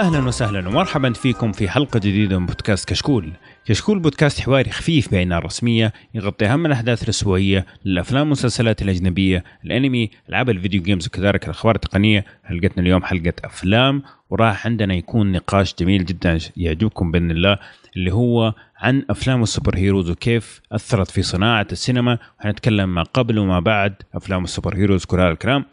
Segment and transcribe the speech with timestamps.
[0.00, 3.32] أهلا وسهلا ومرحبا فيكم في حلقة جديدة من بودكاست كشكول.
[3.66, 10.50] كشكول بودكاست حواري خفيف بين الرسمية يغطي أهم الأحداث الاسبوعيه للافلام والمسلسلات الأجنبية، الأنمي، ألعاب
[10.50, 12.24] ال video games وكذلك الأخبار التقنية.
[12.44, 17.58] حلقتنا اليوم حلقة أفلام وراح عندنا يكون نقاش جميل جدا يعجبكم بإذن الله
[17.96, 23.60] اللي هو عن أفلام ال superheroes وكيف أثرت في صناعة السينما وحنتكلم ما قبل وما
[23.60, 25.64] بعد أفلام ال superheroes كل هذا الكلام.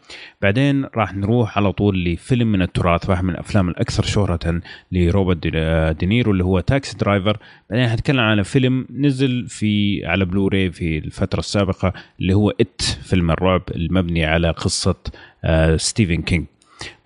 [0.42, 4.60] بعدين راح نروح على طول لفيلم من التراث واحد من الأفلام الأكثر شهرة
[4.92, 5.46] لروبرت
[5.98, 7.38] دينيرو اللي هو Taxi Driver.
[7.70, 13.30] بعدين حنتكلم على فيلم نزل في على بلوراي في الفترة السابقة اللي هو It فيلم
[13.30, 14.96] الرعب المبني على قصة
[15.44, 16.46] آه، ستيفن كينج.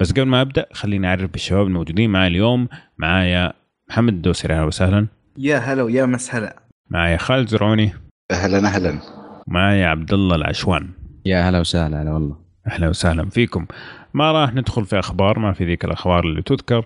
[0.00, 2.68] بس قبل ما أبدأ خليني أعرف بالشباب الموجودين معي اليوم
[2.98, 3.52] معايا
[3.88, 4.54] محمد الدوسري.
[4.54, 5.21] أهلا وسهلا.
[5.38, 6.56] يا هلا ويا مس هلا.
[6.90, 7.92] معايا خالد زرعوني.
[8.30, 8.98] أهلا أهلا.
[9.46, 10.88] معايا عبد الله العشوان.
[11.26, 12.36] يا هلا وسهلا هلا والله.
[12.66, 13.66] أهلا وسهلا فيكم.
[14.14, 16.84] ما راح ندخل في أخبار ما في ذيك الأخبار اللي تذكر.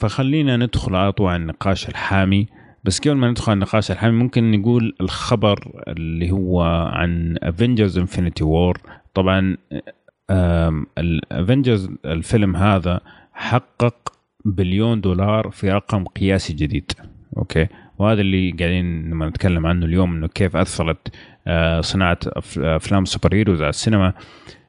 [0.00, 2.46] فخلينا ندخل على طول على النقاش الحامي.
[2.84, 8.44] بس قبل ما ندخل على النقاش الحامي ممكن نقول الخبر اللي هو عن Avengers Infinity
[8.44, 8.78] War
[9.14, 9.56] طبعا
[10.98, 13.00] ال Avengers الفيلم هذا
[13.32, 14.12] حقق
[14.44, 16.92] بليون دولار في رقم قياسي جديد.
[17.36, 17.66] okay.
[17.98, 21.08] وهذا اللي قاعدين لما نتكلم عنه اليوم إنه كيف أثرت
[21.46, 22.18] آه، صناعة
[22.56, 24.12] أفلام super heroes على السينما.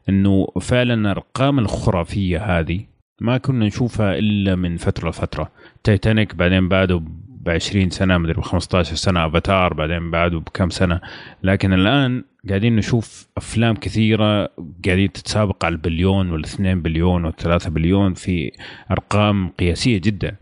[0.09, 2.85] إنه فعلا الأرقام الخرافية هذه
[3.21, 5.51] ما كنا نشوفها إلا من فترة لفترة.
[5.83, 11.01] تايتانيك بعدين بعده ب 20 سنة مدري ب 15 سنة أفاتار بعدين بعده بكم سنة.
[11.43, 14.49] لكن الآن قاعدين نشوف أفلام كثيرة
[14.85, 18.51] قاعدين تتسابق على البليون والاثنين بليون والثلاثة بليون في
[18.91, 20.35] أرقام قياسية جدا.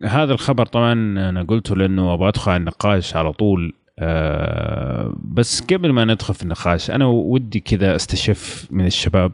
[0.00, 0.92] فهذا الخبر طبعا
[1.28, 6.42] أنا قلته لأنه أبغى أدخل على النقاش على طول أه بس قبل ما ندخل في
[6.42, 9.32] النقاش أنا ودي كذا أستشف من الشباب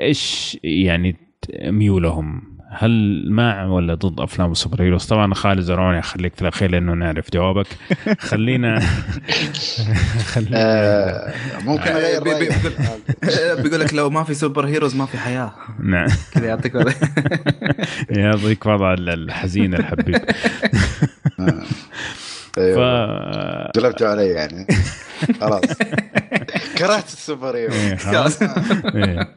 [0.00, 1.16] إيش يعني
[1.64, 2.55] ميولهم.
[2.68, 7.30] هل مع ولا ضد أفلام السوبر هيروز؟ طبعا خالد زرعوني أخليك في الاخير لأنه نعرف
[7.32, 7.66] جوابك.
[8.18, 8.80] خلينا
[10.32, 11.32] خلينا آه،
[11.64, 12.22] ممكن أغير
[13.62, 15.52] بيقول لك لو ما في super heroes ما في حياة.
[15.80, 16.06] نعم.
[16.32, 16.74] كذا يعطيك
[18.10, 20.16] يعطيك وضع الحزين الحبيب.
[21.40, 21.62] آه.
[22.56, 22.78] ف...
[23.78, 24.66] قلبتوا علي يعني.
[25.40, 25.64] خلاص.
[26.78, 27.76] كرهت ال super heroes.
[27.76, 28.42] إيه، خلاص.
[28.42, 29.28] إيه.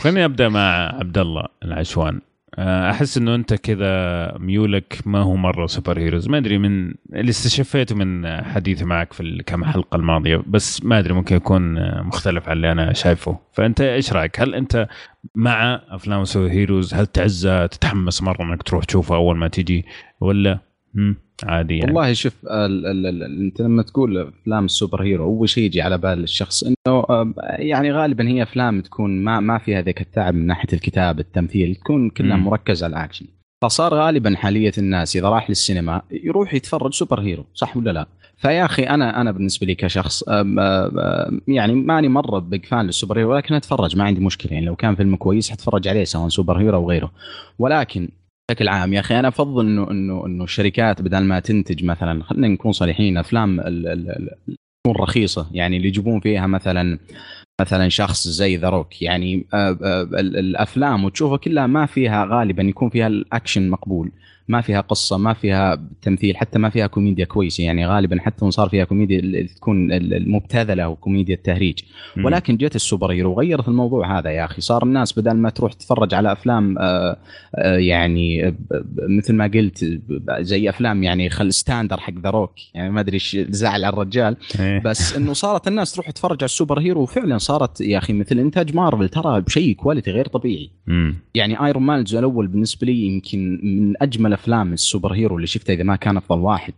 [0.00, 2.14] خليني أبدأ مع عبد الله العشوان.
[2.14, 7.30] آه، أحس إنه أنت كذا ميولك ما هو مرة super heroes ما أدري من اللي
[7.30, 12.56] استشفيته من حديثي معك في الكم حلقة الماضية بس ما أدري ممكن يكون مختلف عن
[12.56, 13.38] اللي أنا شايفه.
[13.52, 14.88] فأنت إيش رأيك؟ هل أنت
[15.34, 19.86] مع أفلام super heroes هل تتحمس مرة إنك تروح تشوفها أول ما تجي؟
[20.20, 20.58] ولا
[21.44, 25.48] عادي يعني والله شوف ال ال ال انت لما تقول أفلام ال super hero أول
[25.48, 29.82] شيء يجي على بال الشخص إنه آه، يعني غالبا هي أفلام تكون ما ما فيها
[29.82, 33.26] ذاك التعب من ناحية الكتاب التمثيل تكون كلها مركزة على الأكشن.
[33.62, 38.64] فصار غالبا حاليا الناس إذا راح للسينما يروح يتفرج super hero صح ولا لا؟ فيا
[38.64, 40.24] أخي أنا أنا بالنسبة لي كشخص
[41.48, 44.52] يعني ماني مرة big fan لل super hero ولكن أتفرج ما عندي مشكلة.
[44.52, 47.12] يعني لو كان فيلم كويس حتفرج عليه سواء super hero أو غيره.
[47.58, 48.08] ولكن
[48.52, 48.92] بشكل عام.
[48.92, 53.16] يا أخي أنا أفضل انه انه إنه الشركات بدل ما تنتج مثلا خلينا نكون صريحين
[53.16, 55.46] أفلام تكون رخيصة.
[55.52, 56.98] يعني اللي يجيبون فيها مثلا
[57.60, 62.90] مثلا شخص زي ذا روك يعني آه، آه، الأفلام وتشوفها كلها ما فيها غالبا يكون
[62.90, 64.12] فيها الأكشن مقبول.
[64.52, 67.64] ما فيها قصة ما فيها تمثيل حتى ما فيها كوميديا كويسة.
[67.64, 71.78] يعني غالبا حتى صار فيها كوميديا تكون المبتذلة وكوميديا التهريج.
[72.24, 74.60] ولكن جت ال super hero وغيرت الموضوع هذا يا أخي.
[74.60, 77.16] صار الناس بدل ما تروح تتفرج على أفلام آه،
[77.54, 78.54] آه، يعني
[79.08, 80.00] مثل ما قلت
[80.40, 84.36] زي أفلام يعني خل standard حق ذا روك يعني ما أدري إيش زعل على الرجال.
[84.60, 84.82] إيه.
[84.84, 88.38] بس إنه صارت الناس تروح تتفرج على ال super hero وفعلا صارت يا أخي مثل
[88.38, 90.70] إنتاج مارفل ترى بشيء quality غير طبيعي.
[91.34, 95.46] يعني ايرون مان الجزء الأول بالنسبة لي يمكن من أجمل افلام ال super hero اللي
[95.46, 96.74] شفتها إذا ما كان أفضل واحد.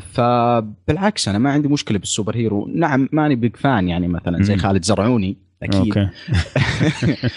[0.00, 2.66] فبالعكس أنا ما عندي مشكلة بال super hero.
[2.74, 5.98] نعم ماني big fan يعني مثلا زي خالد زرعوني أكيد.
[5.98, 6.08] okay.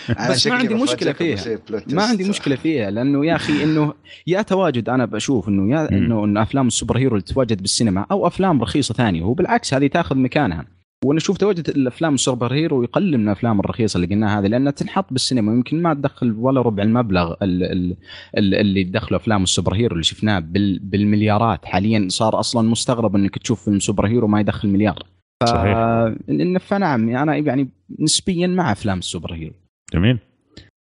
[0.29, 1.59] بس ما عندي مشكلة فيها.
[1.88, 3.94] ما عندي مشكلة فيها لأنه يا أخي إنه
[4.27, 8.06] يا تواجد أنا بشوف إنه يا إنه انه أفلام ال super hero اللي تتواجد بالسينما
[8.12, 10.65] أو أفلام رخيصة ثانية هو بالعكس هذه تأخذ مكانها.
[11.05, 14.71] وأنا أشوف تواجد الافلام ال super hero يقلل من الافلام الرخيصة اللي قلناها هذه لأنها
[14.71, 17.35] تنحط بالسينما يمكن ما تدخل ولا ربع المبلغ
[18.38, 20.39] اللي تدخله أفلام ال super hero اللي شفناه
[20.81, 21.65] بالمليارات.
[21.65, 25.03] حاليا صار أصلا مستغرب إنك تشوف فيلم super hero ما يدخل مليار.
[25.47, 25.77] صحيح.
[26.59, 27.69] فنعم أنا يعني
[28.00, 29.53] نسبيا مع أفلام ال super hero.
[29.93, 30.19] جميل.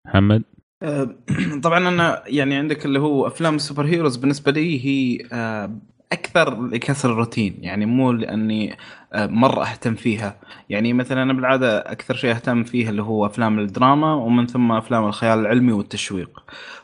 [0.07, 0.43] محمد؟
[0.83, 1.17] أه،
[1.65, 5.79] طبعا أنا يعني عندك اللي هو أفلام ال super heroes بالنسبة لي هي أه،
[6.13, 8.77] أكثر لكسر الروتين يعني مو لأني
[9.13, 10.37] آه، مرة أهتم فيها.
[10.69, 15.05] يعني مثلا أنا بالعادة أكثر شيء أهتم فيه اللي هو أفلام الدراما ومن ثم أفلام
[15.07, 16.43] الخيال العلمي والتشويق.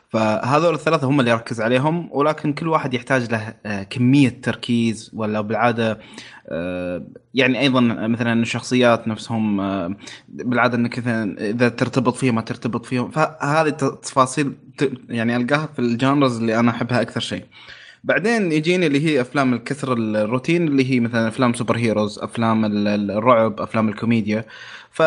[0.09, 5.41] فهذول الثلاثة هم اللي أركز عليهم ولكن كل واحد يحتاج له آه، كمية تركيز ولا
[5.41, 5.99] بالعادة
[6.49, 9.57] آه، يعني أيضا مثلا الشخصيات نفسهم
[10.29, 10.99] بالعادة إنك
[11.39, 13.11] إذا ترتبط فيهم ما ترتبط فيهم.
[13.11, 14.53] فهذه التفاصيل
[15.09, 17.45] يعني ألقاها في ال genres اللي أنا أحبها أكثر شيء.
[18.05, 22.65] بعدين يجيني اللي هي أفلام الكسر الروتين اللي هي مثلا أفلام super heroes أفلام
[23.11, 24.45] الرعب أفلام الكوميديا.
[24.91, 25.01] ف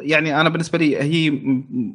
[0.00, 1.30] يعني أنا بالنسبة لي هي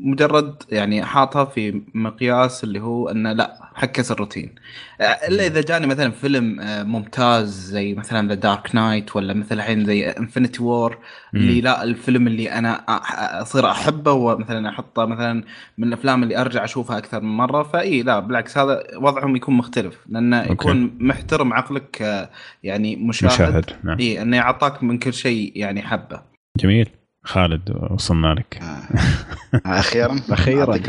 [0.02, 4.56] مجرد يعني حاطها في مقياس اللي هو إنه لا حق كسر الروتين
[5.02, 9.86] إلا إذا جاني مثلا فيلم آه، ممتاز زي مثلا ذا دارك نايت ولا مثل الحين
[9.86, 10.98] زي انفنتي وور
[11.34, 12.84] اللي لا الفيلم اللي أنا
[13.42, 15.44] أصير أحبه ومثلا أحطه مثلا
[15.78, 19.98] من الأفلام اللي أرجع أشوفها أكثر من مرة فإي لا بالعكس هذا وضعهم يكون مختلف
[20.10, 20.52] لأنه okay.
[20.52, 22.30] يكون محترم عقلك آه،
[22.64, 23.66] يعني مشاهد, مشاهد.
[23.84, 24.00] نعم.
[24.00, 26.22] إي إنه يعطاك من كل شيء يعني حبه
[26.60, 26.90] جميل
[27.24, 29.80] خالد وصلنا لك آه.
[29.80, 30.80] أخيرا؟ أخيرا.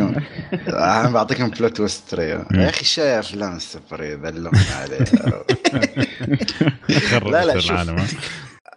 [0.69, 5.05] أنا بعطيكم plot twist يا أخي شايف أفلام السوبر يذلون عليه
[7.33, 7.91] لا لا شوف.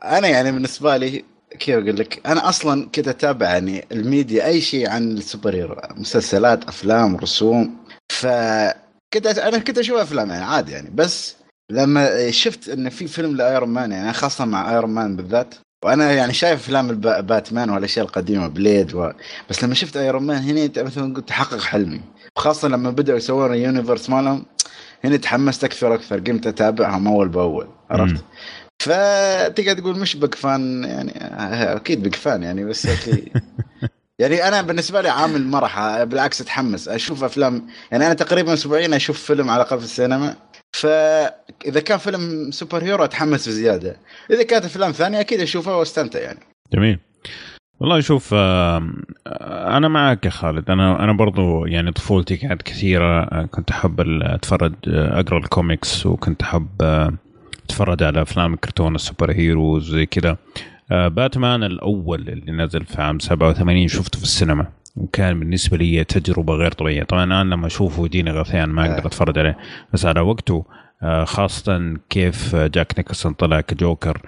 [0.03, 1.23] أنا يعني بالنسبة لي
[1.59, 6.63] كيف أقول لك؟ أنا أصلا كنت اتابع يعني الميديا أي شيء عن السوبر هيرو مسلسلات
[6.63, 7.77] أفلام رسوم.
[8.11, 8.27] ف
[9.13, 10.89] كنت أنا كنت أشوف أفلام يعني عادي يعني.
[10.89, 11.35] بس
[11.71, 16.33] لما شفت انه في فيلم لأيرون مان يعني خاصة مع أيرون مان بالذات وأنا يعني
[16.33, 19.11] شايف أفلام باتمان والأشياء القديمة بليد و...
[19.49, 22.01] بس لما شفت أيرون مان هنا مثلا قلت تحقق حلمي.
[22.37, 24.45] خاصة لما بدأوا يسوون ال universe مالهم
[25.03, 28.23] هنا تحمست أكثر وأكثر قمت أتابعهم أول بأول عرفت؟
[28.81, 31.13] فتقدر تقول مش big fan يعني
[31.75, 32.87] أكيد big fan يعني بس
[34.19, 39.23] يعني أنا بالنسبة لي عامل مرح بالعكس اتحمس أشوف أفلام يعني أنا تقريبا اسبوعيا أشوف
[39.23, 40.35] فيلم على الأقل في السينما
[41.63, 43.97] فاذا كان فيلم super hero أتحمس بزيادة.
[44.31, 46.39] إذا كانت أفلام ثانية أكيد أشوفها وأستمتع يعني.
[46.73, 46.99] جميل.
[47.79, 50.69] والله شوف أنا معك يا خالد.
[50.69, 53.45] أنا أنا برضو يعني طفولتي كانت كثيرة.
[53.45, 56.67] كنت أحب أتفرج أقرأ الكوميكس وكنت أحب
[57.65, 60.37] أتفرج على أفلام الكرتون ال super heroes زي كذا.
[60.89, 66.71] باتمان الأول اللي نزل في عام 87 شفته في السينما وكان بالنسبة لي تجربة غير
[66.71, 67.03] طبيعية.
[67.03, 69.57] طبعا الان لما أشوفه يديني غثيان ما أقدر أتفرج عليه.
[69.93, 70.86] بس على وقته آه،
[71.23, 74.21] خاصة كيف جاك نيكلسون طلع كجوكر.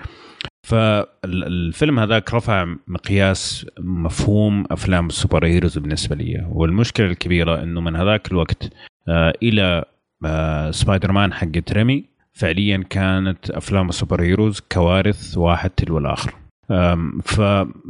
[0.64, 6.48] فالفيلم هذاك رفع مقياس مفهوم أفلام ال super heroes بالنسبة لي.
[6.50, 8.70] والمشكلة الكبيرة إنه من هذاك الوقت
[9.08, 9.86] آه، إلى
[10.26, 16.34] آه، سبايدر مان حق ريمي فعليا كانت أفلام ال super heroes كوارث واحد تلو الآخر.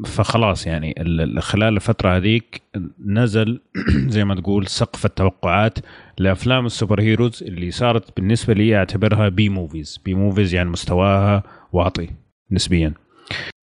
[0.05, 0.95] فخلاص يعني
[1.39, 2.61] خلال الفترة هذيك
[3.05, 3.59] نزل
[4.13, 5.79] زي ما تقول سقف التوقعات
[6.19, 11.43] لأفلام ال super heroes اللي صارت بالنسبة لي أعتبرها B movies B movies يعني مستواها
[11.73, 12.09] واطي
[12.51, 12.93] نسبيا.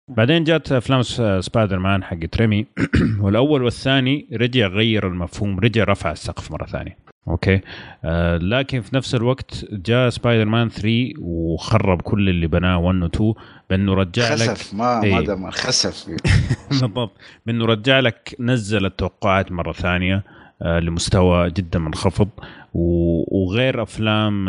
[0.08, 1.02] بعدين جات أفلام
[1.40, 2.66] سبايدر مان حق ريمي.
[3.22, 6.98] والأول والثاني رجع غير المفهوم رجع رفع السقف مرة ثانية.
[7.28, 7.60] أوكي؟
[8.04, 13.06] آه لكن في نفس الوقت جاء سبايدر مان 3 وخرب كل اللي بناه 1 و
[13.06, 13.34] 2
[13.70, 15.14] بانه رجع خسف لك خسف ما إيه.
[15.14, 16.10] ما دمر خسف.
[16.70, 17.12] بالضبط.
[17.46, 20.24] بانه رجع لك نزل التوقعات مرة ثانية.
[20.60, 22.28] لمستوى جدا منخفض.
[22.74, 24.48] وغير أفلام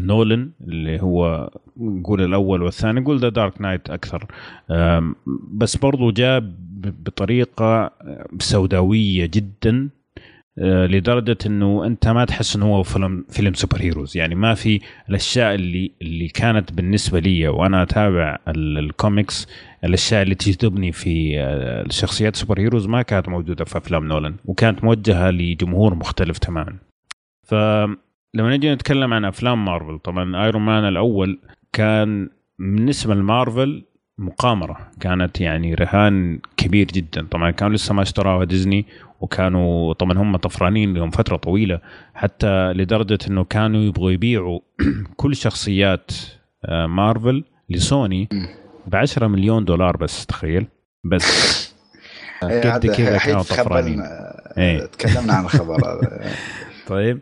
[0.00, 4.26] نولان اللي هو نقول الأول والثاني نقول The Dark Knight أكثر.
[5.52, 6.42] بس برضو جاء
[7.04, 7.90] بطريقة
[8.38, 9.88] سوداوية جدا
[10.58, 14.80] آه، لدرجة إنه أنت ما تحس إنه هو فيلم فيلم super heroes يعني ما في
[15.08, 19.48] الأشياء اللي اللي كانت بالنسبة لي وأنا أتابع الكوميكس
[19.84, 21.40] الأشياء اللي تجذبني في
[21.86, 26.76] الشخصيات super heroes ما كانت موجودة في أفلام نولان وكانت موجهة لجمهور مختلف تماما.
[27.42, 31.38] فلما نجي نتكلم عن أفلام مارفل طبعا Iron Man الأول
[31.72, 33.84] كان بالنسبة لمارفل
[34.18, 37.26] مقامرة كانت يعني رهان كبير جدا.
[37.30, 38.86] طبعا كانوا لسه ما اشتراوها ديزني
[39.20, 41.80] وكانوا طبعا هم طفرانين لهم فترة طويلة
[42.14, 44.60] حتى لدرجة إنه كانوا يبغوا يبيعوا
[45.16, 46.10] كل شخصيات
[46.64, 48.28] آه، مارفل لسوني.
[48.86, 50.66] ب 10 مليون دولار بس تخيل.
[51.04, 51.62] بس.
[52.42, 54.02] إيه، قد كذا كانوا طفرانين
[54.58, 54.86] إيه.
[54.86, 56.30] تكلمنا عن الخبر هذا.
[56.88, 57.20] طيب.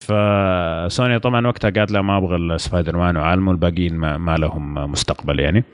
[0.00, 5.40] فسوني طبعا وقتها قالت لا ما أبغى السبايدر مان وعالمه الباقيين ما, ما لهم مستقبل
[5.40, 5.64] يعني.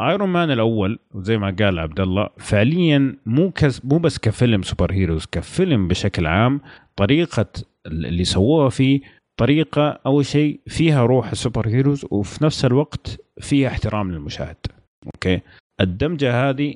[0.00, 4.62] Iron آه، Man الأول وزي ما قال عبد الله فعليا مو كز مو بس كفيلم
[4.62, 6.60] super heroes كفيلم بشكل عام
[6.96, 7.46] طريقة
[7.86, 9.00] اللي سووها فيه
[9.36, 14.56] طريقة أول شيء فيها روح ال super heroes وفي نفس الوقت فيها احترام للمشاهد.
[15.06, 15.40] أوكي؟
[15.80, 16.74] الدمجة هذه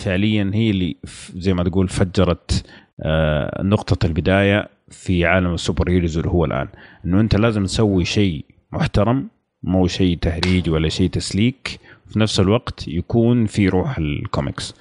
[0.00, 0.96] فعليا هي اللي
[1.34, 2.64] زي ما تقول فجرت
[3.00, 6.68] آه، نقطة البداية في عالم ال super heroes اللي هو الآن.
[7.04, 9.28] إنه أنت لازم تسوي شيء محترم
[9.62, 11.80] مو شيء تهريج ولا شيء تسليك.
[12.06, 14.74] في نفس الوقت يكون في روح الكوميكس.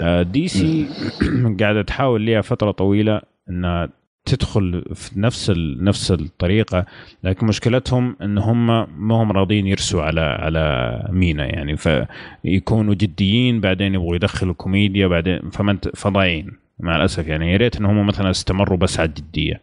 [0.00, 0.88] آه، DC
[1.60, 3.88] قاعدة تحاول لها فترة طويلة إنها
[4.24, 5.52] تدخل في نفس.
[5.80, 6.86] نفس الطريقة
[7.24, 8.66] لكن مشكلتهم إن هم
[9.08, 11.76] ما هم راضيين يرسوا على على مينا يعني.
[11.76, 17.52] فيكونوا جديين بعدين يبغوا يدخلوا كوميديا بعدين فما فضايعين مع الأسف يعني.
[17.52, 19.60] يا ريت إن هم مثلا استمروا بس على الجدية.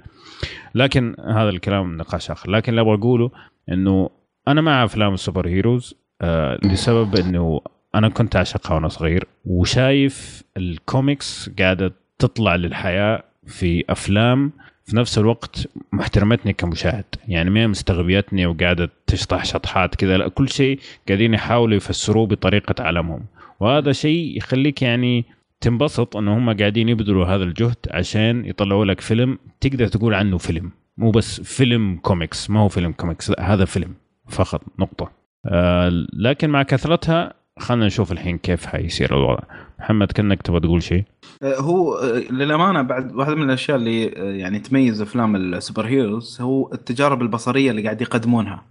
[0.75, 2.51] لكن هذا الكلام نقاش آخر.
[2.51, 3.31] لكن اللي أبغى أقوله
[3.71, 4.09] إنه
[4.47, 7.61] أنا مع أفلام ال super heroes آه لسبب إنه
[7.95, 14.51] أنا كنت أعشقها وأنا صغير وشايف الكوميكس قاعدة تطلع للحياة في أفلام
[14.85, 17.05] في نفس الوقت محترمتني كمشاهد.
[17.27, 23.25] يعني ما مستغبيتني وقاعدة تشطح شطحات كذا لا كل شيء قاعدين يحاولوا يفسروه بطريقة عالمهم
[23.59, 25.25] وهذا شيء يخليك يعني
[25.61, 30.71] تنبسط إنه هم قاعدين يبذلوا هذا الجهد عشان يطلعوا لك فيلم تقدر تقول عنه فيلم.
[30.97, 33.93] مو بس فيلم كوميكس ما هو فيلم كوميكس لا هذا فيلم
[34.29, 35.11] فقط نقطة.
[35.45, 39.43] آه لكن مع كثرتها خلينا نشوف الحين كيف حيصير الوضع.
[39.79, 41.03] محمد كأنك تبغى تقول شيء.
[41.43, 45.85] آه، هو آه، للأمانة بعد واحدة من الأشياء اللي آه، يعني تميز أفلام ال super
[45.85, 48.63] heroes هو التجارب البصرية اللي قاعد يقدمونها.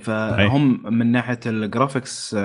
[0.00, 2.36] فهم من ناحية ال graphics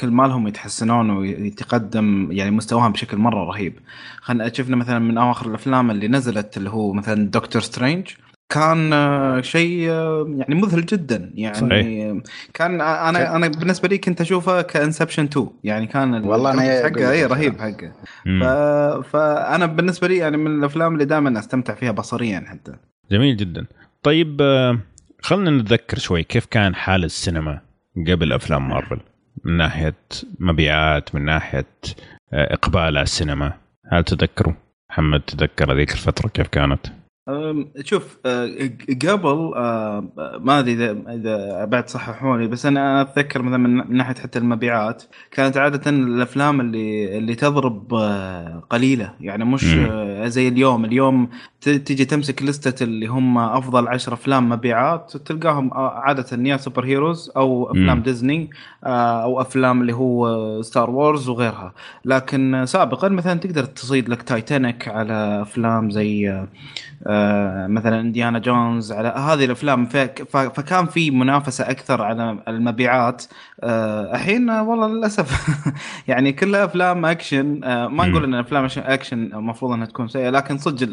[0.00, 3.74] كل مالهم يتحسنون ويتقدم يعني مستواهم بشكل مرة رهيب.
[4.20, 8.08] خلينا شفنا مثلا من أواخر الأفلام اللي نزلت اللي هو مثلا Doctor Strange
[8.50, 11.30] كان آه، شيء آه، يعني مذهل جدا.
[11.34, 12.16] يعني صحيح.
[12.54, 17.10] كان آه، أنا أنا بالنسبة لي كنت أشوفه كإنسبشن 2 يعني كان والله أنا حقه
[17.10, 17.92] اي رهيب حقه.
[18.24, 18.44] ف...
[19.10, 22.72] فأنا بالنسبة لي يعني من الأفلام اللي دائما أستمتع فيها بصريا حتى.
[23.10, 23.66] جميل جدا.
[24.02, 24.42] طيب
[25.22, 27.60] خلينا نتذكر شوي كيف كان حال السينما
[28.08, 29.00] قبل أفلام مارفل؟
[29.44, 29.94] من ناحية
[30.38, 31.66] مبيعات من ناحية
[32.32, 33.52] إقبال على السينما.
[33.92, 34.54] هل تذكروا؟
[34.90, 36.86] محمد تذكر هذيك الفترة كيف كانت؟
[37.84, 38.70] شوف أه،
[39.06, 40.10] قبل أه،
[40.40, 45.56] ما أدري إذا إذا بعد صححوني بس أنا أتذكر مثلا من ناحية حتى المبيعات كانت
[45.56, 49.14] عادة الأفلام اللي اللي تضرب أه، قليلة.
[49.20, 49.64] يعني مش
[50.24, 50.84] زي اليوم.
[50.84, 51.28] اليوم
[51.60, 57.70] تجي تمسك لستة اللي هم أفضل عشر أفلام مبيعات تلقاهم عادة يا super heroes أو
[57.70, 58.02] أفلام مم.
[58.02, 58.50] ديزني
[58.84, 61.74] أو أفلام اللي هو Star Wars وغيرها.
[62.04, 66.44] لكن سابقا مثلا تقدر تصيد لك تايتانيك على أفلام زي
[67.68, 69.86] مثلا إنديانا جونز على هذه الأفلام.
[70.30, 73.24] فكان في منافسة أكثر على المبيعات.
[73.62, 75.48] آه، الحين والله للأسف
[76.08, 77.64] يعني كلها أفلام أكشن.
[77.64, 80.88] آه، ما نقول إن أفلام أكشن المفروض إنها تكون سيئة لكن صدق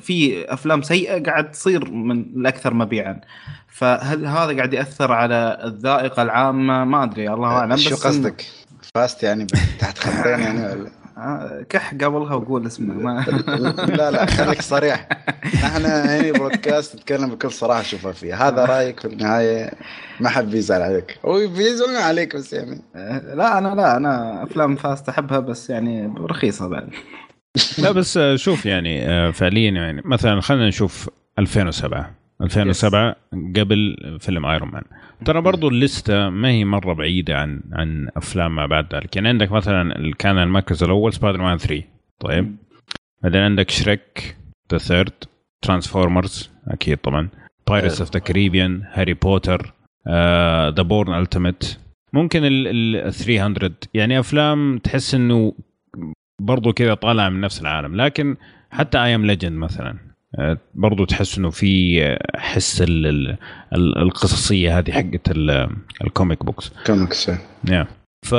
[0.00, 3.20] في أفلام سيئة قاعد تصير من الأكثر مبيعا.
[3.68, 7.76] فهل هذا قاعد يأثر على الذائقة العامة؟ ما أدري الله أعلم.
[7.76, 8.44] شو قصدك؟
[8.94, 9.46] Fast يعني
[9.78, 10.97] تحت خطين يعني ولا؟
[11.68, 13.24] كح قبلها وقول اسمه ما
[13.88, 15.08] لا لا خليك صريح.
[15.54, 18.48] نحن هنا بودكاست نتكلم بكل صراحة شوفها فيها.
[18.48, 19.70] هذا رأيك في النهاية؟
[20.20, 21.18] ما حد بيزعل عليك.
[21.24, 22.82] هو بيزعل عليك بس يعني.
[23.34, 26.88] لا أنا لا أنا أفلام Fast أحبها بس يعني رخيصة بعد.
[27.78, 32.10] لا بس شوف يعني آه، فعليا يعني مثلا خلينا نشوف 2007
[32.42, 33.16] 2007
[33.56, 34.82] قبل فيلم Iron Man
[35.24, 39.16] ترى برضو الليستة ما هي مرة بعيدة عن عن أفلام ما بعد ذلك.
[39.16, 41.82] يعني عندك مثلا كان المركز الأول سبايدر مان 3
[42.20, 42.56] طيب
[43.22, 44.36] بعدين عندك Shrek
[44.72, 45.12] the Third
[45.62, 47.28] Transformers أكيد طبعا.
[47.68, 49.74] Pirates of the Caribbean Harry Potter
[50.76, 51.78] The Bourne Ultimatum
[52.12, 55.52] ممكن ال 300 يعني أفلام تحس إنه
[56.40, 57.96] برضو كذا طالع من نفس العالم.
[57.96, 58.36] لكن
[58.70, 60.07] حتى I Am Legend مثلا.
[60.74, 62.02] برضو تحس إنه في
[62.36, 62.84] حس
[63.72, 65.30] القصصية هذه حقت
[66.04, 67.86] ال comic books comics yeah.
[68.26, 68.32] ف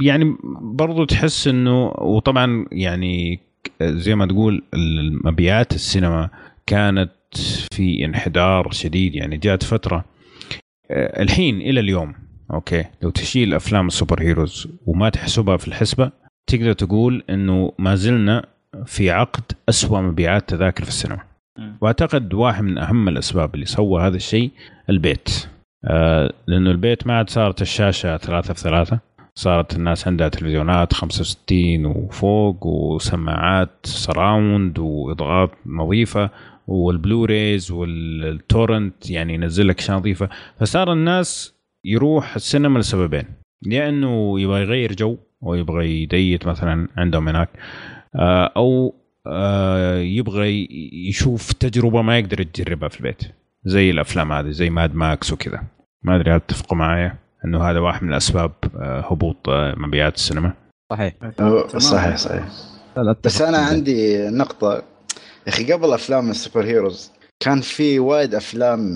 [0.00, 3.40] يعني برضو تحس إنه وطبعا يعني
[3.82, 6.30] زي ما تقول المبيعات السينما
[6.66, 7.12] كانت
[7.72, 9.14] في انحدار شديد.
[9.14, 10.04] يعني جات فترة
[10.90, 12.14] آه، الحين إلى اليوم
[12.52, 16.10] okay لو تشيل أفلام ال superheroes وما تحسبها في الحسبة
[16.46, 18.46] تقدر تقول إنه ما زلنا
[18.84, 21.20] في عقد أسوأ مبيعات تذاكر في السينما
[21.80, 24.50] وأعتقد واحد من أهم الأسباب اللي سوى هذا الشيء
[24.90, 25.48] البيت.
[25.84, 29.00] آه لأنه البيت ما عاد صارت الشاشة ثلاثة في ثلاثة.
[29.34, 36.30] صارت الناس عندها تلفزيونات 65 وفوق وسماعات surround واضاءات نظيفة
[36.66, 40.28] وال Blu-rays وال torrent يعني ينزل لك أشياء نظيفة.
[40.60, 41.54] فصار الناس
[41.84, 43.24] يروح السينما لسببين.
[43.66, 47.48] يا انه يبغى يغير جو ويبغى يديت date مثلا عندهم هناك.
[48.56, 48.94] أو
[49.26, 50.68] آه، يبغى
[51.08, 53.22] يشوف تجربة ما يقدر يجربها في البيت.
[53.64, 55.62] زي الأفلام هذه زي Mad Max وكذا.
[56.02, 59.36] ما أدري هل تتفقوا معايا إنه هذا واحد من اسباب آه، هبوط
[59.76, 60.52] مبيعات السينما؟
[60.92, 61.14] صحيح.
[61.76, 62.44] صحيح صحيح.
[63.24, 64.74] بس أنا عندي نقطة.
[65.46, 67.10] يا أخي قبل أفلام ال superheroes
[67.40, 68.94] كان في وايد أفلام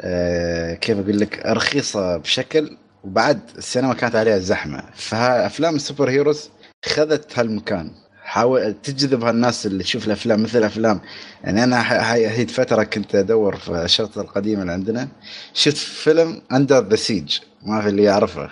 [0.00, 4.82] آه كيف أقول لك رخيصة بشكل وبعد السينما كانت عليها زحمة.
[4.94, 6.50] فافلام ال superheroes
[6.86, 7.90] خذت هالمكان.
[8.24, 11.00] حاول تجذب هالناس اللي تشوف الأفلام مثل أفلام.
[11.44, 15.08] يعني أنا هي فترة كنت أدور في الأشرطة القديمة اللي عندنا.
[15.54, 18.50] شفت فيلم Under the Siege ما في اللي يعرفه.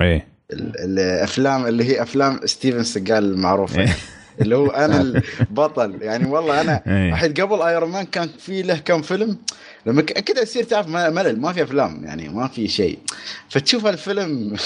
[0.00, 0.26] إيه.
[0.52, 3.80] الأفلام اللي هي أفلام ستيفن سيجال المعروفة.
[3.80, 3.96] إيه.
[4.40, 5.00] اللي هو أنا
[5.40, 6.02] البطل.
[6.02, 7.08] يعني والله أنا إيه.
[7.08, 9.38] الحين قبل Iron Man كان في له كم فيلم.
[9.86, 11.40] لما كذا يصير تعرف ملل.
[11.40, 12.04] ما في أفلام.
[12.04, 12.98] يعني ما في شيء.
[13.48, 14.56] فتشوف الفيلم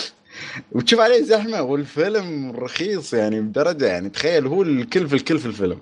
[0.73, 5.79] وتشوف عليه زحمة والفيلم رخيص يعني بدرجة يعني تخيل هو الكل في الكل في الفيلم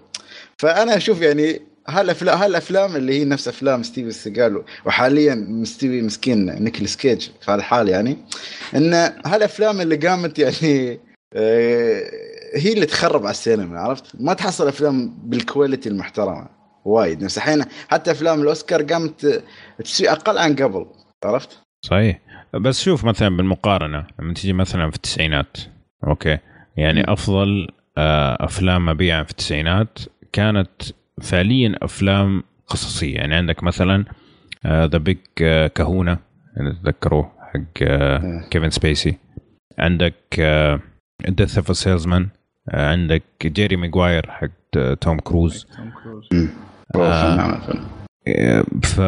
[0.59, 6.97] فأنا أشوف يعني هالافلام هالأفلام اللي هي نفس أفلام ستيف سيجال وحاليا مستوي مسكين نيكولاس
[6.97, 8.19] كيج في هذا الحال يعني
[8.77, 8.95] إن
[9.27, 11.01] هالأفلام اللي قامت يعني
[11.35, 12.03] آه،
[12.55, 16.49] هي اللي تخرب على السينما عرفت؟ ما تحصل أفلام بال quality المحترمة
[16.85, 19.43] وايد نفس الحين حتى أفلام الأوسكار قامت
[19.85, 20.87] تسوي أقل عن قبل
[21.25, 22.21] عرفت؟ صحيح
[22.55, 25.57] بس شوف مثلا بالمقارنة لما تيجي مثلا في التسعينات
[26.07, 26.39] أوكي؟
[26.77, 27.69] يعني أفضل
[27.99, 29.99] آه، أفلام مبيعا في التسعينات
[30.33, 30.83] كانت
[31.23, 33.15] فعليا أفلام قصصية.
[33.15, 34.05] يعني عندك مثلا
[34.67, 35.19] The Big
[35.75, 36.19] Kahuna
[36.83, 37.85] تذكروه حق
[38.51, 39.19] كيفن سبيسي.
[39.79, 40.15] عندك
[41.29, 42.29] Death of Salesman
[42.69, 45.67] عندك Jerry Maguire حق توم كروز
[48.83, 49.01] ف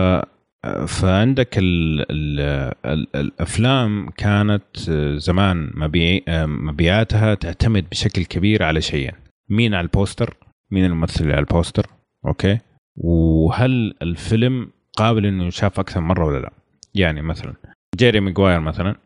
[0.86, 2.40] فعندك ال ال
[2.86, 9.12] ال الأفلام كانت زمان مبيع مبيعاتها تعتمد بشكل كبير على شيئين.
[9.48, 10.36] مين على ال poster؟
[10.70, 11.86] مين الممثل على ال poster؟
[12.26, 12.58] okay؟
[12.96, 16.52] وهل الفيلم قابل إنه يشاف أكثر مرة ولا لا؟
[16.94, 17.54] يعني مثلا
[17.96, 18.96] Jerry Maguire مثلا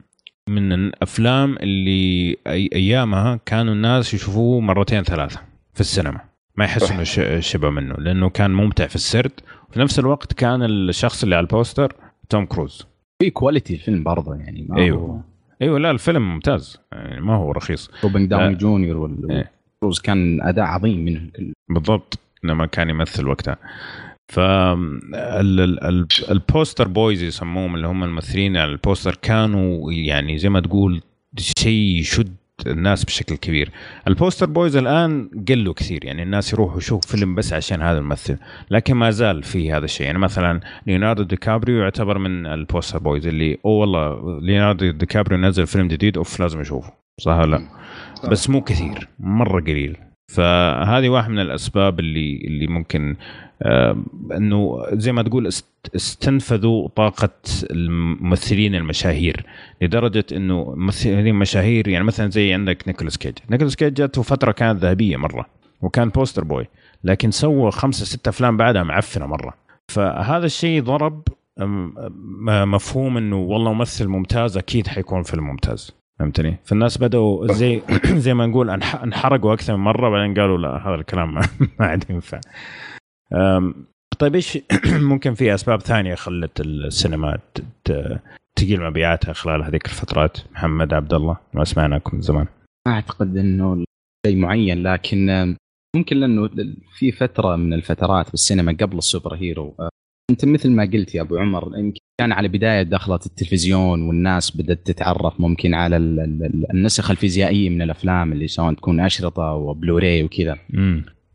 [0.49, 5.41] من الأفلام اللي أي أيامها كانوا الناس يشوفوه مرتين ثلاثة
[5.75, 6.21] في السينما.
[6.57, 9.33] ما يحسوا إنه شبه منه لأنه كان ممتع في السرد
[9.71, 11.93] وفي نفس الوقت كان الشخص اللي على البوستر
[12.29, 12.87] توم كروز.
[13.23, 14.99] في كواليتي الفيلم برضه يعني ما أيوه.
[14.99, 15.21] هو...
[15.63, 16.81] أيوه لا الفيلم ممتاز.
[16.93, 17.91] يعني ما هو رخيص.
[18.05, 20.03] روبرت داوني جونيور والكروز إيه.
[20.05, 21.31] كان أداء عظيم منه
[21.69, 22.19] بالضبط.
[22.45, 23.57] لما كان يمثل وقتها.
[24.33, 24.41] ف
[26.31, 31.03] ال poster boys يسموهم اللي هم الممثلين على ال poster كانوا يعني زي ما تقول
[31.59, 32.35] شيء يشد
[32.67, 33.71] الناس بشكل كبير.
[34.09, 38.37] ال poster boys الآن قلوا كثير يعني الناس يروحوا يشوفوا فيلم بس عشان هذا الممثل
[38.71, 40.07] لكن ما زال في هذا الشيء.
[40.07, 45.07] يعني مثلا ليوناردو دي كابريو يعتبر من ال poster boys اللي أو والله ليوناردو دي
[45.07, 46.93] كابريو نزل فيلم جديد أوف لازم أشوفه.
[47.21, 47.69] صح ولا لا؟
[48.31, 49.97] بس مو كثير مرة قليل.
[50.29, 53.17] فهذه واحد من الأسباب اللي اللي ممكن
[53.63, 54.03] آه
[54.37, 55.51] إنه زي ما تقول
[55.97, 57.31] استنفذوا طاقة
[57.71, 59.47] الممثلين المشاهير
[59.83, 64.79] لدرجة إنه ممثلين مشاهير يعني مثلا زي عندك نيكولاس كيج، نيكولاس كيج جاته فتره كانت
[64.79, 65.47] ذهبية مرة
[65.83, 66.67] وكان poster boy
[67.05, 69.55] لكن سوى خمسة ستة أفلام بعدها معفنة مرة.
[69.89, 71.23] فهذا الشيء ضرب
[72.49, 75.98] مفهوم إنه والله ممثل ممتاز أكيد حيكون فيلم ممتاز.
[76.19, 77.83] فهمتني؟ فالناس بدأوا زي
[78.25, 81.41] زي ما نقول أنحرقوا أكثر من مرة بعدين قالوا لا هذا الكلام ما,
[81.81, 82.41] ما عاد ينفع.
[84.19, 84.59] طيب إيش
[85.11, 87.39] ممكن في أسباب ثانية خلت السينما
[88.59, 92.47] تقيل مبيعاتها خلال هذيك الفترات محمد عبد الله ما سمعناكم من زمان
[92.89, 93.85] ما أعتقد إنه
[94.27, 95.55] شيء معين لكن
[95.97, 96.51] ممكن لأنه
[96.99, 99.75] في فترة من الفترات بالسينما قبل السوبر هيرو
[100.31, 104.87] أنت مثل ما قلت يا أبو عمر يمكن كان على بداية دخلت التلفزيون والناس بدأت
[104.87, 105.97] تتعرف ممكن على
[106.75, 110.59] النسخ الفيزيائية من الأفلام اللي سواء تكون أشرطة وبلوراي وكذا.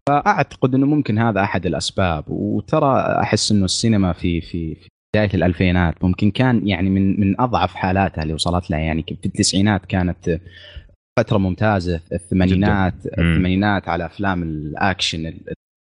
[0.10, 2.24] فأعتقد إنه ممكن هذا أحد الأسباب.
[2.28, 7.76] وترى أحس إنه السينما في في في بداية الألفينات ممكن كان يعني من من أضعف
[7.76, 8.80] حالاتها اللي وصلت لها.
[8.80, 10.40] يعني في التسعينات كانت
[11.20, 15.34] فترة ممتازة الثمانينات الثمانينات على أفلام الأكشن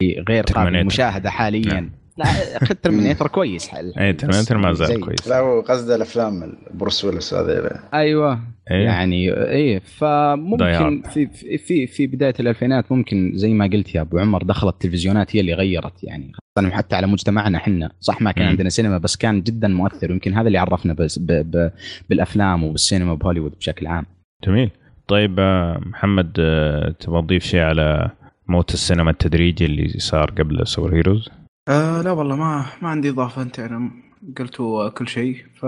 [0.02, 1.74] غير قابل للمشاهده حاليا.
[1.74, 1.99] نعم.
[2.24, 3.68] لا أخذ ترمينيتر كويس.
[3.68, 5.28] حل اي ترمينيتر ما زال كويس.
[5.28, 8.40] لا هو قصده الأفلام بروس ويلس هذه أيوه.
[8.70, 11.26] إيه؟ يعني إيه فممكن في
[11.58, 15.54] في في بداية الألفينات ممكن زي ما قلت يا أبو عمر دخلت التلفزيونات هي اللي
[15.54, 17.90] غيرت يعني خاصة حتى على مجتمعنا إحنا.
[18.00, 18.48] صح ما كان م.
[18.48, 21.70] عندنا سينما بس كان جدا مؤثر ويمكن هذا اللي عرفنا بس ب ب
[22.10, 24.06] بالأفلام وبالسينما بهوليوود بشكل عام.
[24.46, 24.70] جميل.
[25.08, 28.10] طيب آه، محمد آه، تبغى تضيف شيء على
[28.48, 31.28] موت السينما التدريجي اللي صار قبل سوبر هيروز؟
[31.70, 33.90] آه لا والله ما ما عندي إضافة أنت يعني
[34.38, 35.64] قلتوا كل شيء ف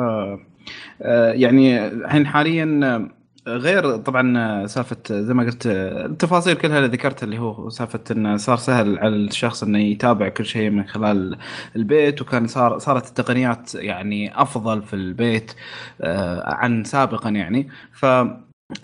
[1.03, 3.09] آه يعني الحين حاليا آه،
[3.51, 8.37] غير طبعا آه، سالفة زي ما قلت التفاصيل كلها اللي ذكرتها اللي هو سالفة انه
[8.37, 11.39] صار سهل على الشخص إنه يتابع كل شيء من خلال
[11.77, 15.53] البيت وكان صار صارت التقنيات يعني أفضل في البيت
[16.45, 18.07] عن سابقا يعني ف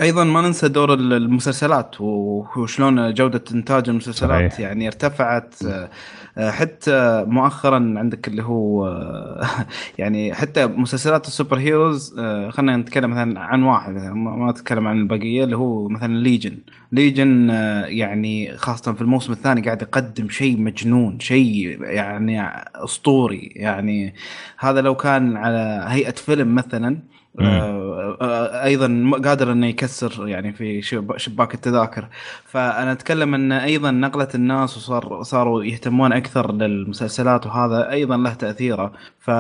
[0.01, 4.61] أيضا ما ننسى دور ال- المسلسلات وشلون جودة إنتاج المسلسلات صحيح.
[4.61, 5.55] يعني ارتفعت
[6.39, 9.47] حتى مؤخرا عندك اللي هو آه،
[9.99, 15.45] يعني حتى مسلسلات ال superheroes آه، خلينا نتكلم مثلا عن واحد ما نتكلم عن البقية
[15.45, 16.59] اللي هو مثلا Legion.
[16.93, 22.43] Legion آه، يعني خاصة في الموسم الثاني قاعد يقدم شيء مجنون شيء يعني
[22.75, 23.53] أسطوري.
[23.57, 24.15] يعني
[24.59, 27.18] هذا لو كان على هيئة فيلم مثلا آه، آه،
[28.65, 32.05] أيضا قادر إنه يكسر يعني في شب- شباك التذاكر.
[32.45, 38.93] فأنا أتكلم إن أيضا نقلة الناس وصار صاروا يهتمون أكثر للمسلسلات وهذا أيضا له تأثيره.
[39.21, 39.31] ف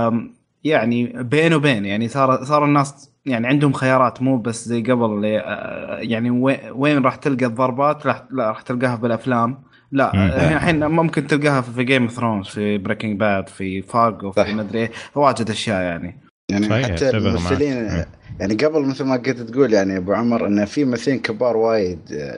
[0.64, 5.38] يعني بين وبين يعني صار صار الناس يعني عندهم خيارات مو بس زي قبل اللي
[5.40, 6.30] آه، يعني
[6.72, 9.58] وين- راح تلقى الضربات لا لا راح تلقاها بالافلام
[9.92, 10.14] لا.
[10.16, 14.32] آه، الحين ممكن تلقاها في Game of Thrones في Breaking Bad في فارجو.
[14.32, 16.18] في مدري إيه، واجد أشياء يعني.
[16.50, 17.14] يعني صحيح، حتى معك.
[17.14, 18.04] الممثلين مم.
[18.40, 22.37] يعني قبل مثل ما كنت تقول يعني أبو عمر انه في ممثلين كبار وايد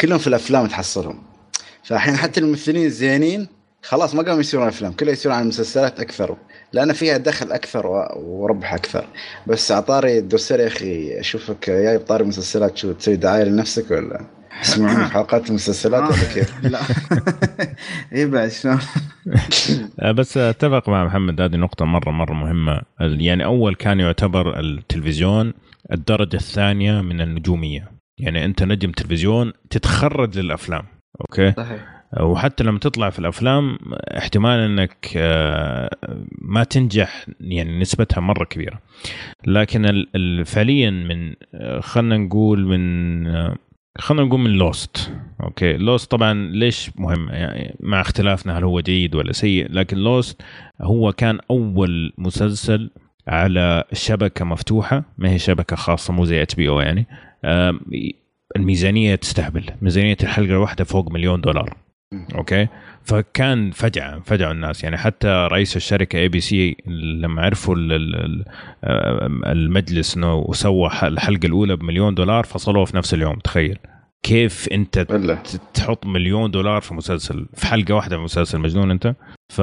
[0.00, 1.22] كلهم في الأفلام تحصلهم
[1.84, 3.46] فالحين حتى الممثلين الزينين
[3.82, 6.36] خلاص ما قاموا يسوون افلام كله يسوون على المسلسلات أكثر
[6.72, 9.06] لأن فيها دخل أكثر وربح أكثر
[9.46, 14.24] بس عطاري الدوسر يا أخي أشوفك جاي بطاري مسلسلات شو تسوي دعاية لنفسك ولا
[14.62, 16.80] يسمعونك في حلقات المسلسلات ولا كيف؟ لا.
[18.14, 18.78] اي بعد شلون؟
[20.00, 22.80] آه، بس أتفق مع محمد هذه نقطة مرة مرة مهمة.
[23.00, 25.52] ال- يعني أول كان يعتبر التلفزيون
[25.92, 27.90] الدرجة الثانية من النجومية.
[28.18, 30.82] يعني أنت نجم تلفزيون تتخرج للأفلام
[31.20, 31.96] أوكي؟ صحيح.
[32.20, 33.78] وحتى لما تطلع في الأفلام
[34.18, 35.90] احتمال إنك آه،
[36.42, 38.80] ما تنجح يعني نسبتها مرة كبيرة.
[39.46, 40.04] لكن
[40.46, 43.56] فعليا من آه، خلينا نقول من آه،
[43.98, 45.12] خلينا نقول من Lost
[45.42, 45.72] أوكي.
[45.76, 50.42] Lost طبعا ليش مهم؟ يعني مع اختلافنا هل هو جيد ولا سيء لكن Lost
[50.82, 52.90] هو كان أول مسلسل
[53.28, 57.06] على شبكة مفتوحة ما هي شبكة خاصة مو زي HBO يعني.
[58.56, 59.64] الميزانية تستهبل.
[59.82, 61.76] ميزانية الحلقة الواحدة فوق مليون دولار.
[62.34, 62.68] okay.
[63.06, 64.84] فكان فجعه فجعوا الناس.
[64.84, 66.76] يعني حتى رئيس الشركة ABC
[67.22, 68.44] لما عرفوا ال-
[69.46, 73.78] المجلس إنه وسوى ح- الحلقة الأولى بمليون دولار فصلوه في نفس اليوم تخيل.
[74.22, 74.98] كيف أنت
[75.74, 79.14] تحط مليون دولار في مسلسل في حلقة واحدة في مسلسل مجنون أنت؟
[79.48, 79.60] ف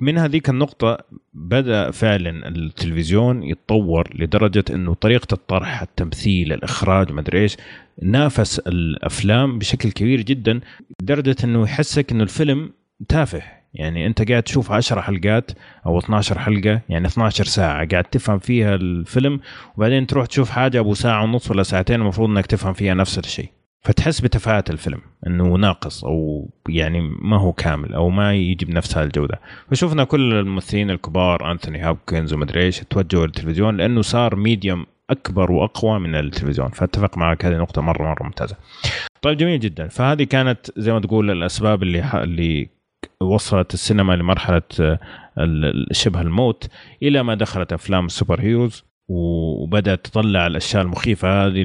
[0.00, 0.98] من هذيك النقطة
[1.34, 7.56] بدأ فعلا التلفزيون يتطور لدرجة إنه طريقة الطرح، التمثيل، الإخراج، مدري إيش،
[8.02, 10.60] نافس الأفلام بشكل كبير جدا
[11.02, 12.70] لدرجة إنه يحسك إنه الفيلم
[13.08, 13.42] تافه،
[13.74, 15.50] يعني أنت قاعد تشوف 10 حلقات
[15.86, 19.40] أو 12 حلقة يعني 12 ساعة قاعد تفهم فيها الفيلم
[19.76, 23.48] وبعدين تروح تشوف حاجة أبو ساعة ونص ولا ساعتين المفروض إنك تفهم فيها نفس الشيء.
[23.82, 29.40] فتحس بتفاهة الفيلم إنه ناقص أو يعني ما هو كامل أو ما يجي بنفس الجوده
[29.70, 35.98] فشفنا كل الممثلين الكبار أنثوني هوبكنز ومدري إيش توجهوا للتلفزيون لأنه صار ميديوم أكبر وأقوى
[35.98, 38.56] من التلفزيون فأتفق معك هذه نقطة مره مرة ممتازة
[39.22, 42.10] طيب جميل جدا فهذه كانت زي ما تقول الأسباب اللي.
[42.14, 42.68] اللي
[43.20, 44.98] وصلت السينما لمرحلة آه،
[45.92, 46.68] شبه الموت
[47.02, 51.64] إلى ما دخلت أفلام ال superheroes وبدأت تطلع الأشياء المخيفة هذه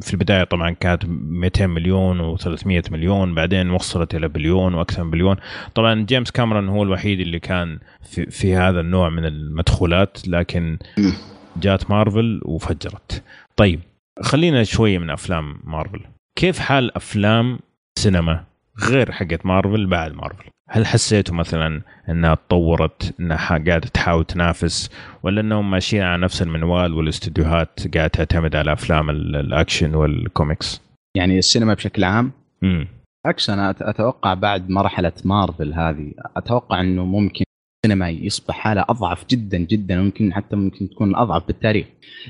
[0.00, 5.36] في البداية طبعا كانت 200 مليون و300 مليون بعدين وصلت إلى بليون وأكثر من بليون
[5.74, 10.78] طبعا جيمس كاميرون هو الوحيد اللي كان في, في هذا النوع من المدخولات لكن.
[11.56, 13.22] جات مارفل وفجرت.
[13.56, 13.80] طيب
[14.22, 16.00] خلينا شوية من أفلام مارفل.
[16.38, 17.58] كيف حال أفلام
[17.98, 18.44] سينما
[18.88, 24.90] غير حقت مارفل بعد مارفل؟ هل حسيتوا مثلا إنها تطورت إنها قاعدة تحاول تنافس
[25.22, 30.80] ولا إنهم ماشيين على نفس المنوال والاستديوهات قاعدة تعتمد على أفلام ال- الأكشن والكوميكس؟
[31.16, 32.32] يعني السينما بشكل عام؟
[32.62, 32.88] امم
[33.26, 37.44] عكس أنا أتوقع بعد مرحلة مارفل هذه أتوقع إنه ممكن
[37.84, 41.86] السينما يصبح حالة أضعف جدا جدا ممكن حتى ممكن تكون أضعف بالتاريخ.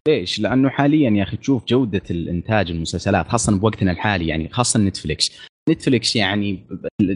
[0.08, 5.32] ليش؟ لأنه حاليا يا أخي تشوف جودة الإنتاج المسلسلات خاصه بوقتنا الحالي يعني خاصه نتفلكس.
[5.70, 6.58] نتفلكس يعني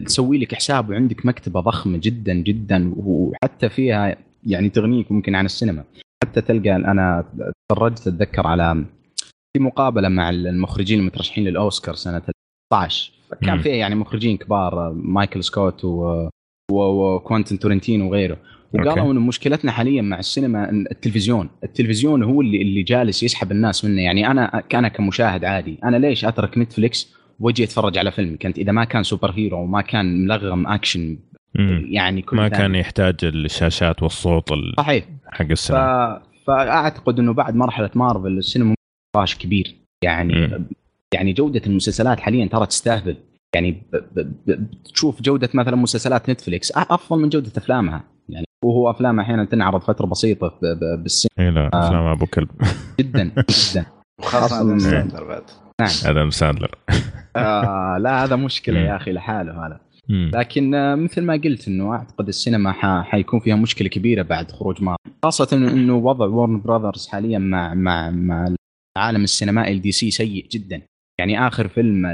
[0.05, 5.83] تسوي لك حساب وعندك مكتبة ضخمة جدا جدا وحتى فيها يعني تغنيك ممكن عن السينما.
[6.23, 7.25] حتى تلقى أنا
[7.71, 8.85] تفرجت أتذكر على
[9.53, 12.21] في مقابلة مع المخرجين المترشحين للأوسكار سنة
[12.73, 13.47] 16 مم.
[13.47, 16.29] كان فيها يعني مخرجين كبار مايكل سكوت و...
[16.71, 18.37] وكوانتن تارنتينو وغيره.
[18.73, 24.01] وقالوا انه مشكلتنا حاليا مع السينما التلفزيون، التلفزيون هو اللي اللي جالس يسحب الناس منه،
[24.01, 28.71] يعني أنا أنا كمشاهد عادي، أنا ليش أترك نتفليكس وأجي أتفرج على فيلم؟ كنت إذا
[28.71, 31.17] ما كان superhero وما كان ملغم اكشن
[31.55, 31.87] مم.
[31.89, 32.47] يعني كل ما.
[32.47, 35.05] كان يحتاج الشاشات والصوت ال- صحيح.
[35.27, 35.51] حق ف...
[35.51, 36.21] السينما.
[36.47, 38.75] فأعتقد إنه بعد مرحلة مارفل السينما
[39.15, 39.75] نقاش كبير.
[40.03, 40.65] يعني مم.
[41.13, 43.15] يعني جودة المسلسلات حاليا ترى تستهبل.
[43.55, 43.81] يعني.
[44.93, 48.03] تشوف جودة مثلا مسلسلات نتفليكس أ- أفضل من جودة أفلامها.
[48.29, 50.65] يعني وهو افلام أحيانا تنعرض فترة بسيطة ب...
[50.65, 51.03] ب...
[51.03, 52.49] بالسينما إي لا أفلام أبو كلب.
[52.99, 53.85] جدا جدا.
[54.19, 55.43] وخاصة آدم ساندلر بعد.
[56.05, 56.75] آدم ساندلر.
[57.35, 58.79] آه لا هذا مشكلة.
[58.79, 59.79] يا أخي لحاله هذا.
[60.09, 62.71] لكن آه، مثل ما قلت إنه أعتقد السينما
[63.03, 65.11] حيكون فيها مشكلة كبيرة بعد خروج مارفل.
[65.23, 68.55] خاصة إنه وضع وورنر براذرز حاليا مع مع مع
[68.97, 70.81] العالم السينمائي الدي سي سيء جدا.
[71.19, 72.05] يعني آخر فيلم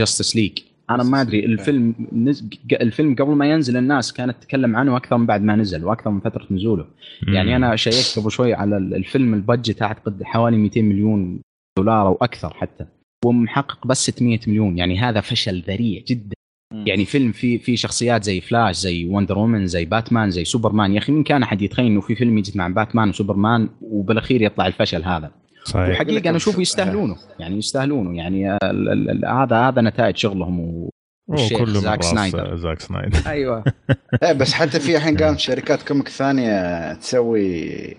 [0.00, 0.58] Justice League
[0.90, 2.48] أنا ما أدري الفيلم نز...
[2.72, 6.20] الفيلم قبل ما ينزل الناس كانت تتكلم عنه أكثر من بعد ما نزل وأكثر من
[6.20, 6.84] فترة نزوله.
[7.28, 11.40] يعني أنا شيكت قبل شوي على ال- الفيلم ال budget اعتقد حوالي 200 مليون
[11.78, 12.86] دولار أو أكثر حتى.
[13.24, 16.34] ومحقق بس 600 مليون يعني هذا فشل ذريع جدا.
[16.74, 20.98] يعني فيلم فيه في شخصيات زي فلاش زي وندر وومن زي باتمان زي سوبرمان يا
[20.98, 25.30] أخي مين كان أحد يتخيل إنه في فيلم يجمع باتمان وسوبرمان وبالأخير يطلع الفشل هذا؟
[25.64, 25.90] صحيح.
[25.90, 28.16] وحقيقة أنا أشوف يستاهلونه يعني يستاهلونه.
[28.16, 30.90] يعني ال- ال- ال- هذا هذا نتائج شغلهم و...
[31.28, 32.56] والشيخ كله زاك سنايدر.
[32.56, 33.18] زاك سنايدر.
[33.30, 33.64] أيوه.
[34.22, 37.96] إيه بس حتى في الحين قامت شركات comic ثانية تسوي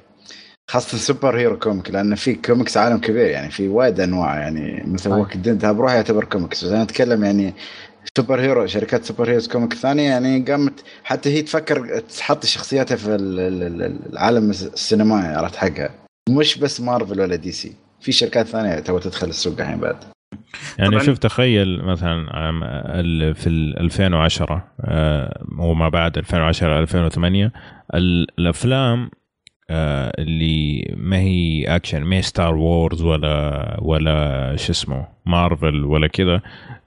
[0.69, 4.37] خاصة superhero comic لأن في كوميكس عالم كبير يعني في وايد أنواع.
[4.39, 6.65] يعني مثل ديد هذا بروحه يعتبر كوميكس.
[6.65, 7.53] بس أنا أتكلم يعني
[8.17, 13.81] superhero شركات superheroes comic ثانية يعني قامت حتى هي تفكر تحط شخصياتها في ال- ال-
[13.83, 15.89] ال- العالم السينمائي عرفت حقها.
[16.37, 17.71] مش بس مارفل ولا دي سي.
[18.01, 19.95] في شركات ثانية تو تدخل السوق الحين بعد.
[20.79, 21.03] يعني طبعاً.
[21.03, 27.51] شوف تخيل مثلا عام ال- في ال 2010 آه، وما بعد 2010 2008
[27.93, 29.09] ال- الأفلام
[29.69, 36.07] آه، اللي ما هي أكشن ما هي Star Wars ولا ولا شو اسمه مارفل ولا
[36.07, 36.41] كذا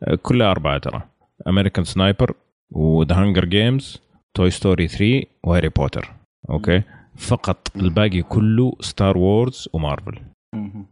[0.05, 1.03] آه، كلها أربعة ترى.
[1.49, 2.35] American Sniper
[2.71, 4.03] و The Hunger Games
[4.35, 6.13] Toy Story 3 وهاري بوتر
[6.51, 6.83] okay؟
[7.17, 10.19] فقط الباقي كله Star Wars ومارفل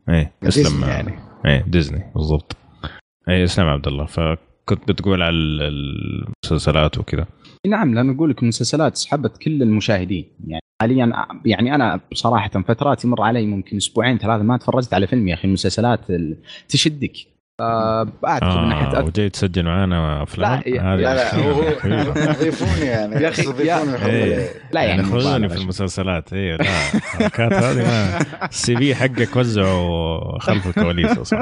[0.09, 1.13] إيه أسلم يعني.
[1.47, 2.57] إيه ديزني بالضبط.
[3.29, 4.05] إيه اسلم عبد الله.
[4.07, 7.27] فكنت بتقول على المسلسلات وكذا.
[7.67, 10.25] نعم لأنه أقول لك المسلسلات سحبت كل المشاهدين.
[10.47, 11.13] يعني حاليا
[11.45, 15.49] يعني أنا بصراحه فترات يمر علي ممكن أسبوعين ثلاثة ما تفرجت على فيلم يا أخي.
[15.49, 16.37] المسلسلات ال-
[16.69, 17.13] تشدك.
[18.23, 22.15] فاعتقد من ناحيه آه وجاي تسجل معنا افلام لا، لا لا هو كبيرة.
[22.33, 24.49] يضيفوني يعني يا إيه.
[24.73, 25.63] لا يعني خذوني مبالغة في.
[25.63, 28.19] المسلسلات إيه لا الحركات هذه ما
[28.49, 31.35] السي في حقك وزعه خلف الكواليس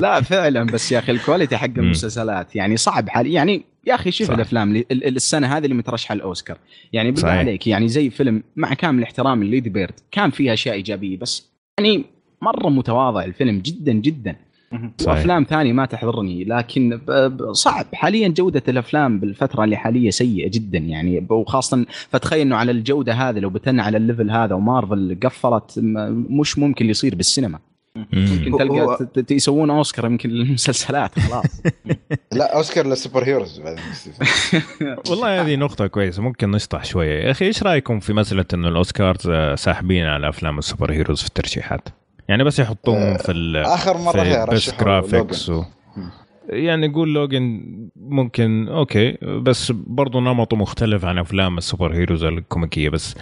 [0.00, 4.10] لا فعلا بس يا أخي ال quality حق المسلسلات يعني صعب حاليا يعني يا أخي
[4.10, 4.34] شوف صح.
[4.34, 6.58] الأفلام السنة هذه اللي مترشحة الأوسكار
[6.92, 7.30] يعني بالله.
[7.30, 12.04] عليك يعني زي فيلم مع كامل احترامي Lady Bird كان فيه أشياء إيجابية بس يعني
[12.42, 14.36] مرة متواضع الفيلم جدا جدا.
[15.06, 17.00] وافلام ثانية ما تحضرني لكن
[17.52, 17.86] صعب.
[17.92, 21.26] حاليا جودة الأفلام بالفترة اللي حالية سيئة جدا يعني.
[21.30, 25.78] وخاصه فتخيل إنه على الجودة هذه لو بتنا على ال level هذا ومارفل قفلت
[26.30, 27.58] مش ممكن يصير بالسينما.
[28.12, 31.62] يمكن تلقى يسوون أوسكار يمكن للمسلسلات خلاص.
[32.38, 33.62] لا أوسكار لل super heroes
[35.10, 37.24] والله هذه نقطة كويسة ممكن نشطح شوية.
[37.24, 41.20] يا أخي إيش رأيكم في مسألة إنه الأوسكارز آه، ساحبين على أفلام ال super heroes
[41.20, 41.88] في الترشيحات؟
[42.28, 45.50] يعني بس يحطوهم في ال آخر مرة في بس graphics.
[45.50, 45.64] و...
[46.48, 47.62] يعني نقول لوجن
[47.96, 53.14] ممكن okay بس برضو نمطه مختلف عن أفلام السوبر هيروز الكوميكية بس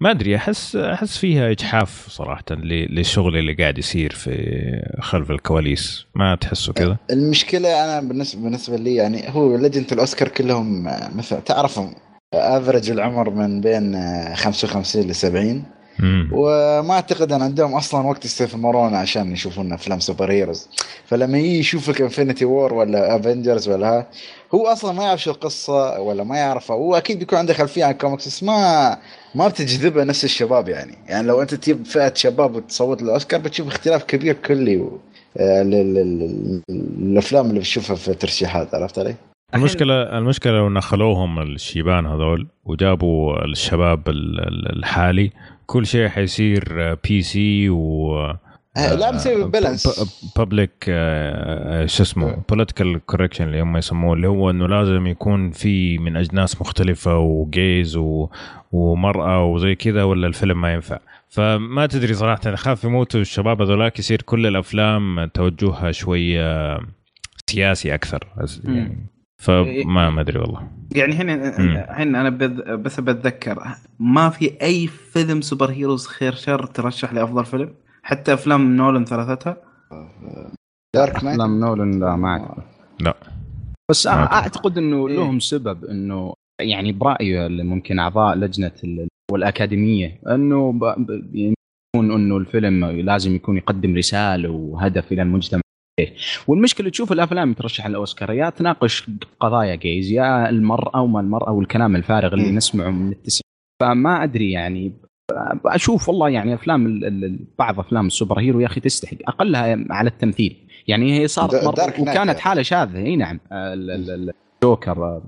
[0.00, 6.06] ما أدري أحس أحس فيها إجحاف صراحة للشغل اللي قاعد يصير في خلف الكواليس.
[6.14, 11.40] ما تحسوا كذا؟ المشكلة أنا بالنسبة بالنسبة لي يعني هو لجنه الاوسكار كلهم آه، مثلا
[11.40, 11.94] تعرفهم
[12.34, 15.64] average العمر من بين آه، 55 ل 70
[15.98, 16.28] امم.
[16.32, 20.68] وما أعتقد أن عندهم أصلا وقت يستثمرون عشان يشوفون أفلام super heroes
[21.06, 24.06] فلما يجي يشوف لك Infinity War ولا Avengers ولا ها
[24.54, 27.90] هو أصلا ما يعرف شو القصة ولا ما يعرفها هو أكيد بيكون عنده خلفية عن
[27.92, 28.96] الكوميكس بس ما
[29.34, 34.04] ما بتجذبه نفس الشباب يعني يعني لو أنت تجيب فئة شباب وتصوت للأوسكار بتشوف اختلاف
[34.04, 35.00] كبير كلي و...
[35.36, 36.62] آه، لل- لل-
[36.98, 39.14] الافلام اللي بتشوفها في الترشيحات عرفت علي؟
[39.54, 45.30] المشكلة المشكلة لو نخلوهم الشيبان هذول وجابوا الشباب ال- ال- الحالي
[45.66, 48.14] كل شيء حيصير PC و
[48.76, 49.86] آه، لا مسوي balance
[50.36, 50.84] public
[51.86, 56.60] شو اسمه political correction اللي هم يسموه اللي هو إنه لازم يكون في من أجناس
[56.60, 58.28] مختلفة و gays و...
[58.72, 60.98] ومرأة وزي كذا ولا الفيلم ما ينفع.
[61.28, 66.78] فما تدري صراحة أخاف يموتوا الشباب هذولاك يصير كل الأفلام توجهها شوية
[67.46, 68.26] سياسي أكثر
[68.64, 69.06] يعني
[69.42, 71.34] فما ما أدري والله يعني هنا.
[72.02, 73.62] هنا أنا بذ- بس بتذكر
[73.98, 79.56] ما في أي فيلم super heroes خير شر ترشح لأفضل فيلم حتى أفلام نولان ثلاثتها
[80.96, 82.62] Dark Knight أفلام نولن لا ما اعتقد
[83.00, 83.14] لا.
[83.90, 84.32] بس ما أعتقد.
[84.34, 85.16] أعتقد إنه إيه.
[85.16, 92.12] لهم سبب إنه يعني برايي اللي ممكن أعضاء لجنة ال- والأكاديمية إنه ب- ب- يكون
[92.12, 95.60] إنه الفيلم لازم يكون يقدم رسالة وهدف إلى المجتمع
[96.46, 98.32] والمشكلة تشوف الأفلام ترشح الأوسكار.
[98.32, 99.06] يا تناقش
[99.40, 102.50] قضايا جيز يا المراه وما المراه والكلام الفارغ اللي.
[102.50, 103.42] نسمعه من التسعين
[103.80, 104.92] فما أدري يعني
[105.66, 109.16] أشوف والله يعني أفلام ال- ال- بعض أفلام السوبر هيرو يا أخي تستحق.
[109.28, 110.56] أقلها على التمثيل.
[110.88, 111.66] يعني هي صارت Knight
[112.00, 112.34] وكانت يعني.
[112.34, 112.98] حالة شاذة.
[112.98, 113.40] إي نعم.
[113.52, 114.92] ال- ال- ال- الجوكر.
[115.04, 115.22] آه،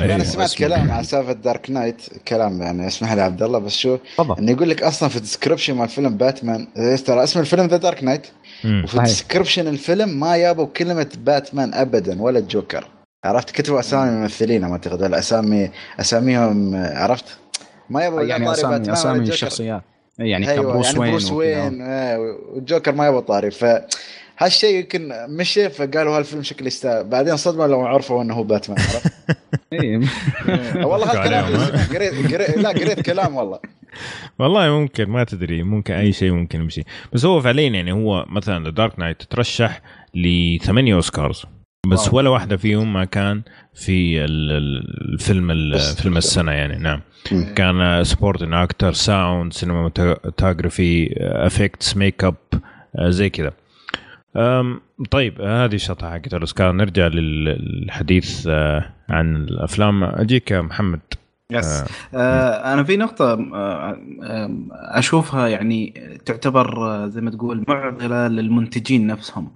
[0.00, 0.14] أيوة.
[0.14, 0.54] أنا سمعت.
[0.58, 3.98] كلام عن سالفة Dark Knight كلام يعني اسمح لي عبد الله بس شو
[4.38, 7.76] إنه يقول لك أصلا في ال description مال فيلم باتمان إيه، ترى اسم الفيلم The
[7.76, 8.26] Dark Knight
[8.64, 8.98] وفي.
[8.98, 12.84] description الفيلم ما يابوا كلمة باتمان ابدا ولا الجوكر
[13.24, 15.02] عرفت؟ كتبوا أسامي الممثلين ما أعتقد.
[15.02, 15.70] ولا اسامي
[16.00, 17.24] أساميهم عرفت؟
[17.90, 19.28] ما يبغوا يعني اسامي أسامي.
[19.28, 19.82] الشخصيات
[20.18, 21.32] يعني أيوه ك Bruce يعني وين Bruce.
[21.32, 22.18] وين آه،
[22.54, 23.50] والجوكر ما يبغى طاري.
[23.50, 23.64] ف
[24.38, 29.12] هالشيء يمكن مشي فقالوا هالفيلم شكله يستاهل بعدين صدمه لو عرفوا إنه هو باتمان عرفت؟
[29.72, 30.00] إيه.
[30.84, 31.46] والله هالكلام
[31.94, 33.58] قريت لا قريت كلام والله.
[34.38, 36.82] والله ممكن ما تدري ممكن أي شيء ممكن يمشي.
[37.12, 39.82] بس هو فعليا يعني هو مثلا Dark Knight ترشح
[40.14, 41.42] لثمانية أوسكارز.
[41.86, 42.16] بس wow.
[42.16, 43.42] ولا واحدة فيهم ما كان
[43.74, 47.00] في ال- ال- الفيلم فيلم السنة يعني نعم.
[47.56, 52.34] كان supporting أكتر sound cinematography effects make up
[52.98, 53.52] زي كذا.
[55.10, 56.72] طيب هذه الشطحه حقت الأوسكار.
[56.72, 60.04] نرجع لل- للحديث آه، عن الأفلام.
[60.04, 61.00] أجيك يا محمد.
[61.58, 61.84] yes
[62.14, 62.72] آه.
[62.72, 65.94] أنا في نقطة آه آه أشوفها يعني
[66.26, 69.52] تعتبر آه، زي ما تقول معضلة للمنتجين نفسهم.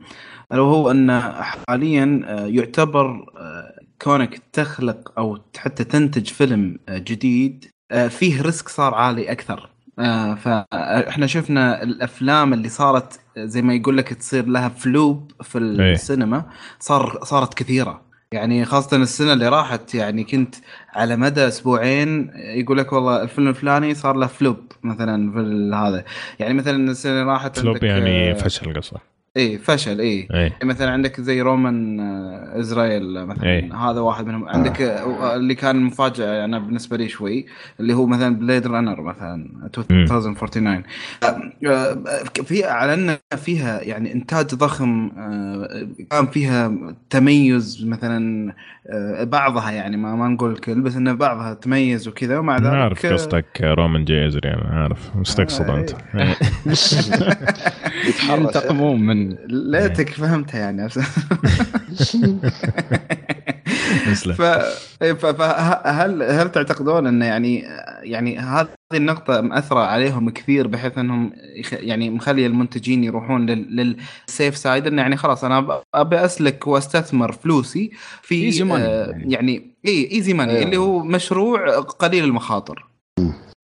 [0.52, 1.20] الا وهو أن
[1.68, 8.68] حاليا آه، يعتبر آه، كونك تخلق أو حتى تنتج فيلم آه، جديد آه، فيه risk
[8.68, 9.68] صار عالي أكثر.
[9.98, 15.92] آه، فاحنا شفنا الأفلام اللي صارت زي ما يقول لك تصير لها flop في إيه.
[15.92, 16.44] السينما
[16.80, 18.05] صار صارت كثيرة.
[18.32, 20.54] يعني خاصة السنة اللي راحت يعني كنت
[20.94, 26.04] على مدى أسبوعين يقول لك والله الفيلم الفلاني صار له flop مثلا في هذا.
[26.38, 30.90] يعني مثلا السنة اللي راحت flop يعني آه، فشل قصدك اي فشل اي اي مثلا
[30.90, 33.44] عندك زي Roman آه، إسرائيل مثلا.
[33.46, 33.74] إيه.
[33.74, 34.48] هذا واحد منهم.
[34.48, 37.46] عندك آه، اللي كان مفاجاه أنا بالنسبة لي شوي
[37.80, 40.82] اللي هو مثلا بليد رانر مثلا 2049
[41.22, 41.94] آه، آه،
[42.44, 46.72] في على ان فيها يعني إنتاج ضخم آه، كان فيها
[47.10, 48.52] تميز مثلا
[48.90, 52.80] آه، بعضها يعني ما ما نقول الكل بس ان بعضها تميز وكذا ومع ذلك ما
[52.82, 55.90] اعرف آه، قصدك رومان جيزري أنا عارف مستقصد آه، أنت.
[56.14, 56.22] إيه.
[56.22, 56.34] إيه.
[58.08, 58.56] يتحرش.
[59.48, 60.88] ليتك فهمتها يعني
[64.06, 64.34] تسلم.
[64.34, 64.42] ف...
[65.02, 65.26] ف...
[65.26, 67.64] فهل هل تعتقدون إن يعني
[68.02, 71.72] يعني هذه النقطة مأثرة عليهم كثير بحيث إنهم يخ...
[71.72, 73.96] يعني مخلي المنتجين يروحون لل...
[74.26, 77.90] لل safe side إنه يعني خلاص أنا أبي أسلك وأستثمر فلوسي
[78.22, 79.76] في آه يعني.
[79.86, 80.62] اي easy money.
[80.62, 82.86] اللي هو مشروع قليل المخاطر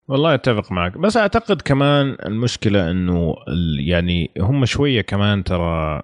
[0.09, 0.99] والله أتفق معك.
[0.99, 3.35] بس أعتقد كمان المشكلة إنه
[3.81, 6.03] يعني هم شوية كمان ترى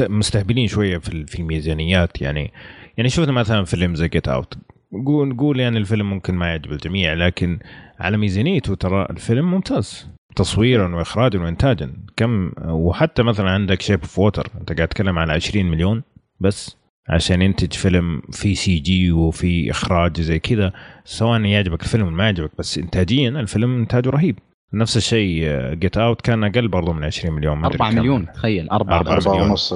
[0.00, 2.22] مستهبلين شوية في ال- في الميزانيات.
[2.22, 2.52] يعني
[2.96, 4.54] يعني شفنا مثلا فيلم زي Get Out
[4.92, 7.58] نقول نقول يعني الفيلم ممكن ما يعجب الجميع لكن
[8.00, 10.08] على ميزانيته ترى الفيلم ممتاز.
[10.36, 11.92] تصويرا واخراجا وانتاجا.
[12.16, 16.02] كم وحتى مثلا عندك Shape of Water أنت قاعد تتكلم على 20 مليون
[16.40, 16.76] بس.
[17.08, 20.72] عشان ينتج فيلم في CG وفي إخراج زي كذا
[21.04, 24.38] سواء يعجبك الفيلم ولا ما يعجبك بس انتاجيا الفيلم إنتاجه رهيب
[24.72, 27.98] نفس الشيء Get Out كان أقل برضه من 20 مليون ما أدري 4 كم.
[27.98, 29.50] مليون تخيل 4 أربعة أربعة مليون.
[29.50, 29.74] ونص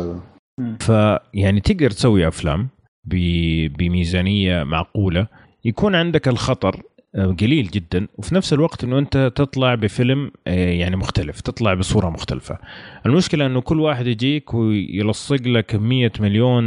[0.80, 2.68] فيعني تقدر تسوي أفلام
[3.04, 5.26] ب- بميزانية معقولة
[5.64, 6.82] يكون عندك الخطر آه،
[7.18, 12.58] قليل جدا وفي نفس الوقت إنه أنت تطلع بفيلم آه، يعني مختلف تطلع بصورة مختلفة
[13.06, 16.64] المشكلة إنه كل واحد يجيك ويلصق لك 100 مليون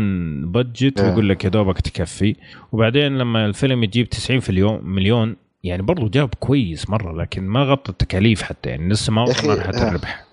[0.51, 1.09] budget آه.
[1.09, 2.35] ويقول لك يا دوبك تكفي
[2.71, 7.91] وبعدين لما الفيلم يجيب 90 مليون مليون يعني برضو جاب كويس مرة لكن ما غطى
[7.91, 9.87] التكاليف حتى يعني لسه ما وصل مرحله آه.
[9.87, 10.25] الربح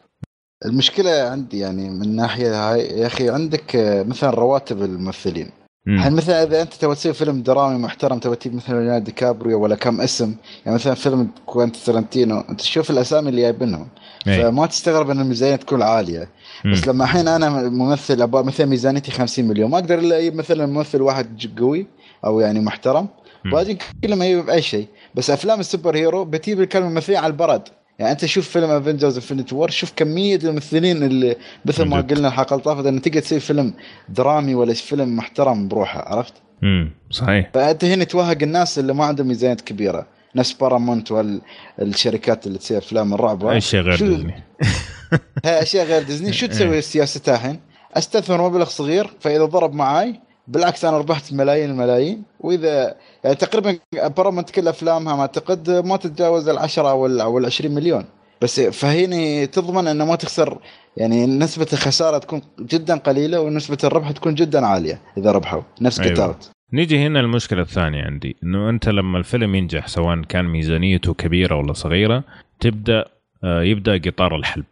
[0.64, 5.67] المشكلة عندي يعني من ناحيه هاي يا أخي عندك آه، مثلا رواتب الممثلين مم.
[5.88, 9.62] الحين مثلا إذا أنت تبغى تسوي فيلم درامي محترم تبغى تجيب مثلا ليوناردو دي كابريو
[9.62, 13.88] ولا كم اسم يعني مثلا فيلم كوينتن تارانتينو أنت تشوف الأسامي اللي جايبينهم
[14.26, 14.42] إيه.
[14.42, 16.28] فما تستغرب إن الميزانية تكون عالية
[16.64, 16.72] مم.
[16.72, 20.66] بس لما الحين أنا ممثل أبغى مثلا ميزانيتي 50 مليون ما أقدر إلا أجيب مثلا
[20.66, 21.86] ممثل واحد قوي
[22.24, 23.08] أو يعني محترم.
[23.52, 27.68] وأجي كلهم أجيب باي شيء بس أفلام ال super hero بتجيب الكلمة الممثلين على البرد
[27.98, 32.00] يعني أنت شوف فيلم Avengers Infinity War شوف كمية الممثلين اللي مثل ما.
[32.00, 33.74] قلنا الحلقة اللي طافت إنه تقدر تسوي فيلم
[34.08, 36.90] درامي ولا فيلم محترم بروحه عرفت؟ مم.
[37.10, 42.78] صحيح فأنت هنا توهق الناس اللي ما عندهم ميزانيات كبيرة نفس بارامونت والشركات اللي تسوي
[42.78, 44.34] أفلام الرعب أي شيء غير شو- ديزني
[45.44, 47.60] هاي أشياء غير ديزني شو تسوي سياستها الحين؟
[47.94, 52.22] أستثمر مبلغ صغير فإذا ضرب معاي بالعكس أنا ربحت ملايين الملايين.
[52.40, 52.94] وإذا
[53.24, 53.78] يعني تقريبا
[54.08, 58.04] بارامونت كل أفلامها ما أعتقد ما تتجاوز ال 10 أو ال أو ال 20 مليون.
[58.42, 60.58] بس فهيني تضمن إنه ما تخسر
[60.96, 65.62] يعني نسبة الخسارة تكون جدا قليلة ونسبة الربح تكون جدا عالية إذا ربحوا.
[65.80, 66.10] نفس أيوة.
[66.10, 71.14] Get Out نيجي هنا المشكلة الثانية عندي إنه أنت لما الفيلم ينجح سواء كان ميزانيته
[71.14, 72.24] كبيرة ولا صغيرة
[72.60, 73.04] تبدأ
[73.44, 74.64] آه، يبدأ قطار الحلب.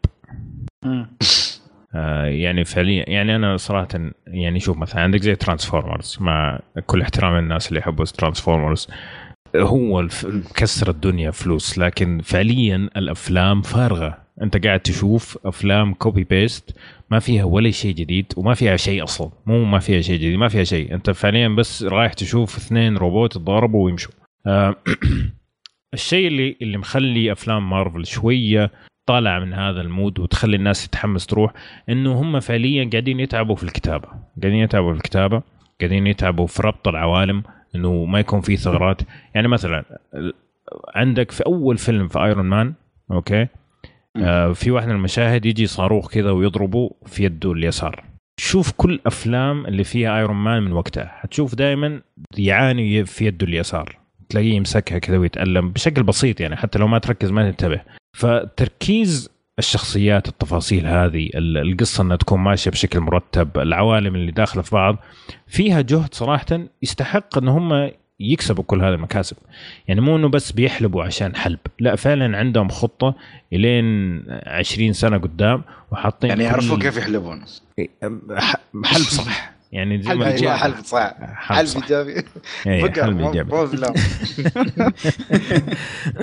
[2.26, 3.88] يعني فعليا يعني أنا صراحة
[4.26, 8.88] يعني شوف مثلا عندك زي Transformers مع كل احترام الناس اللي يحبوا Transformers
[9.56, 14.18] هو مكسر الدنيا فلوس لكن فعليا الأفلام فارغة.
[14.42, 16.76] أنت قاعد تشوف أفلام copy paste
[17.10, 19.30] ما فيها ولا شيء جديد وما فيها شيء أصلا.
[19.46, 20.94] مو ما فيها شيء جديد ما فيها شيء.
[20.94, 24.12] أنت فعليا بس رايح تشوف اثنين روبوت يتضاربوا ويمشوا.
[24.46, 24.76] آه،
[25.94, 28.70] الشيء اللي اللي مخلي أفلام مارفل شوية
[29.06, 31.52] طالع من هذا ال mood وتخلي الناس تتحمس تروح
[31.88, 34.08] إنه هم فعليا قاعدين يتعبوا في الكتابة.
[34.42, 35.42] قاعدين يتعبوا في الكتابة
[35.80, 37.42] قاعدين يتعبوا في ربط العوالم
[37.74, 39.02] إنه ما يكون في ثغرات.
[39.34, 39.84] يعني مثلا
[40.94, 42.74] عندك في أول فيلم في Iron Man
[43.10, 43.46] okay؟
[44.16, 48.04] آه في واحد من المشاهد يجي صاروخ كذا ويضربه في يده اليسار.
[48.40, 51.06] شوف كل أفلام اللي فيها Iron Man من وقتها.
[51.06, 52.00] حتشوف دائما
[52.38, 53.98] يعاني في يده اليسار.
[54.28, 57.80] تلاقيه يمسكها كذا ويتألم بشكل بسيط يعني حتى لو ما تركز ما تنتبه.
[58.16, 64.70] فتركيز الشخصيات التفاصيل هذه ال- القصة إنها تكون ماشية بشكل مرتب العوالم اللي داخلة في
[64.74, 64.96] بعض
[65.46, 66.46] فيها جهد صراحة
[66.82, 67.90] يستحق إن هم
[68.20, 69.36] يكسبوا كل هذه المكاسب.
[69.88, 73.14] يعني مو إنه بس بيحلبوا عشان حلب لا فعلا عندهم خطة
[73.52, 75.62] الين 20 سنة قدام
[75.92, 77.44] وحاطين يعني يعرفون كيف يحلبون.
[78.36, 79.55] ح- حلب صح.
[79.76, 81.14] يعني زي ما حلب صح
[81.64, 81.76] صح.
[81.76, 82.24] ايجابي
[83.12, 83.50] مو ايجابي.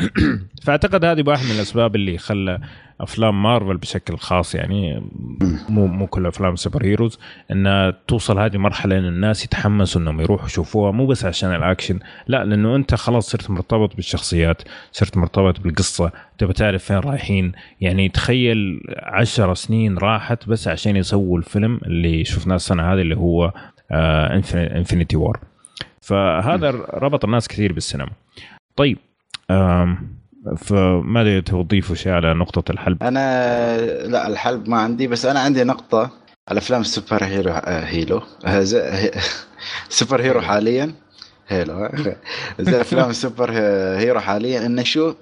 [0.64, 2.60] فأعتقد هذه واحد من الأسباب اللي خلى
[3.02, 5.04] أفلام مارفل بشكل خاص يعني
[5.70, 7.20] مو مو كل أفلام super heroes
[7.52, 12.46] إنها توصل هذه المرحله إن الناس يتحمسوا إنهم يروحوا يشوفوها مو بس عشان الأكشن لا
[12.46, 17.52] لأنه أنت خلاص صرت مرتبط بالشخصيات صرت مرتبط بالقصة تبى تعرف فين رايحين.
[17.82, 23.54] يعني تخيل عشر سنين راحت بس عشان يسووا الفيلم اللي شفناه السنة هذه اللي هو
[23.92, 25.40] Infinity War
[26.02, 28.12] فهذا ربط الناس كثير بالسينما.
[28.76, 28.98] طيب
[30.58, 33.78] فما ادري تبغى تضيفوا شيء على نقطة الحلب؟ أنا
[34.08, 36.12] لا الحلب ما عندي بس أنا عندي نقطة
[36.48, 38.22] على أفلام ال super hero آه، هيلو.
[38.46, 38.64] آه،
[39.90, 40.94] super hero حاليا.
[41.48, 42.16] هيلو آه.
[42.60, 43.52] زي أفلام السوبر
[43.98, 44.66] hero حاليا.
[44.66, 45.14] انه شو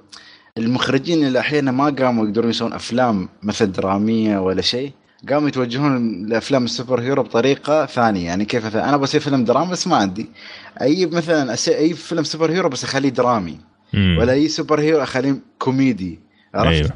[0.57, 4.91] المخرجين اللي أحيانا ما قاموا يقدرون يسوون أفلام مثل درامية ولا شيء
[5.29, 8.25] قاموا يتوجهون لأفلام ال super hero بطريقة ثانية.
[8.25, 10.29] يعني كيف مثلا أنا بسوي فيلم دراما بس ما عندي.
[10.77, 13.70] أجيب مثلا أجيب فيلم super hero بس أخليه درامي.
[13.93, 14.17] مم.
[14.19, 16.19] ولا أي super hero اخليه كوميدي
[16.55, 16.91] عرفت؟ أيوه.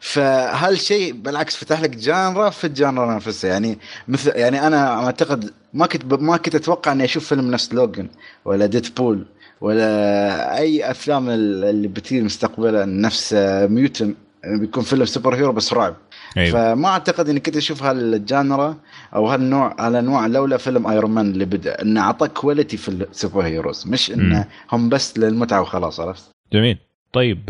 [0.00, 3.78] فهالشيء بالعكس فتح لك genre في ال genre نفسها يعني
[4.08, 8.08] مثل يعني أنا أعتقد ما كنت ما كنت أتوقع إني أشوف فيلم نفس Logan
[8.44, 9.26] ولا Deadpool
[9.60, 13.34] ولا أي أفلام ال- اللي بتيجي مستقبلا نفس
[13.68, 15.96] Mutant بيكون فيلم super hero بس رعب
[16.36, 18.76] أيوه فما أعتقد إني كنت أشوف هال genre
[19.14, 23.40] أو هالنوع هالأنواع لولا فيلم Iron Man اللي بدأ إنه اعطاك quality في ال super
[23.42, 24.44] heroes مش إنه.
[24.72, 26.22] هم بس للمتعة وخلاص عرفت؟
[26.52, 26.78] جميل.
[27.12, 27.40] طيب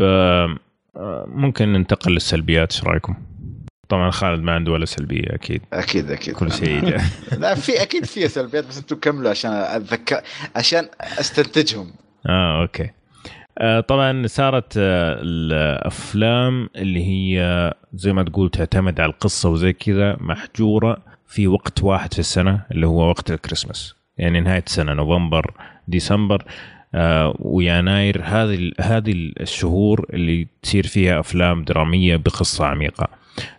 [1.27, 3.15] ممكن ننتقل للسلبيات إيش رأيكم؟
[3.89, 5.61] طبعا خالد ما عنده ولا سلبية أكيد.
[5.73, 6.33] أكيد أكيد.
[6.33, 7.01] كل شيء.
[7.41, 10.21] لا في أكيد في سلبيات بس أنتم كملوا عشان أتذكر
[10.55, 11.93] عشان أستنتجهم.
[12.29, 12.89] آه okay.
[13.57, 20.17] آه طبعا صارت آه الأفلام اللي هي زي ما تقول تعتمد على القصة وزي كذا
[20.19, 20.97] محجورة
[21.27, 23.95] في وقت واحد في السنة اللي هو وقت الكريسماس.
[24.17, 25.53] يعني نهاية السنة نوفمبر
[25.87, 26.45] ديسمبر.
[27.39, 33.07] ويناير هذه هذه الشهور اللي تصير فيها أفلام درامية بقصة عميقة.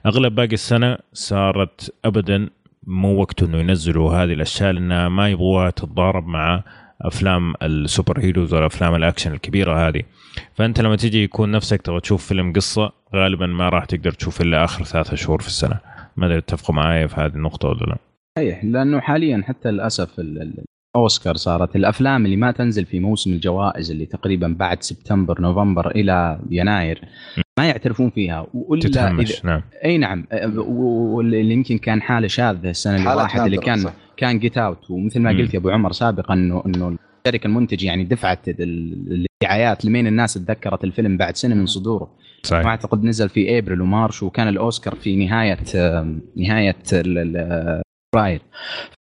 [0.06, 2.48] أغلب باقي السنة صارت ابدا
[2.86, 6.62] مو وقته إنه ينزلوا هذه الأشياء لأنها ما يبغوها تتضارب مع
[7.00, 10.02] أفلام ال super heroes ولا أفلام الأكشن الكبيرة هذه.
[10.54, 14.64] فأنت لما تيجي يكون نفسك تبغى تشوف فيلم قصة غالبا ما راح تقدر تشوف إلا
[14.64, 15.78] آخر ثلاثة شهور في السنة.
[16.16, 17.96] ما أدري تتفقوا معي في هذه النقطة ولا لا.
[18.38, 20.20] صحيح لأنه حاليا حتى للأسف
[20.96, 21.76] الاوسكار صارت.
[21.76, 27.00] الأفلام اللي ما تنزل في موسم الجوائز اللي تقريبا بعد سبتمبر نوفمبر إلى يناير
[27.58, 28.46] ما يعترفون فيها.
[28.54, 29.62] وإلا تتهمش نعم.
[29.84, 30.26] إي نعم.
[30.56, 33.92] واللي يمكن كان حالة شاذة السنة اللي راحت اللي كان صح.
[34.16, 35.30] كان Get Out ومثل ما.
[35.30, 40.34] قلت يا أبو عمر سابقا انه إنه الشركة المنتج يعني دفعت ال- الدعايات لمين الناس
[40.34, 42.10] تذكرت الفيلم بعد سنة من صدوره.
[42.42, 42.64] صحيح.
[42.66, 45.58] واعتقد نزل في أبريل ومارش وكان الأوسكار في نهايه
[46.36, 47.82] نهاية ال- ال-
[48.14, 48.42] فبراير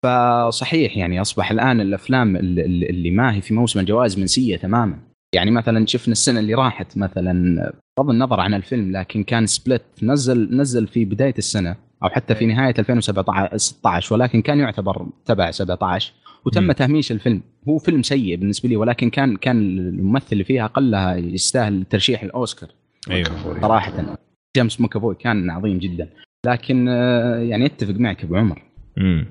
[0.05, 4.99] فصحيح يعني أصبح الآن الأفلام ال- ال- اللي ما هي في موسم الجوائز منسية تماما.
[5.35, 10.57] يعني مثلا شفنا السنة اللي راحت مثلا بغض النظر عن الفيلم لكن كان Split نزل
[10.57, 16.13] نزل في بداية السنة أو حتى في نهاية 2017 16 ولكن كان يعتبر تبع 17
[16.45, 16.73] وتم مم.
[16.73, 17.43] تهميش الفيلم.
[17.69, 22.69] هو فيلم سيء بالنسبة لي ولكن كان كان الممثل اللي فيها اقلها يستاهل ترشيح الأوسكار.
[23.11, 23.61] أيوه.
[23.63, 24.17] صراحة.
[24.57, 26.09] جيمس ماكافوي كان عظيم جدا.
[26.47, 28.63] لكن آه، يعني أتفق معك أبو عمر.
[28.99, 29.27] امم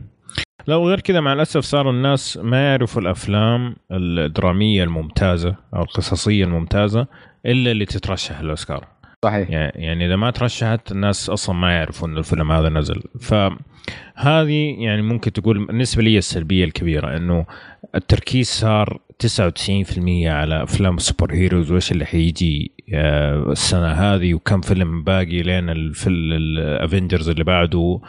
[0.68, 7.08] لو غير كذا مع الأسف صاروا الناس ما يعرفوا الأفلام الدرامية الممتازة أو القصصية الممتازة
[7.46, 8.88] إلا اللي تترشح للاوسكار
[9.26, 9.50] صحيح.
[9.50, 13.04] يعني إذا ما ترشحت الناس أصلا ما يعرفون انه الفيلم هذا نزل.
[13.20, 17.46] فهذه يعني ممكن تقول بالنسبة لي السلبية الكبيرة إنه
[17.96, 19.30] التركيز صار 99%
[20.26, 25.70] على أفلام ال super heroes وإيش اللي حيجي آه، السنة هذه وكم فيلم باقي لين
[25.70, 28.00] ال Avengers اللي بعده.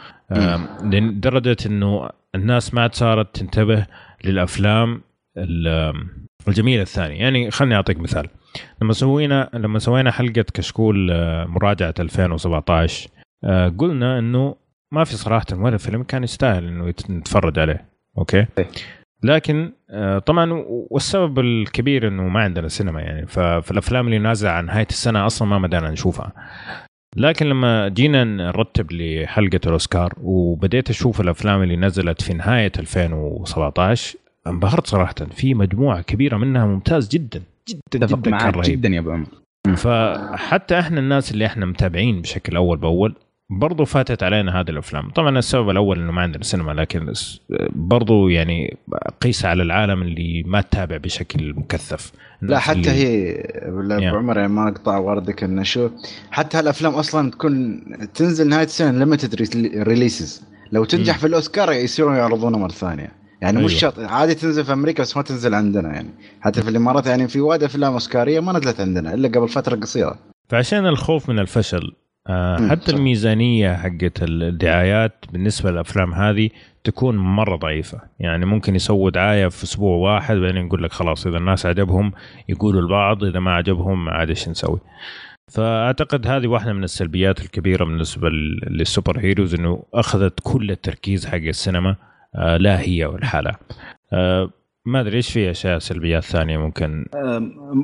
[0.83, 3.85] لدرجة إنه الناس ما صارت تنتبه
[4.23, 5.01] للأفلام
[6.47, 7.19] الجميلة الثانية.
[7.19, 8.27] يعني خليني أعطيك مثال.
[8.81, 13.09] لما سوينا لما سوينا حلقة كشكول آه، مراجعة 2017
[13.77, 14.55] قلنا إنه
[14.91, 17.85] ما في صراحة ولا فيلم كان يستاهل إنه نتفرج عليه.
[18.17, 18.45] أوكي؟
[19.23, 23.27] لكن آه، طبعا والسبب الكبير إنه ما عندنا سينما يعني.
[23.27, 26.31] ففي الافلام اللي نازلة عن نهايه السنة أصلا ما بدانا نشوفها.
[27.17, 34.87] لكن لما جينا نرتب لحلقة الأوسكار وبديت أشوف الأفلام اللي نزلت في نهاية 2017 انبهرت
[34.87, 35.15] صراحة.
[35.31, 37.41] في مجموعة كبيرة منها ممتاز جدا.
[37.69, 39.27] جدا جدا جدا يا أبو عمر.
[39.75, 43.15] فحتى إحنا الناس اللي إحنا متابعين بشكل أول بأول
[43.49, 45.09] برضو فاتت علينا هذه الأفلام.
[45.09, 47.13] طبعا السبب الأول إنه ما عندنا سينما لكن
[47.69, 48.77] برضو يعني
[49.21, 52.11] قيس على العالم اللي ما تتابع بشكل مكثف.
[52.41, 55.89] لا حتى هي ابو عمر يعني ما اقطع وردك إنه شو
[56.31, 57.83] حتى هالأفلام أصلا تكون
[58.13, 59.35] تنزل نهاية السنة ليمتد
[59.75, 61.19] ريليسز لو تنجح م.
[61.19, 63.11] في الأوسكار يصيرون يعرضونها مرة ثانية.
[63.41, 63.65] يعني أيوة.
[63.65, 66.09] مش شرط عادي تنزل في أمريكا بس ما تنزل عندنا يعني.
[66.41, 70.19] حتى في الإمارات يعني في وايد أفلام أوسكارية ما نزلت عندنا إلا قبل فترة قصيرة.
[70.49, 71.93] فعشان الخوف من الفشل
[72.69, 76.49] حتى الميزانية حقت الدعايات بالنسبة للأفلام هذه
[76.83, 78.01] تكون مرة ضعيفة.
[78.19, 82.11] يعني ممكن يسووا دعاية في أسبوع واحد بعدين يقول لك خلاص إذا الناس عجبهم
[82.49, 84.79] يقولوا البعض إذا ما عجبهم عاد إيش نسوي.
[85.51, 91.95] فأعتقد هذه واحدة من السلبيات الكبيرة بالنسبة للسوبر هيروز إنه أخذت كل التركيز حق السينما
[92.35, 93.51] آه، لا هي والحالة
[94.13, 94.49] آه،
[94.87, 97.05] ما أدري إيش في أشياء سلبيات ثانية ممكن؟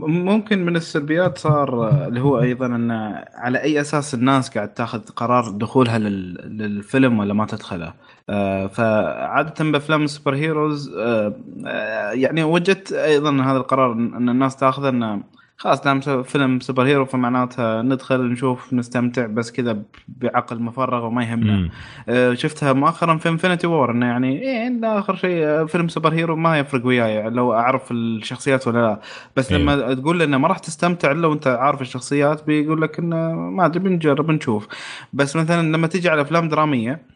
[0.07, 2.91] ممكن من السلبيات صار اللي هو أيضا إن
[3.35, 7.93] على أي أساس الناس قاعد تاخذ قرار دخولها للفيلم ولا ما تدخله.
[8.29, 11.35] آه، فعادة بأفلام السوبر هيروز آه،
[11.67, 15.23] آه، يعني وجدت أيضا هذا القرار ان الناس تاخذه انه
[15.57, 21.69] خلاص دام فيلم super hero فمعناتها ندخل نشوف نستمتع بس كذا بعقل مفرغ وما يهمنا.
[22.09, 26.35] آه شفتها مؤخرا في Infinity War إنه يعني إيه آخر شيء آه، فيلم super hero
[26.35, 28.99] ما يفرق وياي يعني لو أعرف الشخصيات ولا لا.
[29.35, 29.57] بس إيه.
[29.57, 33.79] لما تقول إنه ما راح تستمتع إلا وأنت عارف الشخصيات بيقول لك إنه ما أدري
[33.79, 34.67] بنجرب نشوف
[35.13, 37.12] بس مثلا لما تيجي على أفلام درامية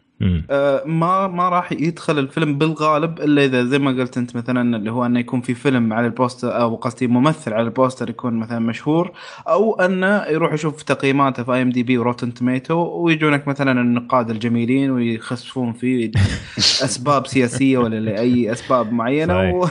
[0.50, 4.90] آه ما ما راح يدخل الفيلم بالغالب إلا إذا زي ما قلت أنت مثلا اللي
[4.90, 8.34] هو أنه يكون في فيلم على ال poster أو قصدي ممثل على ال poster يكون
[8.34, 9.12] مثلا مشهور
[9.48, 15.72] أو أنه يروح يشوف تقييماته في IMDb و Rotten Tomatoes ويجونك مثلا النقاد الجميلين ويخسفون
[15.72, 16.10] فيه
[16.58, 19.68] أسباب سياسية ولا لأي أسباب معينة و...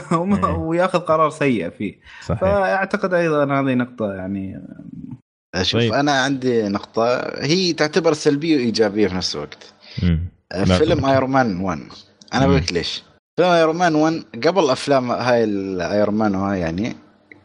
[0.58, 2.40] وياخذ قرار سيء فيه صحيح.
[2.40, 4.62] فأعتقد أيضا هذه نقطة يعني
[5.62, 5.92] شوف طيب.
[5.92, 10.37] أنا عندي نقطة هي تعتبر سلبية وإيجابية في نفس الوقت مم.
[10.52, 11.80] آه، فيلم Iron Man 1
[12.34, 13.02] أنا بقول لك ليش.
[13.36, 16.96] فيلم Iron Man 1 قبل أفلام هاي ال Iron Man هاي يعني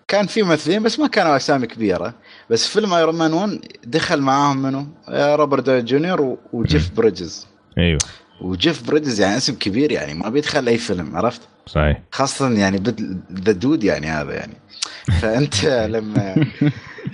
[0.08, 2.14] كان في ممثلين بس ما كانوا اسامي كبيرة.
[2.49, 7.47] بس فيلم Iron Man 1 دخل معاهم منو؟ آه، روبرت داوني جونيور وجيف بريدجز.
[7.78, 7.99] أيوه.
[8.41, 12.01] وجيف بريدجز يعني اسم كبير يعني ما بيدخل أي فيلم عرفت؟ صحيح.
[12.12, 12.84] خاصة يعني
[13.32, 14.54] The Dude يعني هذا يعني.
[15.22, 16.45] فأنت لما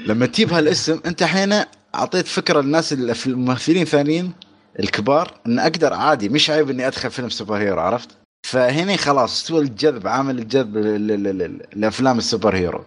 [0.07, 1.63] لما تجيب هالاسم أنت الحين
[1.95, 2.93] أعطيت فكرة للناس
[3.27, 4.31] الممثلين الثانيين
[4.79, 8.09] الكبار إن أقدر عادي مش عيب إني أدخل فيلم super hero عرفت؟
[8.43, 10.77] فهنا خلاص استوى الجذب عامل الجذب
[11.75, 12.83] لأفلام ال super hero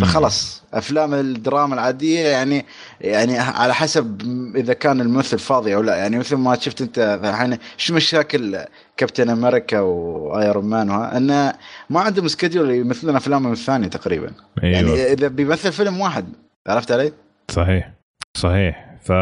[0.00, 2.66] فخلاص أفلام الدراما العادية يعني
[3.00, 4.22] يعني على حسب
[4.56, 5.96] إذا كان الممثل فاضي أو لا.
[5.96, 8.58] يعني مثل ما شفت أنت الحين شو مشاكل
[8.96, 11.52] كابتن أمريكا و Iron Man انه
[11.90, 14.32] ما عندهم schedule يمثلون أفلامهم الثانية تقريبا.
[14.62, 14.76] أيوة.
[14.76, 16.26] يعني إذا بيمثل فيلم واحد
[16.66, 17.12] عرفت علي؟
[17.50, 17.90] صحيح.
[18.36, 18.85] صحيح.
[19.06, 19.12] ف...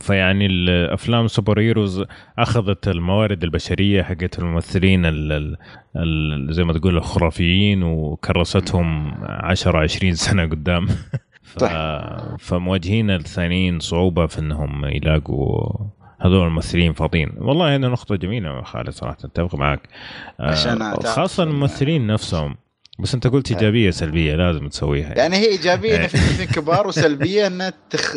[0.00, 2.04] فيعني الأفلام super heroes
[2.38, 5.56] أخذت الموارد البشرية حقت الممثلين ال...
[5.96, 6.46] ال...
[6.54, 10.86] زي ما تقول الخرافيين وكرستهم 10 20 سنة قدام.
[11.42, 11.64] ف...
[12.38, 15.76] فمواجهين الثانيين صعوبة في إنهم يلاقوا
[16.20, 17.32] هذول الممثلين فاضيين.
[17.38, 19.80] والله هنا نقطة جميلة خالد صراحة أتفق معك.
[20.40, 22.54] عشان آه، خاصة الممثلين نفسهم.
[22.98, 25.14] بس أنت قلت إيجابية سلبية لازم تسويها.
[25.18, 28.16] يعني هي إيجابية إنه في كبار وسلبية انه تخ...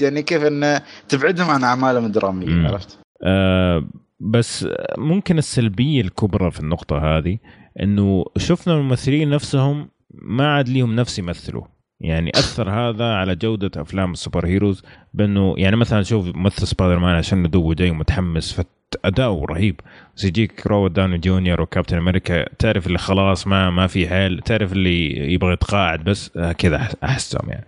[0.00, 3.84] يعني كيف انه تبعدهم عن أعمالهم الدرامية عرفت؟ آه
[4.20, 4.68] بس
[4.98, 7.38] ممكن السلبية الكبرى في النقطة هذه
[7.82, 11.64] إنه شفنا الممثلين نفسهم ما عاد ليهم نفس يمثلوا.
[12.00, 14.82] يعني أثر هذا على جودة أفلام ال super heroes
[15.14, 18.62] بإنه يعني مثلا شوف ممثل سبايدر مان عشان ندوه جاي متحمس
[19.04, 19.80] اداؤه رهيب.
[20.16, 24.72] بس يجيك روبرت داوني جونيور وكابتن أمريكا تعرف اللي خلاص ما ما في حيل تعرف
[24.72, 27.66] اللي يبغى يتقاعد بس آه، كذا أحسهم يعني.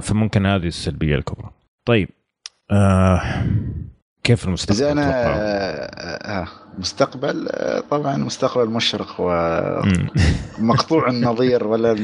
[0.00, 1.50] فممكن هذه السلبية الكبرى
[1.86, 2.08] طيب
[2.70, 3.22] آه
[4.24, 6.48] كيف المستقبل زين أنا؟ آه آه،
[6.78, 9.16] مستقبل آه، طبعا مستقبل مشرق.
[10.58, 11.96] ومقطوع النظير ولا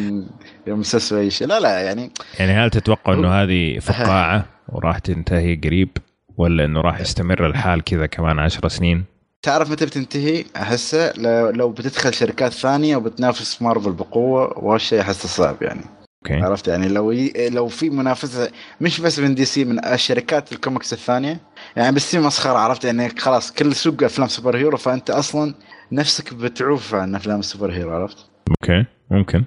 [0.66, 5.88] يمسس أي شيء لا لا يعني يعني هل تتوقع إنه هذه فقاعة وراح تنتهي قريب
[6.36, 9.04] ولا إنه راح يستمر الحال كذا كمان عشر سنين؟
[9.42, 11.12] تعرف متى بتنتهي؟ أحسه
[11.50, 15.80] لو بتدخل شركات ثانية وبتنافس مارفل بقوة وهالشيء أحسه صعب يعني
[16.26, 17.50] أوكي عرفت يعني لو ي...
[17.50, 18.50] لو في منافسة
[18.80, 21.40] مش بس من DC من الشركات الكوميكس الثانية
[21.76, 25.54] يعني بس مسخرة عرفت يعني خلاص كل سوق أفلام super hero فأنت أصلا
[25.92, 28.16] نفسك بتعوف عن أفلام ال super hero عرفت؟
[28.50, 29.44] أوكي ممكن.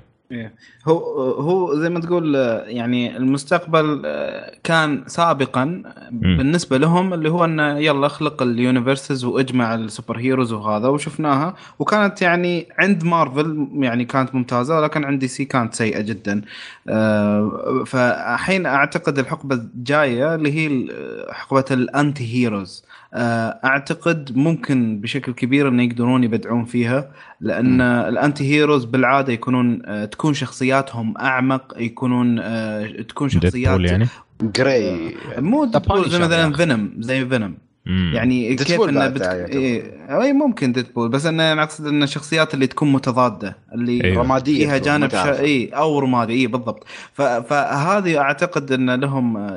[0.87, 0.97] هو
[1.31, 2.35] هو زي ما تقول
[2.67, 9.75] يعني المستقبل آه، كان سابقا بالنسبة لهم اللي هو إنه يلا اخلق ال universes وأجمع
[9.75, 11.55] ال super heroes وهذا وشفناها.
[11.79, 16.41] وكانت يعني عند مارفل يعني كانت ممتازة ولكن عند DC كانت سيئة جدا.
[16.89, 20.87] آه، فالحين أعتقد الحقبة الجاية اللي هي
[21.31, 28.51] حقبة ال anti heroes أعتقد ممكن بشكل كبير انه يقدرون يبدعون فيها لأن ال anti
[28.53, 34.07] heroes بالعادة يكونون آه، تكون شخصياتهم أعمق يكونون آه، تكون شخصيات Deadpool يعني
[34.41, 36.53] gray مو مثلا يعني.
[36.55, 38.11] Venom زي Venom مم.
[38.13, 39.21] يعني كيف إنه بعد بت...
[39.21, 39.47] يعتبر.
[39.47, 39.83] إيه
[40.21, 44.23] أي ممكن Deadpool بس أنا أنا أقصد إن الشخصيات اللي تكون متضادة اللي أيوة.
[44.23, 45.09] رمادية فيها جانب.
[45.09, 45.39] شا...
[45.39, 47.21] اي أو رمادي اي بالضبط ف...
[47.21, 49.47] فهذه أعتقد إن لهم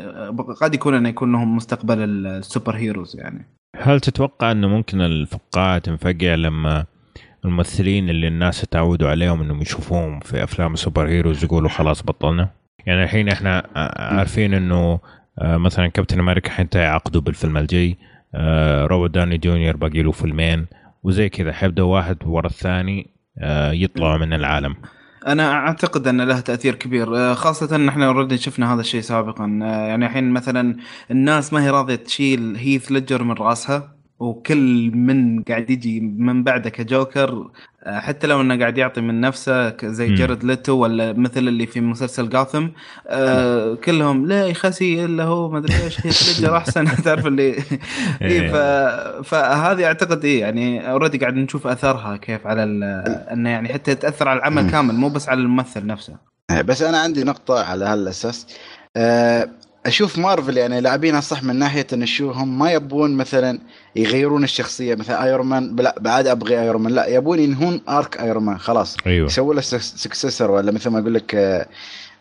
[0.61, 5.79] قد يكون انه يكون لهم مستقبل ال super heroes يعني هل تتوقع إنه ممكن الفقاعة
[5.79, 6.85] تنفقع لما
[7.45, 12.49] الممثلين اللي الناس تعودوا عليهم إنهم يشوفوهم في أفلام ال super heroes يقولوا خلاص بطلنا
[12.87, 13.67] يعني الحين إحنا
[13.97, 15.01] عارفين إنه
[15.43, 17.97] مثلا كابتن أمريكا حينتهي عقده بالفيلم الجاي
[18.87, 20.67] روبرت داوني جونيور باقي له فيلمين
[21.03, 21.53] وزي كذا.
[21.53, 24.75] حيبدا واحد ورا الثاني آه، يطلعوا من العالم.
[25.27, 29.61] أنا أعتقد أن له تأثير كبير آه، خاصة إن إحنا already شفنا هذا الشيء سابقا.
[29.63, 30.77] آه، يعني الحين مثلا
[31.11, 36.71] الناس ما هي راضية تشيل هيث ليدجر من رأسها وكل من قاعد يجي من بعده
[36.71, 37.51] كجوكر آه،
[37.87, 40.15] حتى لو إنه قاعد يعطي من نفسه زي مم.
[40.15, 42.69] جيرد ليتو ولا مثل اللي في مسلسل جاثم
[43.09, 47.55] آه كلهم لا يخسي الا هو ما أدري إيش هيث ليدجر أحسن تعرف اللي
[48.23, 48.55] اي ف...
[49.29, 52.85] فهذه أعتقد إيه يعني already قاعد نشوف أثرها كيف على ال...
[53.33, 54.71] إنه يعني حتى تأثر على العمل مم.
[54.71, 56.17] كامل مو بس على الممثل نفسه
[56.51, 58.47] آه، بس أنا عندي نقطة على هالأساس
[58.97, 59.49] آه،
[59.87, 63.59] أشوف مارفل يعني لاعبينها صح من ناحية إن شو هم ما يبون مثلا
[63.97, 68.45] يغيرون الشخصية مثلا ايرون مان لا بعد أبغي ايرون مان لا يبون ينهون arc ايرون
[68.45, 68.97] مان خلاص.
[69.07, 69.27] أيوه.
[69.27, 71.67] يسووا له successor ولا مثل ما أقول لك آه،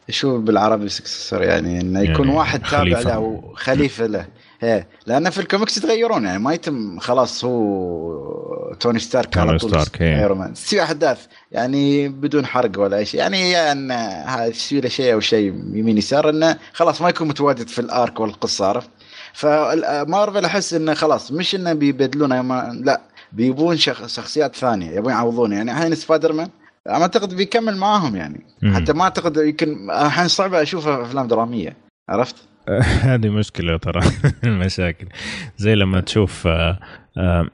[0.09, 2.99] شو بالعربي successor يعني إنه يكون يعني واحد تابع.
[2.99, 4.25] له أو خليفه له.
[4.63, 10.01] إيه لأن في الكوميكس يتغيرون يعني ما يتم خلاص هو توني ستارك على طول ستارك،.
[10.01, 15.13] ايرون تصير أحداث يعني بدون حرق ولا أي شيء يعني يا إن هذا يصير شيء
[15.13, 18.89] أو شيء يمين يسار إنه خلاص ما يكون متواجد في ال arc والقصة عرفت
[19.33, 23.01] فمارفل أحس إنه خلاص مش إنه بيبدلونه لا
[23.31, 24.07] بيبون شخ...
[24.07, 26.49] شخصيات ثانية يبون يعوضون يعني الحين سبايدر مان
[26.85, 28.75] ما أعتقد بيكمل معاهم يعني مم.
[28.75, 31.75] حتى ما أعتقد يمكن الحين صعب اشوفه أفلام درامية
[32.09, 32.35] عرفت؟
[33.09, 34.01] هذه مشكلة ترى
[34.43, 35.07] المشاكل
[35.57, 36.79] زي لما تشوف آه،
[37.17, 37.47] آه،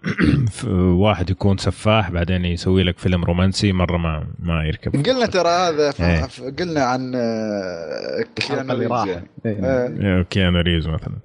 [1.04, 5.94] واحد يكون سفاح بعدين يسوي لك فيلم رومانسي مرة ما ما يركب قلنا ترى هذا.
[6.00, 6.52] إيه.
[6.60, 9.08] قلنا عن آه، كيانو راح.
[9.08, 9.28] يعني.
[9.46, 9.60] إيه.
[9.64, 11.16] آه، كيانو ريز مثلا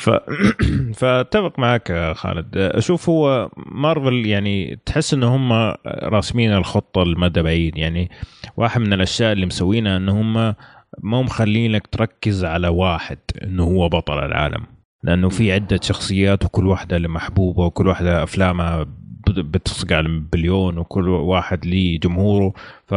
[0.00, 0.10] ف...
[1.00, 5.52] فأتفق معك يا خالد أشوف هو مارفل يعني تحس ان هم
[5.86, 8.10] راسمين الخطة المدى بعيد يعني
[8.56, 10.54] واحد من الأشياء اللي مسوينها ان هم
[11.02, 14.64] ما مخلينك تركز على واحد إنه هو بطل العالم.
[15.02, 18.82] لأنه في عدة شخصيات وكل واحدة محبوبة وكل واحدة أفلامها
[19.26, 22.52] بت- بتصقع المليون وكل واحد ليه جمهوره.
[22.86, 22.94] ف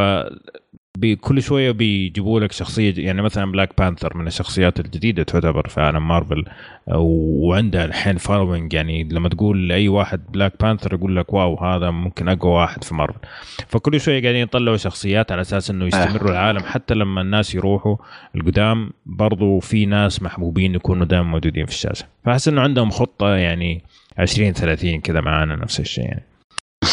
[0.98, 6.08] بكل شوية بيجيبوا لك شخصية يعني مثلا بلاك بانثر من الشخصيات الجديدة تعتبر في عالم
[6.08, 6.46] مارفل
[6.88, 12.30] وعندها الحين following يعني لما تقول لأي واحد بلاك بانثر يقول لك wow هذا ممكن
[12.30, 13.20] أقوى واحد في مارفل
[13.68, 17.96] فكل شوية قاعدين يطلعوا شخصيات على أساس إنه يستمروا العالم حتى لما الناس يروحوا
[18.36, 22.06] القدام برضو في ناس محبوبين يكونوا دائما موجودين في الشاشة.
[22.26, 23.84] فأحس إنه عندهم خطة يعني
[24.18, 26.24] 20 30 كذا معانا نفس الشيء يعني.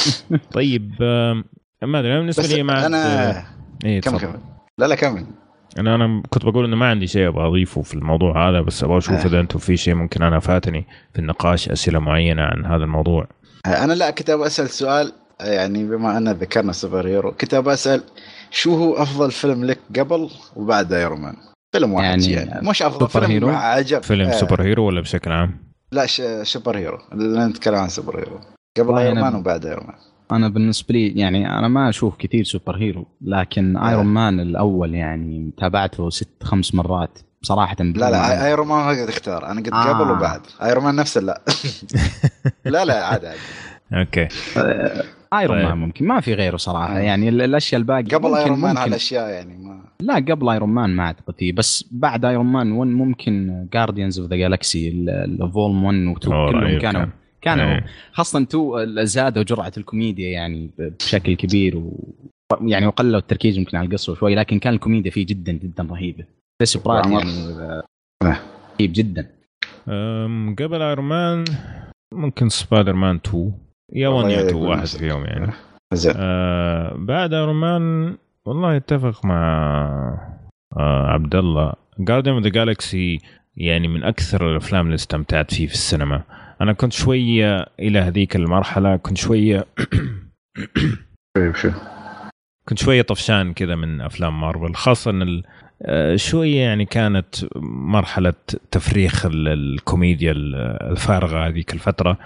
[0.54, 0.94] طيب
[1.82, 4.32] ما أدري بالنسبة لي ما أنا إيه كم تفضل.
[4.32, 4.38] كم
[4.78, 5.26] لا لا كمل
[5.78, 8.98] أنا أنا كنت بقول إنه ما عندي شيء أبغى أضيفه في الموضوع هذا بس أبغى
[8.98, 9.26] أشوف آه.
[9.26, 13.26] إذا أنتم في شيء ممكن أنا فاتني في النقاش أسئلة معينة عن هذا الموضوع
[13.66, 18.02] أنا لا كنت أبغى أسأل سؤال يعني بما أن ذكرنا superhero كنت أبغى أسأل
[18.50, 21.36] شو هو أفضل فيلم لك قبل وبعد ايرون مان؟
[21.72, 24.32] فيلم واحد يعني يعني, مش أفضل سوبر فيلم hero؟ عجب فيلم آه.
[24.32, 26.22] سوبر هيرو ولا بشكل عام؟ لا ش...
[26.42, 28.40] superhero اللي نتكلم عن superhero
[28.78, 29.96] قبل ايرون مان وبعد ايرون مان
[30.32, 33.88] أنا بالنسبة لي يعني أنا ما أشوف كثير superhero لكن آه.
[33.90, 39.08] ايرون مان الأول يعني تابعته ست خمس مرات بصراحه لا لا ايرون مان ما قد
[39.08, 39.92] اختار أنا قلت آه.
[39.92, 41.40] قبل وبعد ايرون مان نفسه لا
[42.64, 43.38] لا لا عادي عادي
[43.92, 44.28] okay
[45.34, 45.68] ايرون طيب.
[45.68, 47.00] مان ممكن ما في غيره صراحة آه.
[47.00, 51.02] يعني ال- الأشياء الباقية قبل ايرون مان هالأشياء يعني ما لا قبل ايرون مان ما
[51.02, 55.96] أعتقد فيه بس بعد ايرون مان 1 ممكن Guardians of the Galaxy ال volume 1
[55.96, 57.10] و 2 أوه، كلهم كانوا كان.
[57.42, 57.86] كانوا إيه.
[58.12, 62.14] خاصة 2 زادوا جرعة الكوميديا يعني بشكل كبير و
[62.60, 66.24] يعني وقللوا التركيز يمكن على القصة شوي لكن كان الكوميديا فيه جدا جدا رهيبه
[66.62, 67.18] بس عمر.
[67.18, 67.82] يعني آه،
[68.22, 68.36] آه.
[68.80, 69.26] رهيب جدا.
[70.58, 71.44] قبل ايرون مان
[72.14, 73.52] ممكن سبايدر مان 2
[73.92, 75.52] يا 1 يا 2 والله واحد فيهم يعني.
[75.94, 76.12] زين.
[76.16, 78.16] آه بعد ايرون مان
[78.46, 79.42] والله اتفق مع
[80.76, 83.18] آه عبد الله Guardians of the Galaxy
[83.56, 86.22] يعني من أكثر الأفلام اللي استمتعت فيه في السينما.
[86.60, 89.66] أنا كنت شوية إلى هذيك المرحلة كنت شوية
[91.36, 91.52] طيب
[92.68, 95.42] كنت شوية طفشان كذا من أفلام مارفل خاصة ان
[95.82, 97.26] آه، شوية يعني كانت
[97.72, 98.32] مرحلة
[98.70, 100.54] تفريخ ال- الكوميديا ال-
[100.90, 102.16] الفارغة هذيك الفترة.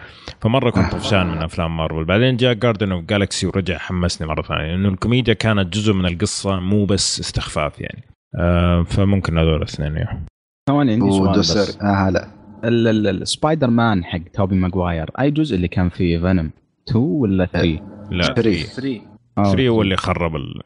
[0.41, 2.05] فمرة كنت طفشان من أفلام مارفل.
[2.05, 6.61] بعدين جاء Guardians of Galaxy ورجع حمسني مرة ثانية لأنه الكوميديا كانت جزء من القصة
[6.61, 8.03] مو بس استخفاف يعني.
[8.39, 10.25] آه، فممكن هذول الاثنين يعني.
[10.69, 11.79] ثواني عندي سؤال بس.
[11.83, 12.29] آه لا
[12.69, 16.51] السبايدر مان حق توبي ماجواير أي جزء اللي كان فيه فينوم
[16.89, 19.01] 2 ولا 3 لا three 3
[19.37, 20.61] 3 هو اللي خرب ال...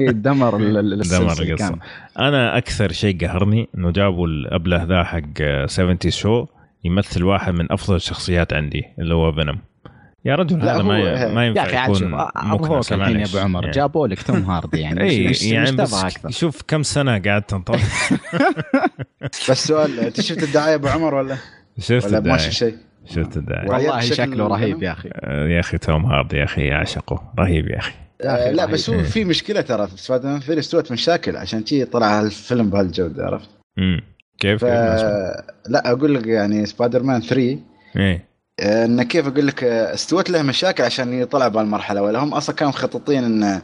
[0.22, 1.78] دمر ال- ال- دمر السلسله القصة.
[2.18, 6.46] أنا أكثر شيء قهرني إنه جابوا الابله ذا حق 70 شو
[6.84, 9.58] يمثل واحد من أفضل الشخصيات عندي اللي هو فينوم
[10.24, 13.24] يا رجل هذا ما ما يا ينفع أخي عاد شوف يكون ارهوك مكنسة، الحين يا.
[13.26, 13.74] أبو عمر يعني.
[13.76, 17.18] جابوا لك توم هاردي يعني اي وش- وش- يعني بس تبغى أكثر؟ شوف كم سنة
[17.18, 17.78] قعدت تنطر
[19.50, 21.36] بس سؤال أنت شفت الدعاية أبو عمر ولا
[21.78, 24.82] شفت ولا ما الدعاية شفت شيء؟ شفت الدعاية والله والله شكل شكله رهيب الفيلم.
[24.84, 27.92] يا أخي آه، يا أخي توم هاردي يا أخي اعشقه رهيب يا أخي
[28.24, 28.66] يا أخي آه، لا.
[28.66, 32.70] بس هو في مشكلة ترى في سبايدر مان 3 استوت مشاكل عشان تي طلع هالفيلم
[32.70, 33.48] بهالجودة عرفت؟
[33.78, 34.00] امم
[34.38, 34.68] كيف ف...
[35.68, 37.58] لا أقول لك يعني سبايدر مان 3 إيه
[37.96, 38.20] آه،
[38.60, 42.02] انه كيف أقول لك آه، استوت له مشاكل عشان يطلع بهالمرحلة.
[42.02, 43.62] ولا هم أصلا كانوا مخططين انه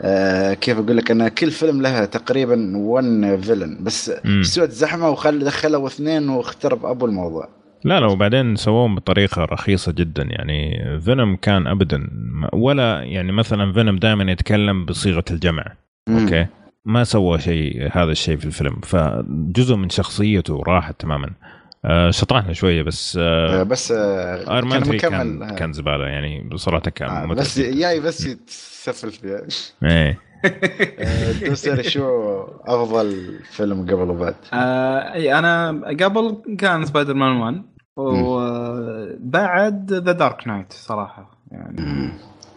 [0.00, 4.12] آه، كيف أقول لك إن كل فيلم له تقريبا 1 villain بس.
[4.26, 7.48] استوت زحمة وخل دخلوا اثنين واخترب أبو الموضوع.
[7.84, 10.22] لا لا وبعدين سووهم بطريقة رخيصة جدا.
[10.22, 12.10] يعني فينوم كان ابدا
[12.52, 15.64] ولا يعني مثلا فينوم دائما يتكلم بصيغة الجمع.
[16.08, 16.18] مم.
[16.18, 16.46] okay؟
[16.84, 18.80] ما سوى شيء هذا الشيء في الفيلم.
[18.82, 21.26] فجزء من شخصيته راحت تماما.
[21.26, 21.55] آه
[22.10, 25.10] شطحنا شوية بس آه، آه بس آه، ايرون مان كان 3 مكمل.
[25.10, 27.58] كان آه، كان زبالة يعني بصراحة كان آه، بس.
[27.60, 29.42] جاي بس يتسفل فيها.
[29.90, 30.18] إيه.
[30.98, 34.34] آه، دوسر شو أفضل فيلم قبل وبعد.
[34.52, 35.70] آه إي أنا
[36.00, 37.62] قبل كان سبايدر مان 1
[37.96, 42.10] وبعد The Dark Knight صراحة يعني.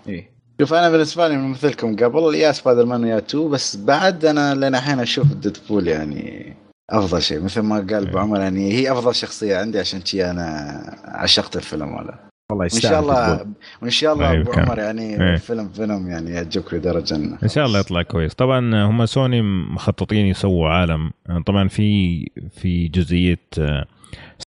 [0.08, 4.56] إيه شوف أنا بالنسبة لي مثلكم قبل يا سبايدر مان يا 2 بس بعد أنا
[4.56, 6.54] لين الحين أشوف ديدبول يعني
[6.90, 10.80] أفضل شيء مثل ما قال أبو عمر يعني هي أفضل شخصية عندي عشان شي أنا
[11.06, 13.46] عشقت الفيلم ولا والله وإن يستاهل شاء الله.
[13.82, 14.66] وإن شاء الله أبو كان.
[14.66, 15.36] عمر يعني إيه.
[15.38, 20.70] فيلم فيلم يعني يعجبك لدرجة إن شاء الله يطلع كويس طبعا هم سوني مخططين يسووا
[20.70, 21.12] عالم
[21.46, 22.20] طبعا في
[22.52, 23.86] في جزئية آه،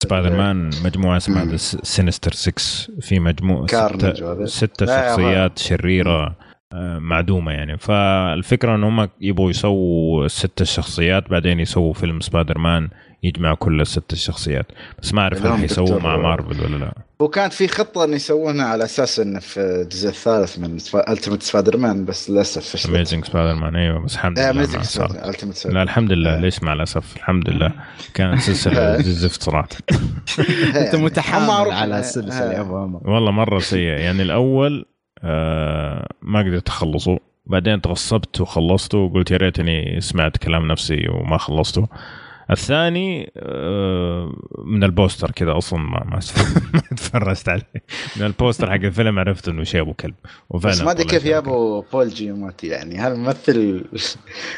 [0.04, 1.58] سبايدر مان مجموعة اسمها.
[1.84, 2.54] Sinister 6
[3.02, 4.46] في مجموعه ستة.
[4.46, 6.36] ستة شخصيات شريرة
[7.00, 7.78] معدومة يعني.
[7.78, 12.90] فالفكرة إن هم يبغوا يسووا الست الشخصيات بعدين يسووا فيلم سبايدر مان
[13.24, 14.66] يجمع كل الست الشخصيات.
[15.02, 16.94] بس ما أعرف هل دكتور- مع مارفل ولا لا.
[17.20, 20.78] وكانت في خطة إن يسوونها على أساس انه في الجزء الثالث من
[21.10, 22.94] Ultimate سبايدر مان بس للأسف فشلت.
[22.96, 24.86] Amazing سبايدر مان أيوه بس الحمد لله Amazing.
[25.26, 26.36] Ultimate لا الحمد لله.
[26.38, 26.40] آه.
[26.40, 27.72] ليش مع الأسف؟ الحمد لله.
[28.14, 29.70] كانت سلسلة زفت صراحة.
[30.76, 30.96] أنت
[31.50, 32.62] معروف- على آه، السلسله يا آه.
[32.62, 33.10] أبو عمر.
[33.10, 34.91] والله مرة سيء يعني الأول آه
[36.22, 37.20] ما قدرت أخلصه.
[37.46, 41.88] بعدين تغصبت وخلصته وقلت يا ريتني سمعت كلام نفسي وما خلصته.
[42.52, 44.34] الثاني آه
[44.66, 46.20] من البوستر كذا أصلا ما ما
[46.74, 47.64] ما تفرجت عليه.
[48.18, 50.14] من البوستر حق الفيلم عرفت إنه شيء أبو كلب.
[50.50, 51.28] وفعلا بس ما أدري كيف.
[51.28, 52.98] أبو بول جيماتي يعني.
[52.98, 53.86] هل ممثل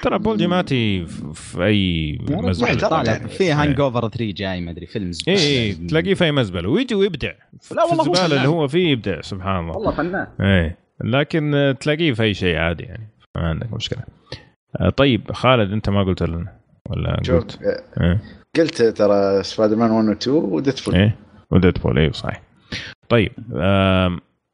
[0.02, 2.74] ترى بول جيماتي في- أي مزبلة.
[2.90, 3.14] طالع.
[3.18, 5.12] في Hangover 3 جاي ما أدري فيلم.
[5.28, 6.70] اي إيه، تلاقيه في أي مزبلة.
[6.70, 7.32] ويجي ويبدع.
[7.76, 8.38] لا والله الزبالة.
[8.38, 9.72] اللي هو فيه يبدع سبحان الله.
[9.78, 10.28] والله فنان.
[10.42, 13.10] إيه لكن تلاقيه في أي شيء عادي يعني.
[13.36, 14.02] ما عندك مشكلة.
[14.80, 16.62] آه، طيب خالد أنت ما قلت لنا.
[16.90, 18.22] ولا قلت؟ آه، إيه.
[18.58, 20.96] قلت ترى سبايدر مان 1 و 2 وديدبول.
[20.96, 21.16] إيه
[21.52, 22.42] وديدبول إيه صحيح.
[23.10, 23.32] طيب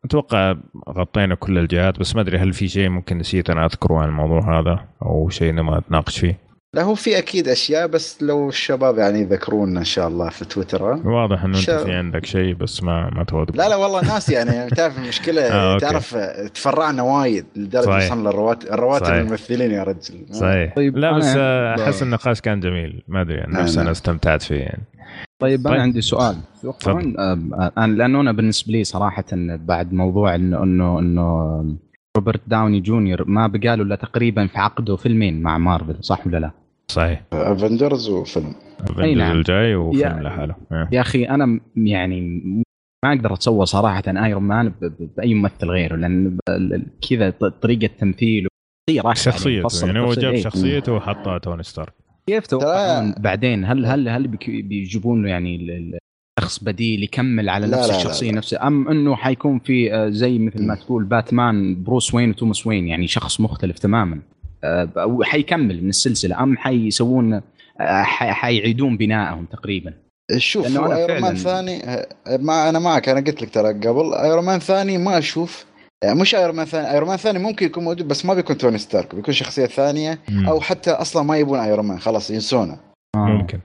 [0.05, 0.55] أتوقع
[0.89, 4.59] غطينا كل الجهات بس ما أدري هل في شيء ممكن نسيت أنا أذكره عن الموضوع
[4.59, 9.19] هذا أو شيء نبغى نتناقش فيه؟ لا هو في أكيد أشياء بس لو الشباب يعني
[9.19, 13.09] يذكرونا إن شاء الله في تويتر؟ واضح إنه أنت شا- في عندك شيء بس ما
[13.09, 15.77] ما تود لا لا والله ناس يعني تعرف المشكلة آه،.
[15.77, 16.15] تعرف
[16.53, 18.05] تفرعنا وايد لدرجة.
[18.05, 19.13] وصلنا الرواتب الرواتب.
[19.13, 23.51] الممثلين يا رجل صحيح طيب، لا بس آه، أحس النقاش كان جميل ما أدري عن
[23.51, 23.91] نعم، نفسي أنا نعم.
[23.91, 24.83] استمتعت فيه يعني
[25.39, 25.81] طيب أنا طيب.
[25.81, 31.63] عندي سؤال تتوقعون آه، أنا لأنه أنا بالنسبة لي صراحة بعد موضوع انه انه إنه
[32.17, 36.37] روبرت داوني جونيور ما بقى له إلا تقريبا في عقده فيلمين مع مارفل صح ولا
[36.37, 36.51] لا؟
[36.91, 39.37] صحيح Avengers وفيلم Avengers نعم.
[39.37, 40.89] الجاي وفيلم يا- لحاله إيه.
[40.91, 42.21] يا أخي أنا يعني
[43.05, 46.37] ما أقدر اتصور صراحة ايرون مان ب- ب- بأي ممثل غيره لأن
[47.09, 47.29] كذا
[47.61, 48.49] طريقة تمثيله
[48.89, 50.13] أكثر شخصيته يعني هو.
[50.13, 50.41] جاب إيه.
[50.41, 51.93] شخصيته وحطها توني ستارك
[52.27, 52.55] كيف
[53.19, 55.57] بعدين هل هل هل بيجيبون له يعني
[56.41, 58.37] شخص بديل يكمل على لا، نفس لا، لا، الشخصية لا.
[58.37, 60.75] نفسها أم إنه حيكون في آه، زي مثل ما.
[60.75, 64.19] تقول باتمان بروس وين وتوماس وين يعني شخص مختلف تماما
[64.63, 67.41] آه، أو حيكمل من السلسلة أم حيسوون آه،
[68.03, 69.93] ح- حيعيدون بنائهم تقريبا
[70.37, 71.81] شوف ايرون مان ثاني
[72.39, 75.65] ما أنا معك أنا قلت لك ترى قبل ايرون مان ثاني ما أشوف
[76.05, 79.15] مش ايرون مان ثاني ايرون مان ثاني ممكن يكون موجود بس ما بيكون توني ستارك
[79.15, 80.19] بيكون شخصية ثانية.
[80.47, 82.77] أو حتى أصلا ما يبون ايرون مان خلاص ينسونه
[83.15, 83.17] آه.
[83.25, 83.59] ممكن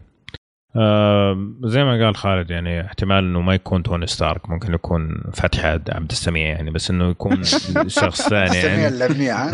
[0.76, 5.68] آه زي ما قال خالد يعني احتمال إنه ما يكون توني ستارك ممكن يكون فتحي
[5.68, 7.42] عبد السميع يعني بس إنه يكون
[7.86, 8.86] شخص ثاني يعني؟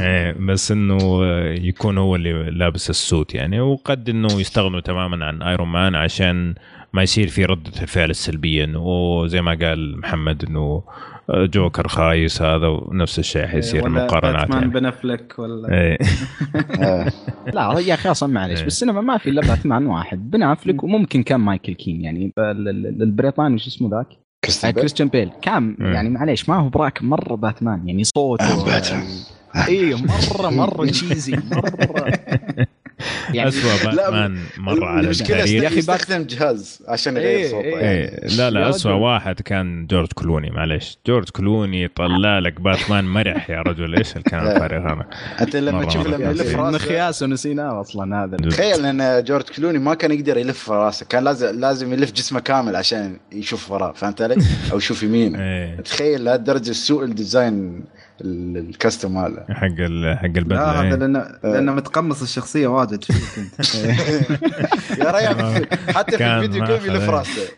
[0.07, 5.43] إيه بس إنه يكون هو اللي لابس ال suit يعني وقد إنه يستغنوا تماما عن
[5.43, 6.55] ايرون مان عشان
[6.93, 10.83] ما يصير في ردة الفعل السلبية إنه زي ما قال محمد إنه
[11.35, 14.73] جوكر خايس هذا ونفس الشيء حيصير مقارنات باتمان يعني.
[14.73, 15.99] بن أفلك ولا آه.
[17.55, 18.65] لا يا أخي أصلا معلش إيه.
[18.65, 23.03] بالسينما ما في إلا باتمان واحد بن أفلك وممكن كان مايكل كين يعني ال- ال-
[23.03, 24.81] البريطاني شو اسمه ذاك؟ آه، كريستيان بيل.
[24.83, 25.93] كريستيان بيل كان مم.
[25.93, 29.07] يعني معليش ما هو براك مرة باتمان يعني صوته آه، باتمان.
[29.69, 31.71] اي مرة مرة cheesy مرة
[33.35, 37.65] يعني اسوء باتمان مرة على التاريخ يا أخي بات- يستخدم جهاز عشان يغير إيه، صوته
[37.65, 37.75] إيه.
[37.77, 37.99] يعني.
[37.99, 38.93] إيه لا لا اسوء.
[38.93, 44.47] واحد كان جورج كلوني معليش جورج كلوني طلع لك باتمان مرح يا رجل إيش الكلام
[44.47, 45.07] الفارغ هذا
[45.41, 46.07] أنت لما تشوف.
[46.07, 50.71] لما يلف راسه مخياس ونسيناه أصلا هذا تخيل إن جورج كلوني ما كان يقدر يلف
[50.71, 54.37] راسه كان لازم لازم يلف جسمه كامل عشان يشوف وراه فهمت علي؟
[54.73, 57.81] أو يشوف يمينه إيه تخيل لهالدرجة سوء ال design ال-
[58.25, 60.95] ال costume ماله حق حق لا البدله هذا إيه.
[60.95, 63.75] لأنه لأنه متقمص الشخصية واجد فيك انت
[65.01, 65.67] يا ريال
[65.97, 67.53] حتى في الفيديو جيم يلف راسه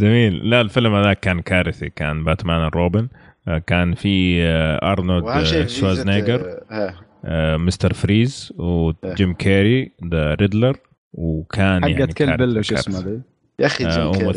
[0.00, 0.50] جميل.
[0.50, 3.08] لا الفيلم هذاك كان كارثي كان باتمان روبن.
[3.48, 10.76] آه، كان في آه، أرنولد آه، شوازنيجر آه، آه، مستر فريز وجيم كاري ذا ريدلر
[11.12, 12.90] وكان يعني حقت كل كارثة- بل وش كارثة.
[12.90, 13.20] اسمه
[13.58, 14.32] يا أخي آه، جيم أوما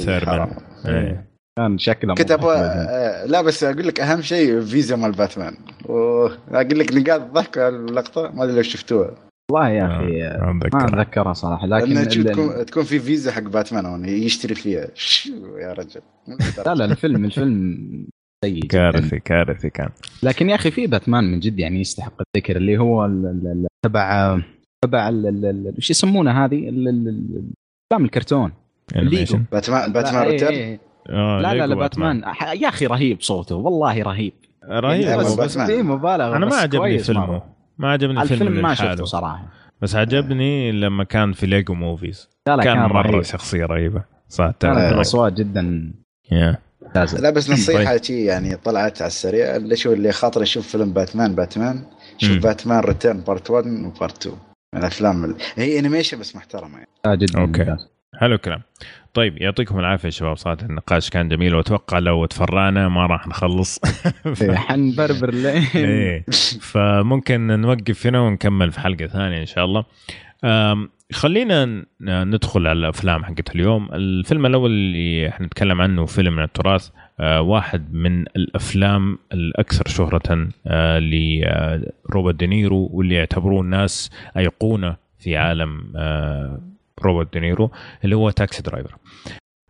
[1.58, 1.68] إيه.
[1.68, 2.88] كان شكله كنت أبغى مضحك.
[2.89, 5.55] آه، لا بس أقول لك أهم شيء فيزا مال باتمان.
[5.89, 9.16] أقول لك نقاط الضحك على اللقطة ما أدري لو شفتوها.
[9.51, 13.41] والله يا أخي آه، ما ما اتذكر أتذكرها صراحة لكن تكون, تكون في فيزا حق
[13.41, 14.88] باتمان هون يشتري فيها.
[14.95, 16.01] شو يا رجل؟
[16.66, 18.08] لا لا الفيلم الفيلم
[18.45, 18.64] سيء.
[18.68, 19.89] كارثي كارثي كان.
[20.24, 23.68] لكن يا أخي في باتمان من جد يعني يستحق الذكر اللي هو ال- ال- ال-
[23.86, 24.39] تبع
[24.86, 27.51] تبع ال- ال- ال- وش يسمونه هذه؟ ال- ال- ال-
[27.91, 28.51] افلام الكرتون.
[28.95, 30.80] animation باتمان باتمان لا, Return؟ إيه،
[31.10, 32.24] آه، لا لا لا باتمان
[32.62, 34.34] يا أخي رهيب صوته والله رهيب
[34.70, 35.58] رهيب يعني بس, بس.
[35.58, 37.45] في مبالغة أنا ما عجبني فيلمه مرة.
[37.78, 38.74] ما عجبني الفيلم الفيلم ما.
[38.74, 39.45] شفته صراحة
[39.82, 44.03] بس عجبني لما كان في Lego Movies لا لا كان, كان, مرة رهيب شخصية رهيبة
[44.30, 44.51] صح.
[44.64, 45.91] الأصوات جدا
[46.82, 48.03] ممتازة لا بس نصيحة طيب.
[48.03, 51.84] شي يعني طلعت على السريع اللي شو اللي خاطر يشوف فيلم باتمان باتمان
[52.18, 52.39] شوف مم.
[52.39, 54.36] باتمان Return part 1 و part 2
[54.74, 57.39] من الأفلام ال- هي animation بس محترمة يعني آه، جدا.
[57.39, 57.89] ممتاز.
[58.20, 58.62] حلو الكلام
[59.18, 63.80] طيب يعطيكم العافية شباب صراحة النقاش كان جميل وأتوقع لو تفرعنا ما راح نخلص.
[64.41, 65.63] إيه، حنبربر لين.
[65.76, 66.26] إيه
[66.61, 69.86] فممكن نوقف هنا ونكمل في حلقة ثانية إن شاء الله.
[71.11, 73.89] خلينا ندخل على الأفلام حقت اليوم.
[73.93, 76.89] الفيلم الأول اللي حنتكلم عنه فيلم من التراث
[77.20, 85.93] آه، واحد من الأفلام الأكثر شهرة آه، لروبرت دينيرو واللي يعتبروه الناس أيقونة في عالم
[85.95, 86.61] آه،
[87.02, 87.72] روبرت دينيرو
[88.04, 88.97] اللي هو Taxi Driver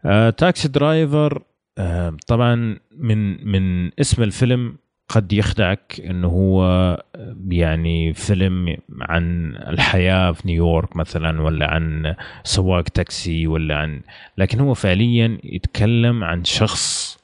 [0.06, 1.44] آه، Taxi Driver
[1.78, 4.78] آه، طبعا من من اسم الفيلم
[5.10, 6.64] قد يخدعك إنه هو
[7.50, 14.02] يعني فيلم عن الحياة في نيويورك مثلا ولا عن سواق تاكسي ولا عن
[14.38, 17.18] لكن هو فعليا يتكلم عن شخص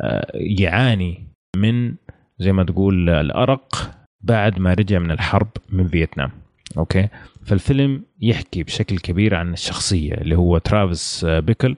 [0.00, 1.26] آه، يعاني
[1.56, 1.94] من
[2.38, 3.90] زي ما تقول الأرق
[4.20, 6.30] بعد ما رجع من الحرب من فيتنام.
[6.78, 7.08] أوكي؟
[7.44, 11.76] فالفيلم يحكي بشكل كبير عن الشخصية اللي هو ترافيس آه، بيكل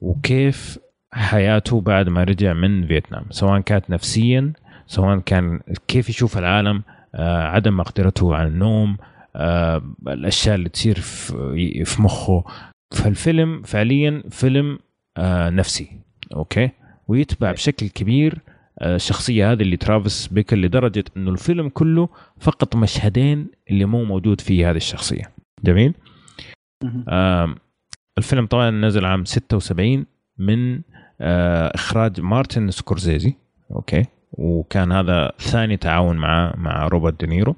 [0.00, 0.78] وكيف
[1.12, 4.52] حياته بعد ما رجع من فيتنام سواء كانت نفسيا
[4.86, 6.82] سواء كان كيف يشوف العالم
[7.14, 8.96] آه، عدم مقدرته على النوم
[9.36, 11.00] آه، الأشياء اللي تصير
[11.84, 12.44] في مخه.
[12.94, 14.78] فالفيلم فعليا فيلم
[15.48, 15.88] نفسي
[16.34, 16.70] أوكي؟
[17.08, 18.38] ويتبع بشكل كبير
[18.82, 22.08] الشخصيه هذه اللي ترافيس بيكل لدرجة إنه الفيلم كله
[22.40, 25.30] فقط مشهدين اللي مو موجود فيه هذه الشخصية.
[25.64, 25.94] جميل؟
[28.18, 30.06] الفيلم طبعا نزل عام 76
[30.38, 30.80] من
[31.20, 33.34] آه، إخراج مارتن سكورسيزي
[33.70, 37.56] أوكي؟ وكان هذا ثاني تعاون مع مع روبرت دينيرو.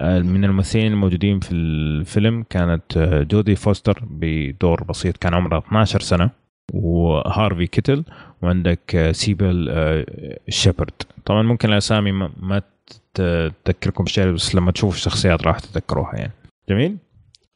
[0.00, 6.00] آه، من الممثلين الموجودين في الفيلم كانت آه، جودي فوستر بدور بسيط كان عمرها 12
[6.00, 6.30] سنة.
[6.70, 8.04] وهارفي كيتل
[8.42, 10.06] وعندك آه، سيبل آه،
[10.48, 10.92] شيبرد.
[11.24, 12.62] طبعا ممكن الأسامي ما-
[13.64, 16.32] تذكركم بشيء بس لما تشوفوا الشخصيات راح تتذكروها يعني.
[16.68, 16.96] جميل.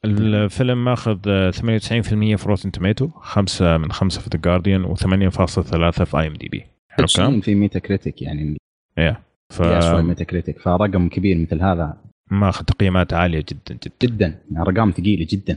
[0.05, 6.19] الفيلم ماخذ آه، 98% في Rotten Tomatoes 5 من 5 في The Guardian و8.3 في
[6.21, 8.57] IMDb حلو الكلام؟ 90 في Metacritic يعني.
[8.99, 9.17] يا
[9.51, 11.97] ف ميتا كريتيك فرقم كبير مثل هذا.
[12.31, 13.93] ماخذ تقييمات عالية جدا جدا.
[14.03, 14.27] جدا.
[14.51, 15.57] يعني ارقام ثقيله جدا.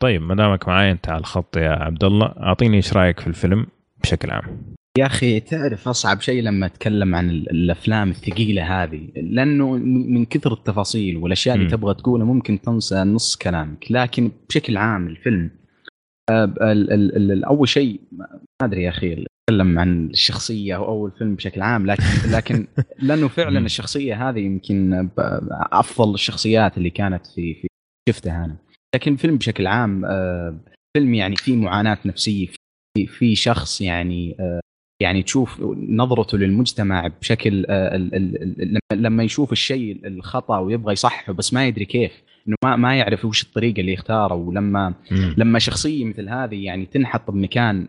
[0.00, 3.66] طيب ما دامك معاي انت على الخط يا عبد الله أعطيني إيش رأيك في الفيلم
[4.02, 4.62] بشكل عام؟
[4.98, 10.52] يا أخي تعرف أصعب شيء لما أتكلم عن ال- الأفلام الثقيلة هذه؟ لأنه من كثر
[10.52, 11.68] التفاصيل والأشياء اللي.
[11.68, 13.84] تبغى تقولها ممكن تنسى نص كلامك.
[13.92, 15.50] لكن بشكل عام الفيلم
[16.30, 16.54] آه،
[17.46, 18.26] أول شيء ما
[18.62, 19.12] أدري يا أخي
[19.50, 22.02] أتكلم عن الشخصية أو الفيلم بشكل عام لكن
[22.36, 22.66] لكن
[22.98, 23.58] لأنه فعلا.
[23.58, 25.08] الشخصية هذه يمكن
[25.72, 27.68] أفضل الشخصيات اللي كانت في في
[28.08, 28.56] شفتها أنا.
[28.94, 30.56] لكن الفيلم بشكل عام آه،
[30.96, 32.46] فيلم يعني فيه معاناة نفسية
[32.96, 34.60] في في شخص يعني آه،
[35.02, 37.96] يعني تشوف نظرته للمجتمع بشكل آه،
[38.92, 43.42] لما- يشوف الشيء الخطأ ويبغى يصححه بس ما يدري كيف إنه ما ما يعرف وش
[43.42, 45.34] الطريقة اللي يختارها ولما مم.
[45.38, 47.88] لما شخصية مثل هذه يعني تنحط بمكان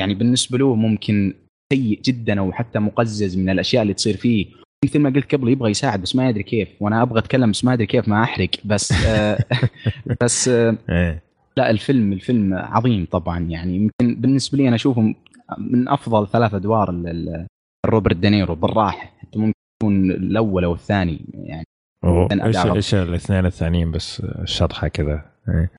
[0.00, 1.34] يعني بالنسبة له ممكن
[1.72, 4.46] سيء جدا أو حتى مقزز من الأشياء اللي تصير فيه
[4.84, 6.68] مثل ما قلت قبل يبغى يساعد بس ما يدري كيف.
[6.80, 8.48] وأنا أبغى أتكلم بس ما أدري كيف ما أحرق.
[8.64, 9.38] بس آه،
[10.22, 11.22] بس آه، إيه.
[11.56, 13.38] لا الفيلم الفيلم عظيم طبعا.
[13.38, 15.14] يعني يمكن بالنسبة لي أنا اشوفه
[15.58, 17.46] من أفضل ثلاث أدوار ال- ال-
[17.86, 19.12] روبرت دينيرو بالراحة.
[19.18, 19.52] حتى ممكن
[19.82, 21.64] يكون الأول أو الثاني يعني
[22.44, 25.24] إيش إيش الاثنين الثانيين بس؟ الشطحة كذا.
[25.48, 25.70] إيه.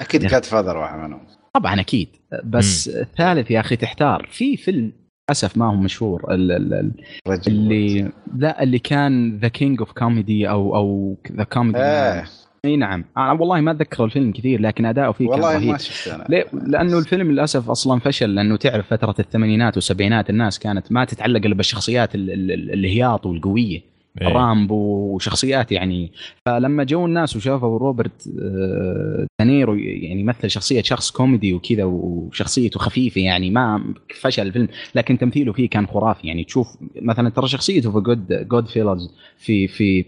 [0.00, 1.20] أكيد Godfather واحد منهم.
[1.54, 2.08] طبعا أكيد.
[2.44, 4.28] بس الثالث يا أخي تحتار.
[4.30, 4.92] في فيلم
[5.30, 6.34] للأسف ما هو مشهور.
[6.34, 11.78] ال- ال- ال- اللي لا اللي كان The King of Comedy أو أو The Comedy
[11.78, 12.24] إيه
[12.64, 13.04] إي نعم.
[13.16, 15.68] أنا والله ما أتذكر الفيلم كثير لكن أداؤه فيه كان والله رهيب.
[15.70, 16.24] ما شفت أنا.
[16.28, 21.44] ليه؟ لأنه الفيلم للأسف أصلا فشل لأنه تعرف فترة الثمانينات والسبعينات الناس كانت ما تتعلق
[21.46, 23.80] إلا بالشخصيات ال- ال- ال- الهياط والقوية.
[24.22, 24.28] إيه.
[24.28, 26.12] رامبو وشخصيات يعني
[26.46, 33.20] فلما جو الناس وشافوا روبرت آه، دانيرو يعني يمثل شخصية شخص كوميدي وكذا وشخصيته خفيفة
[33.20, 36.66] يعني ما فشل الفيلم لكن تمثيله فيه كان خرافي يعني تشوف
[37.02, 40.04] مثلا ترى شخصيته في Good Goodfellas في في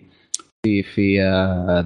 [0.66, 1.20] في في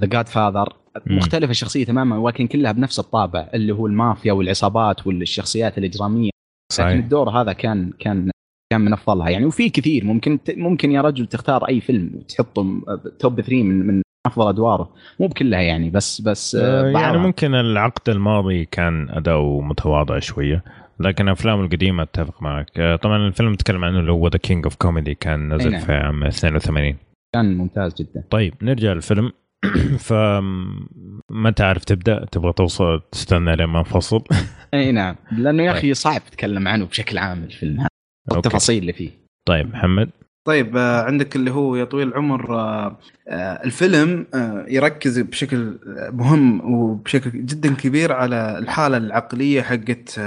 [0.01, 0.73] The Godfather.
[1.07, 7.03] مختلفة الشخصية تماما ولكن كلها بنفس الطابع اللي هو المافيا والعصابات والشخصيات الإجرامية لكن صحيح
[7.03, 8.31] الدور هذا كان كان
[8.73, 9.29] كان من أفضلها.
[9.29, 10.05] يعني وفي كثير.
[10.05, 12.83] ممكن ت- ممكن يا رجل تختار أي فيلم وتحطه م-
[13.19, 14.89] top 3 من من أفضل أدواره.
[15.19, 17.21] مو بكلها يعني بس بس آه، آه، يعني بعضها.
[17.21, 20.63] ممكن العقد الماضي كان اداؤه متواضع شوية
[20.99, 22.71] لكن افلامه القديمة أتفق معك.
[22.79, 25.81] آه، طبعا الفيلم نتكلم عنه اللي هو The King of Comedy كان نزل نعم.
[25.81, 26.95] في عام 82
[27.35, 28.23] كان ممتاز جدا.
[28.29, 29.31] طيب نرجع للفيلم.
[30.07, 30.13] ف
[31.31, 34.23] ما تعرف تبدأ؟ تبغى توصل تستنى لما نفصل
[34.73, 35.15] أي نعم.
[35.31, 35.77] لأنه يا طيب.
[35.77, 37.79] أخي صعب تتكلم عنه بشكل عام الفيلم.
[37.79, 37.87] هذا
[38.29, 38.37] أوكي.
[38.39, 39.09] التفاصيل اللي فيه
[39.45, 40.09] طيب محمد
[40.45, 42.97] طيب آه، عندك اللي هو يا طويل العمر آه،
[43.27, 44.25] آه، الفيلم
[44.67, 45.77] يركز بشكل
[46.13, 50.17] مهم وبشكل جدا كبير على الحالة العقلية حقت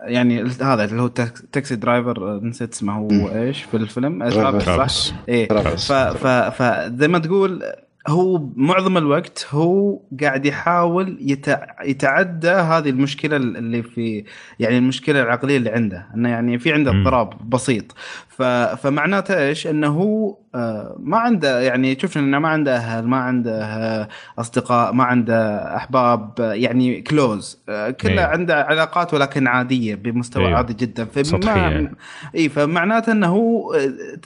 [0.00, 3.28] يعني هذا اللي هو تاك- Taxi Driver نسيت اسمه هو.
[3.28, 4.62] إيش في الفيلم ترافيس.
[4.98, 5.92] صح؟ إيه ترافيس.
[5.92, 6.26] ف ف
[6.62, 7.62] فزي ما تقول
[8.08, 11.66] هو معظم الوقت هو قاعد يحاول يتع...
[11.84, 14.24] يتعدى هذه المشكلة اللي في
[14.58, 16.90] يعني المشكلة العقلية اللي عنده إنه يعني في عنده.
[16.90, 17.94] اضطراب بسيط
[18.28, 18.42] ف...
[18.42, 23.64] فمعناته إيش إنه هو آه، ما عنده يعني شفنا إنه ما عنده أهل ما عنده
[23.64, 28.20] آه، أصدقاء ما عنده أحباب آه، يعني كلوز كله إيه.
[28.20, 30.56] عنده علاقات ولكن عادية بمستوى أيوه.
[30.56, 31.92] عادي جدا فما.
[32.34, 33.76] اي فمعناته إنه هو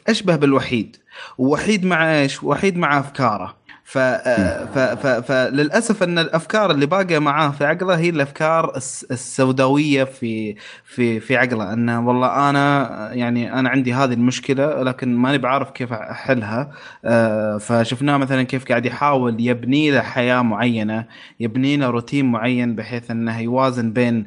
[0.09, 0.97] أشبه بالوحيد
[1.39, 3.63] ووحيد مع إيش؟ وحيد مع أفكاره
[3.93, 3.99] ف...
[3.99, 4.79] ف...
[4.79, 5.07] ف...
[5.07, 11.37] فللاسف أن الأفكار اللي باقية معاه في عقله هي الأفكار الس- السوداوية في في في
[11.37, 11.73] عقله.
[11.73, 16.71] انه والله أنا يعني أنا عندي هذه المشكلة لكن ماني بعرف كيف أحلها.
[17.05, 21.05] آه، فشفناه مثلا كيف قاعد يحاول يبني له حياة معينة
[21.41, 24.27] يبني له روتين معين بحيث أنه يوازن بين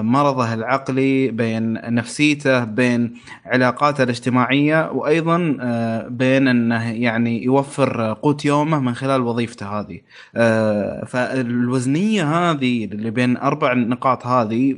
[0.00, 3.14] مرضه العقلي بين نفسيته بين
[3.46, 10.00] علاقاته الاجتماعية وأيضا آه، بين أنه يعني يوفر قوت يومه من خلال وظيفته هذه.
[10.36, 14.74] آه، فالوزنية هذه اللي بين أربع نقاط هذه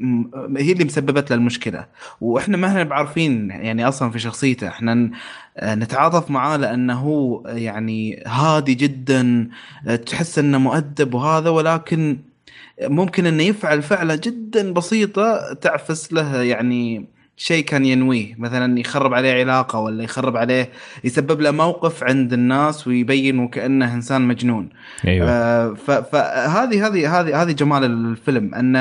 [0.56, 1.86] هي اللي مسببت له المشكلة.
[2.20, 4.68] وإحنا ما إحنا بعارفين يعني أصلا في شخصيته.
[4.68, 5.10] إحنا
[5.62, 9.48] نتعاطف معاه لأنه يعني هادي جدا
[10.06, 12.18] تحس أنه مؤدب وهذا ولكن
[12.82, 18.34] ممكن إنه يفعل فعلة جدا بسيطة تعفس له يعني شيء كان ينويه.
[18.38, 20.68] مثلا يخرب عليه علاقة ولا يخرب عليه
[21.04, 24.68] يسبب له موقف عند الناس ويبين وكأنه إنسان مجنون.
[25.06, 25.30] أيوه.
[25.30, 25.74] آه،
[26.12, 28.54] فهذه هذه هذه هذه جمال الفيلم.
[28.54, 28.76] ان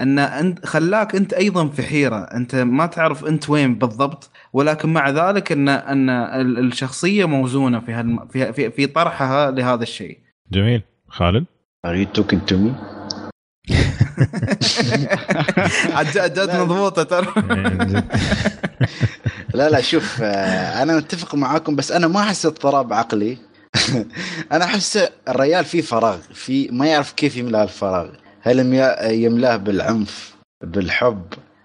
[0.00, 2.16] أن أنت خلاك أنت أيضا في حيرة.
[2.16, 4.30] أنت ما تعرف أنت وين بالضبط.
[4.52, 9.82] ولكن مع ذلك ان أن ال- الشخصية موزونة في هالم- في في, في طرحها لهذا
[9.82, 10.18] الشيء.
[10.52, 10.82] جميل.
[11.08, 11.44] خالد؟
[11.86, 12.99] Are you talking to me?
[15.92, 17.26] عاد مضبوطة ترى.
[19.54, 23.38] لا لا شوف آه، أنا متفق معاكم بس أنا ما أحس اضطراب عقلي.
[24.52, 24.98] أنا أحس
[25.28, 28.08] الريال فيه فراغ في ما يعرف كيف يملأ الفراغ.
[28.42, 28.58] هل
[29.10, 31.22] يملاه بالعنف بالحب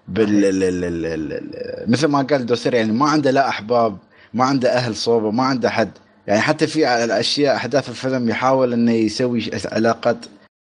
[0.08, 3.98] بال ال- ال- ال- ال- ال- مثل ما قال دوسير يعني ما عنده لا أحباب
[4.34, 5.92] ما عنده أهل صوبة ما عنده حد.
[6.28, 10.18] يعني حتى في الاشياء أحداث الفيلم يحاول إنه يسوي علاقات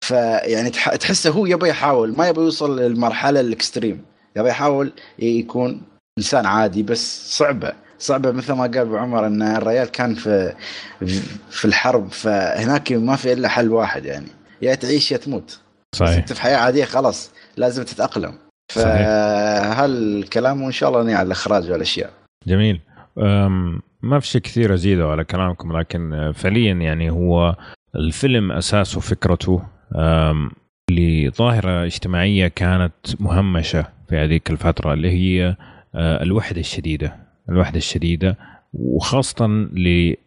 [0.07, 4.01] فيعني تح- تحسه هو يبي يحاول ما يبي يوصل للمرحلة الإكستريم.
[4.35, 5.81] يبي يحاول يكون
[6.17, 7.73] إنسان عادي بس صعبة.
[7.99, 10.53] صعبة مثل ما قال أبو عمر إن الريال كان في
[11.51, 14.27] في الحرب فهناك ما في إلا حل واحد يعني.
[14.61, 15.59] يا تعيش يا تموت.
[15.95, 16.17] صحيح.
[16.17, 18.33] أنت في حياة عادية خلاص لازم تتأقلم.
[18.73, 22.09] فهالكلام وإن شاء الله ني على الإخراج والأشياء.
[22.47, 22.81] جميل.
[24.01, 27.55] ما في شيء كثير أزيده على كلامكم لكن فعليا يعني هو
[27.95, 29.61] الفيلم أساسه فكرته.
[29.95, 30.51] أم،
[30.91, 35.55] لظاهره اجتماعية كانت مهمشة في هذيك الفترة اللي هي
[35.95, 37.15] آه، الوحدة الشديدة
[37.49, 38.37] الوحدة الشديدة
[38.73, 39.47] وخاصة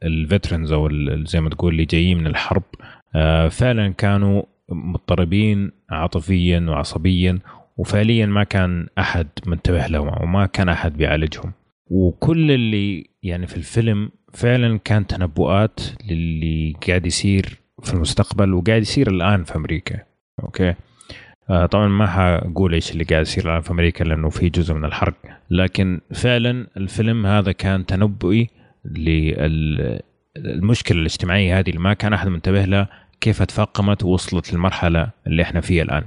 [0.01, 2.63] للفترنز ال- زي ما تقول اللي جايين من الحرب.
[3.15, 7.39] آه، فعلا كانوا مضطربين عاطفيا وعصبيا
[7.77, 11.53] وفعليا ما كان أحد منتبه لهم وما كان أحد بيعالجهم.
[11.91, 19.11] وكل اللي يعني في الفيلم فعلا كان تنبؤات للي قاعد يصير في المستقبل وقاعد يصير
[19.11, 20.03] الآن في أمريكا.
[20.43, 20.75] أوكي؟
[21.51, 24.85] آه طبعا ما حقول إيش اللي قاعد يصير الآن في أمريكا لأنه في جزء من
[24.85, 25.15] الحرق.
[25.51, 28.51] لكن فعلا الفيلم هذا كان تنبؤي
[30.37, 32.89] للمشكله الاجتماعية هذه اللي ما كان أحد منتبه لها
[33.21, 36.05] كيف تفاقمت ووصلت للمرحلة اللي إحنا فيها الآن.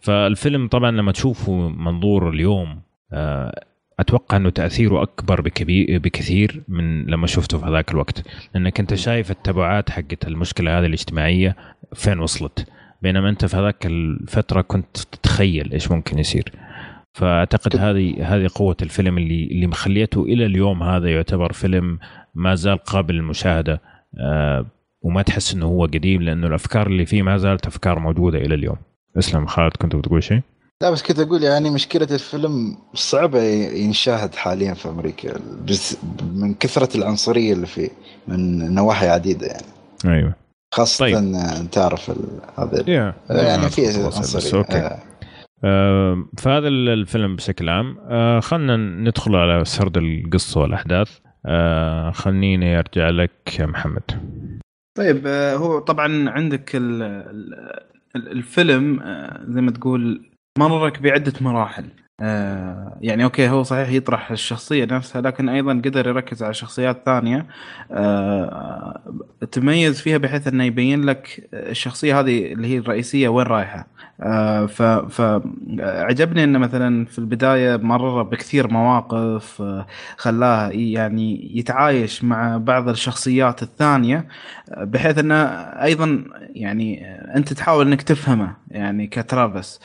[0.00, 2.80] فالفيلم طبعا لما تشوفه منظور اليوم
[3.12, 3.64] آه،
[4.02, 8.22] أتوقع أنه تأثيره أكبر بكبير بكثير من لما شفته في هذاك الوقت.
[8.54, 11.56] لأنك أنت شايف التبعات حقت المشكلة هذه الاجتماعية
[11.94, 12.66] فين وصلت.
[13.02, 16.52] بينما أنت في هذاك الفترة كنت تتخيل إيش ممكن يصير.
[17.12, 21.98] فأعتقد هذه هذه قوة الفيلم اللي اللي مخليته إلى اليوم هذا يعتبر فيلم
[22.34, 23.80] ما زال قابل للمشاهدة
[24.20, 24.66] آه،
[25.02, 28.76] وما تحس إنه هو قديم لأنه الأفكار اللي فيه ما زالت أفكار موجودة إلى اليوم.
[29.18, 30.40] أسلم خالد كنت بتقول شيء؟
[30.82, 35.96] لا بس كنت أقول يعني مشكلة الفيلم صعبة ينشاهد حاليا في أمريكا بس
[36.34, 37.88] من كثرة العنصرية اللي فيه
[38.28, 39.66] من نواحي عديدة يعني.
[40.04, 40.34] أيوه.
[40.74, 41.70] خاصة طيب.
[41.72, 42.10] تعرف
[42.58, 42.90] هذا
[43.30, 44.58] يعني في عنصرية.
[44.58, 44.76] أوكي.
[44.76, 44.98] آه.
[45.64, 47.96] آه، فهذا الفيلم بشكل عام.
[48.10, 51.18] آه، خلنا ندخل على سرد القصة والأحداث.
[51.46, 54.02] آه، خليني أرجع لك يا محمد.
[54.98, 57.82] طيب آه، هو طبعا عندك ال- ال-
[58.16, 61.88] ال- الفيلم آه، زي ما تقول مرك بعدة مراحل.
[62.20, 67.46] آه، يعني أوكي هو صحيح يطرح الشخصية نفسها لكن أيضا قدر يركز على شخصيات ثانية.
[67.92, 69.00] آه،
[69.52, 73.86] تميز فيها بحيث إنه يبين لك الشخصية هذه اللي هي الرئيسية وين رايحة.
[74.20, 74.66] آه،
[75.08, 83.62] فعجبني إنه مثلا في البداية مرر بكثير مواقف آه، خلاه يعني يتعايش مع بعض الشخصيات
[83.62, 84.28] الثانية
[84.76, 85.34] بحيث إنه
[85.82, 86.24] أيضا
[86.54, 87.06] يعني
[87.36, 89.80] أنت تحاول إنك تفهمه يعني كترافيس.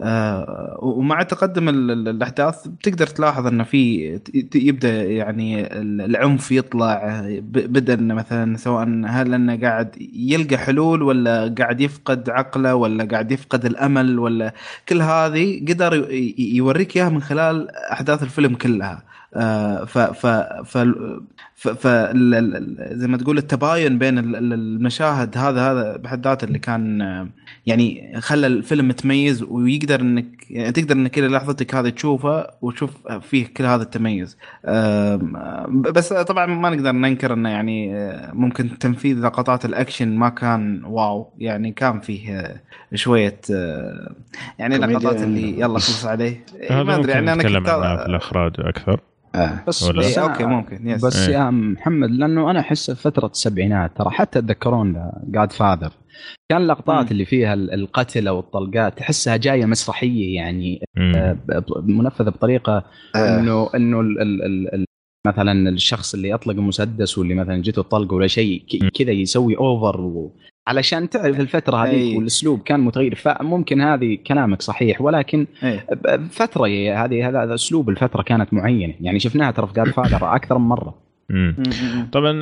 [0.00, 4.20] آه، ومع تقدم ال- ال- الأحداث بتقدر تلاحظ إنه في
[4.54, 11.54] يبدأ يعني ال- العنف يطلع بدأ إنه مثلا سواء هل إنه قاعد يلقى حلول ولا
[11.58, 14.54] قاعد يفقد عقله ولا قاعد يفقد الأمل ولا
[14.88, 16.06] كل هذه قدر
[16.38, 19.02] يوريك إياها من خلال أحداث الفيلم كلها.
[19.34, 20.26] آه، ف ف
[20.64, 20.78] ف
[21.54, 21.86] ف,
[22.92, 27.28] زي ما تقول التباين بين ال- ال- المشاهد هذا هذا بحد ذاته اللي كان آه،
[27.66, 32.90] يعني خلى الفيلم متميز ويقدر انك يعني تقدر إنك إلى لحظتك هذه تشوفه وتشوف
[33.20, 34.38] فيه كل هذا التميز
[35.68, 41.32] بس طبعا ما نقدر ننكر إنه يعني آه، ممكن تنفيذ لقطات الأكشن ما كان واو
[41.38, 42.60] يعني كان فيه آه،
[42.94, 44.14] شوية آه،
[44.58, 45.24] يعني لقطات يعني.
[45.24, 49.00] اللي يلا خلص عليه هذا ما أدري يعني أنا نتكلم كنت عنها في الأخراج أكثر
[49.34, 49.58] آه.
[49.68, 51.34] بس ولا؟ بس إيه، أنا- أوكي ممكن yes بس إيه.
[51.34, 55.90] يا محمد لأنه أنا أحس فترة السبعينات ترى حتى تذكرون Godfather
[56.52, 57.10] كان اللقطات.
[57.12, 60.80] اللي فيها ال- القتل أو الطلقات تحسها جاية مسرحية يعني.
[60.98, 61.36] آه،
[61.82, 62.84] منفذة بطريقة
[63.16, 63.38] آه.
[63.38, 64.84] إنه إنه ال ال ال ال
[65.26, 68.62] مثلا الشخص اللي يطلق المسدس واللي مثلا جته الطلقه ولا شيء.
[68.94, 70.32] كذا يسوي over و...
[70.68, 72.16] علشان تعرف الفترة هذيك أي.
[72.16, 75.46] والأسلوب كان متغير فممكن هذه كلامك صحيح ولكن
[75.92, 76.66] ب- فترة
[77.04, 81.07] هذه هذا هذا أسلوب الفترة كانت معينة يعني شفناها ترى في Godfather أكثر من مرة
[81.30, 81.56] مم.
[82.12, 82.32] طبعا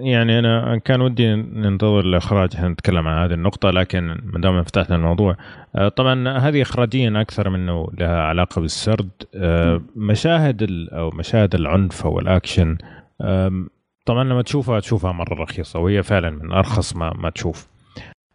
[0.00, 4.96] يعني أنا كان ودي ننتظر الإخراج عشان نتكلم عن هذه النقطة لكن ما دام فتحنا
[4.96, 5.36] الموضوع
[5.76, 9.10] أه، طبعا هذه اخراجيا أكثر منه لها علاقة بالسرد.
[9.34, 12.78] أه، مشاهد أو مشاهد العنف أو الأكشن
[13.20, 13.68] أم،
[14.06, 17.66] طبعا لما تشوفها تشوفها مرة رخيصة وهي فعلا من أرخص ما ما تشوف.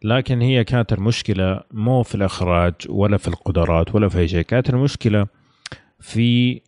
[0.03, 4.69] لكن هي كانت المشكلة مو في الإخراج ولا في القدرات ولا في أي شيء كانت
[4.69, 5.27] المشكلة
[5.99, 6.61] في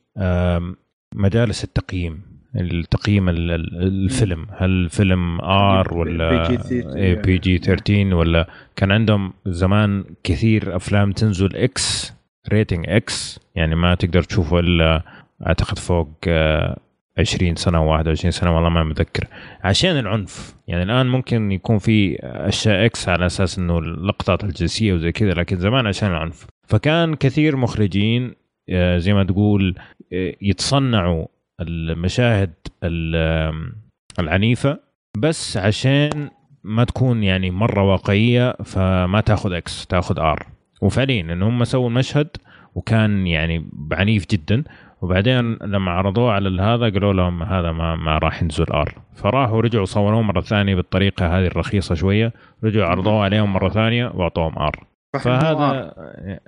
[1.15, 2.33] مجالس التقييم.
[2.56, 4.46] التقييم ال- ال- الفيلم.
[4.58, 12.14] هل الفيلم R ولا PG-13 PG 13 ولا كان عندهم زمان كثير أفلام تنزل X
[12.50, 15.02] rating X يعني ما تقدر تشوفه إلا
[15.48, 16.78] أعتقد فوق آه،
[17.18, 19.28] 20 سنة أو 21 سنة والله ما متذكر.
[19.64, 20.56] عشان العنف.
[20.68, 25.58] يعني الآن ممكن يكون في أشياء X على أساس إنه اللقطات الجنسية وزي كذا لكن
[25.58, 26.46] زمان عشان العنف.
[26.68, 28.32] فكان كثير مخرجين
[28.70, 29.76] آه، زي ما تقول
[30.14, 31.26] آه، يتصنعوا
[31.62, 32.54] المشاهد
[32.84, 33.74] ال-
[34.20, 34.80] العنيفة
[35.18, 36.30] بس عشان
[36.64, 40.45] ما تكون يعني مرة واقعية فما تاخذ X تاخذ R
[40.82, 42.28] وفعليا ان هم سووا المشهد
[42.76, 44.64] وكان يعني عنيف جدا.
[45.02, 49.86] وبعدين لما عرضوه على هذا قالوا لهم هذا ما ما راح ينزل R فراحوا رجعوا
[49.86, 52.34] صوروه مرة ثانية بالطريقة هذه الرخيصة شوية.
[52.64, 54.84] رجعوا عرضوه عليهم مرة ثانية وأعطوهم R
[55.16, 55.94] هو فهذا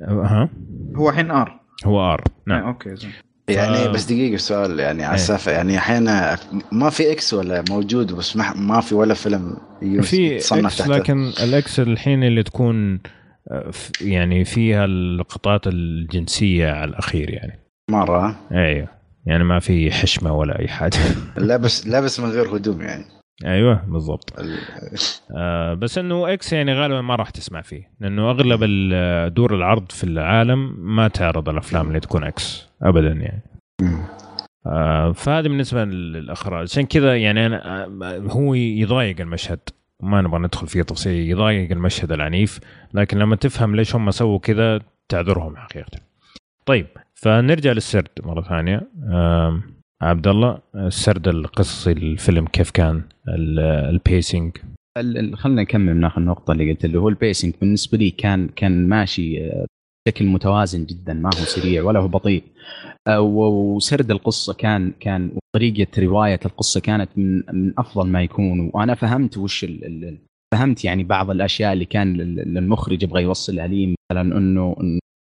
[0.02, 0.26] R.
[0.26, 0.50] ها؟
[0.96, 2.60] هو الحين R هو R نعم.
[2.60, 3.12] نعم okay زين.
[3.50, 5.16] يعني ف- بس دقيقة سؤال يعني على إيه.
[5.16, 6.38] السالفة يعني أحيانا
[6.72, 9.58] ما في X ولا موجود بس ما, في ولا فيلم
[10.02, 13.00] في X تحت لكن ال X الحين اللي تكون
[13.52, 17.60] آه، يعني فيها اللقطات الجنسية على الأخير يعني.
[17.92, 18.36] مرة.
[18.52, 18.88] أيوه
[19.26, 20.98] يعني ما في حشمة ولا أي حاجة.
[21.38, 23.06] لابس لابس من غير هدوم يعني.
[23.46, 24.40] أيوه بالضبط.
[24.40, 24.58] ال-
[25.38, 27.90] آه بس إنه X يعني غالبا ما راح تسمع فيه.
[28.00, 28.60] لأنه أغلب
[29.34, 33.42] دور العرض في العالم ما تعرض الأفلام اللي تكون X ابدا يعني.
[34.68, 36.62] آه فهذا بالنسبة للإخراج.
[36.72, 39.60] عشان كذا يعني أنا آه، هو يضايق المشهد.
[40.04, 41.30] ما نبغى ندخل فيه تفصيل.
[41.32, 42.60] يضايق المشهد العنيف.
[42.94, 44.80] لكن لما تفهم ليش هم سووا كذا
[45.10, 46.00] تعذرهم حقيقة.
[46.66, 48.88] طيب فنرجع للسرد مرة ثانية.
[49.14, 54.58] آم، عبد الله السرد القصصي للفيلم كيف كان؟ ال- ال pacing
[54.98, 58.48] ال- ال- خلينا نكمل ناخذ النقطة اللي قلت اللي هو ال pacing بالنسبة لي كان
[58.48, 59.66] كان ماشي آه،
[60.08, 62.44] بشكل متوازن جدا ما هو سريع ولا هو بطيء.
[63.08, 68.72] آه، وسرد القصة كان كان وطريقة رواية القصة كانت من من أفضل ما يكون.
[68.74, 69.66] وأنا فهمت وش
[70.54, 72.20] فهمت يعني بعض الأشياء اللي كان
[72.58, 74.76] المخرج يبغى يوصلها لي مثلا إنه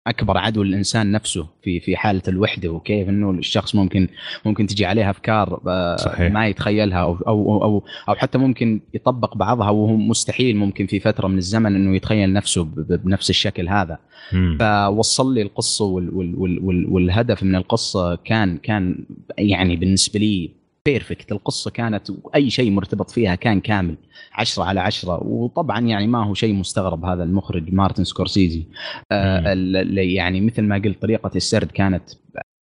[0.07, 4.09] أكبر عدو للانسان نفسه في في حالة الوحدة وكيف إنه الشخص ممكن
[4.45, 6.33] ممكن تجي عليه أفكار آه، صحيح.
[6.33, 11.29] ما يتخيلها أو أو أو أو حتى ممكن يطبق بعضها وهو مستحيل ممكن في فترة
[11.29, 13.99] من الزمن إنه يتخيل نفسه بنفس الشكل هذا
[14.33, 14.57] مم.
[14.61, 19.05] فوصل لي القصة وال وال وال وال والهدف من القصة كان كان
[19.39, 23.97] يعني بالنسبة لي perfect القصة كانت اي شيء مرتبط فيها كان كامل.
[24.33, 25.23] عشرة على عشرة.
[25.23, 28.67] وطبعا يعني ما هو شيء مستغرب هذا المخرج مارتن سكورسيزي.
[29.13, 29.55] آه
[29.97, 32.03] يعني مثل ما قلت طريقة السرد كانت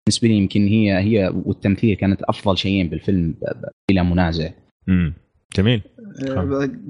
[0.06, 3.34] بالنسبة لي يمكن هي هي والتمثيل كانت أفضل شيئين بالفيلم
[3.90, 4.50] بلا منازع.
[4.86, 5.14] مم.
[5.56, 5.82] جميل.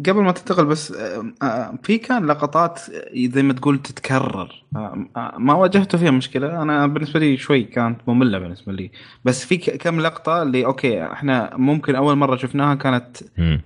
[0.07, 2.81] قبل ما تنتقل بس آه، آه، في كان لقطات
[3.15, 4.65] زي ما تقول تتكرر.
[4.77, 6.63] آه، آه، ما واجهته فيها مشكلة.
[6.63, 8.91] أنا بالنسبة لي شوي كانت مملة بالنسبة لي.
[9.25, 13.17] بس في كم لقطة اللي okay إحنا ممكن أول مرة شفناها كانت.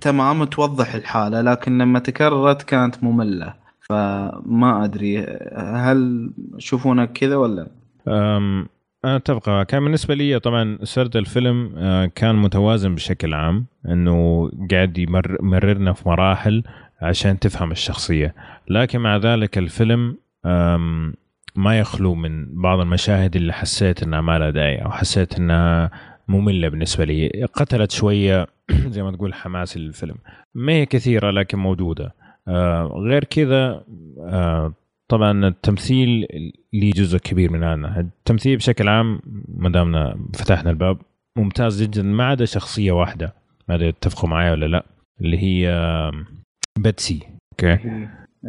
[0.01, 3.55] تمام توضح الحالة لكن لما تكررت كانت مملة.
[3.81, 5.27] فما أدري
[5.57, 7.67] هل تشوفونها كذا ولا؟
[9.05, 14.51] أم، أنا أتفق كان بالنسبة لي طبعا سرد الفيلم آه، كان متوازن بشكل عام أنه
[14.71, 16.63] قاعد يمر- يمررنا في مراحل
[17.03, 18.35] عشان تفهم الشخصية.
[18.69, 20.17] لكن مع ذلك الفيلم
[21.57, 25.91] ما يخلو من بعض المشاهد اللي حسيت إنها ما لها داعي أو حسيت إنها
[26.29, 27.45] مملة بالنسبة لي.
[27.55, 28.47] قتلت شوية
[28.95, 30.15] زي ما تقول حماس الفيلم
[30.55, 32.15] ما هي كثيرة لكن موجودة.
[32.49, 33.85] آه غير كذا
[34.21, 34.73] آه
[35.11, 36.27] طبعا التمثيل
[36.73, 40.99] لي جزء كبير من هذا التمثيل بشكل عام ما دامنا فتحنا الباب
[41.39, 43.35] ممتاز جدا ما عدا شخصية واحدة.
[43.69, 44.87] ما أدري تتفقوا معي ولا لا.
[45.21, 45.71] اللي هي
[46.79, 47.21] بيتسي.
[47.53, 48.09] okay.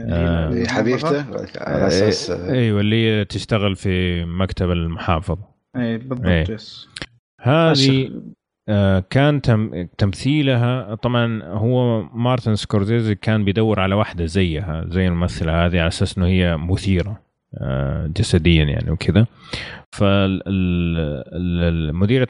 [0.10, 1.26] آه حبيبته؟
[1.58, 5.38] على أساس أيوه اللي هي تشتغل في مكتب المحافظ.
[5.76, 6.52] اي بالضبط إيه.
[6.52, 6.90] yes.
[7.42, 8.22] هذه آه
[9.10, 15.80] كان تم تمثيلها طبعا هو مارتن سكورسيزي كان بيدور على واحدة زيها زي الممثلة هذه
[15.80, 17.20] على أساس إنه هي مثيرة
[17.58, 19.26] آه جسديا يعني وكذا.
[19.92, 20.48] فمديرة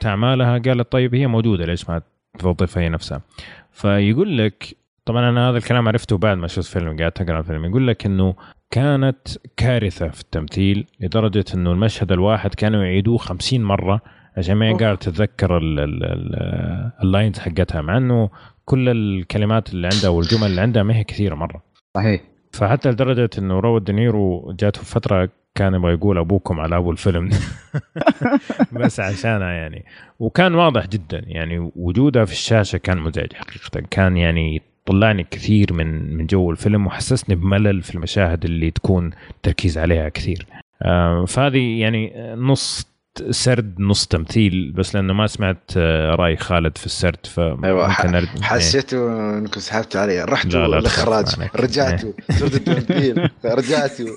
[0.04, 2.02] أعمالها قالت طيب هي موجودة ليش ما
[2.38, 3.20] توظفها هي نفسها؟
[3.72, 7.64] فيقول لك طبعا أنا هذا الكلام عرفته بعد ما شفت فيلم قاعد أقرأ الفيلم.
[7.64, 8.34] يقول لك إنه
[8.70, 14.00] كانت كارثة في التمثيل لدرجة إنه المشهد الواحد كانوا يعيدوه خمسين مرة
[14.36, 14.76] عشان ما.
[14.76, 18.30] قاعدة تتذكر ال- ال- ال- ال lines حقتها مع إنه
[18.64, 21.62] كل الكلمات اللي عندها والجمل اللي عندها ما هي كثيرة مرة.
[21.96, 22.20] صحيح.
[22.52, 27.30] فحتى لدرجة إنه روبرت دينيرو جاته فترة كان يبغى يقول أبوكم على أبو الفيلم.
[28.72, 29.84] بس عشانها يعني.
[30.18, 33.86] وكان واضح جدا يعني وجودها في الشاشة كان مزعج حقيقه.
[33.90, 39.10] كان يعني طلعني كثير من من جو الفيلم وحسسني بملل في المشاهد اللي تكون
[39.42, 40.46] تركيز عليها كثير.
[40.82, 42.93] آه، فهذه يعني نص
[43.30, 48.26] سرد نص تمثيل بس لأنه ما سمعت آه، رأي خالد في السرد ف أيوه إيه.
[48.42, 50.24] حسيتوا إنكم سحبتوا علي.
[50.24, 51.26] رحتوا لا الإخراج.
[51.56, 53.30] رجعتوا صرت التمثيل.
[53.44, 54.16] رجعتوا.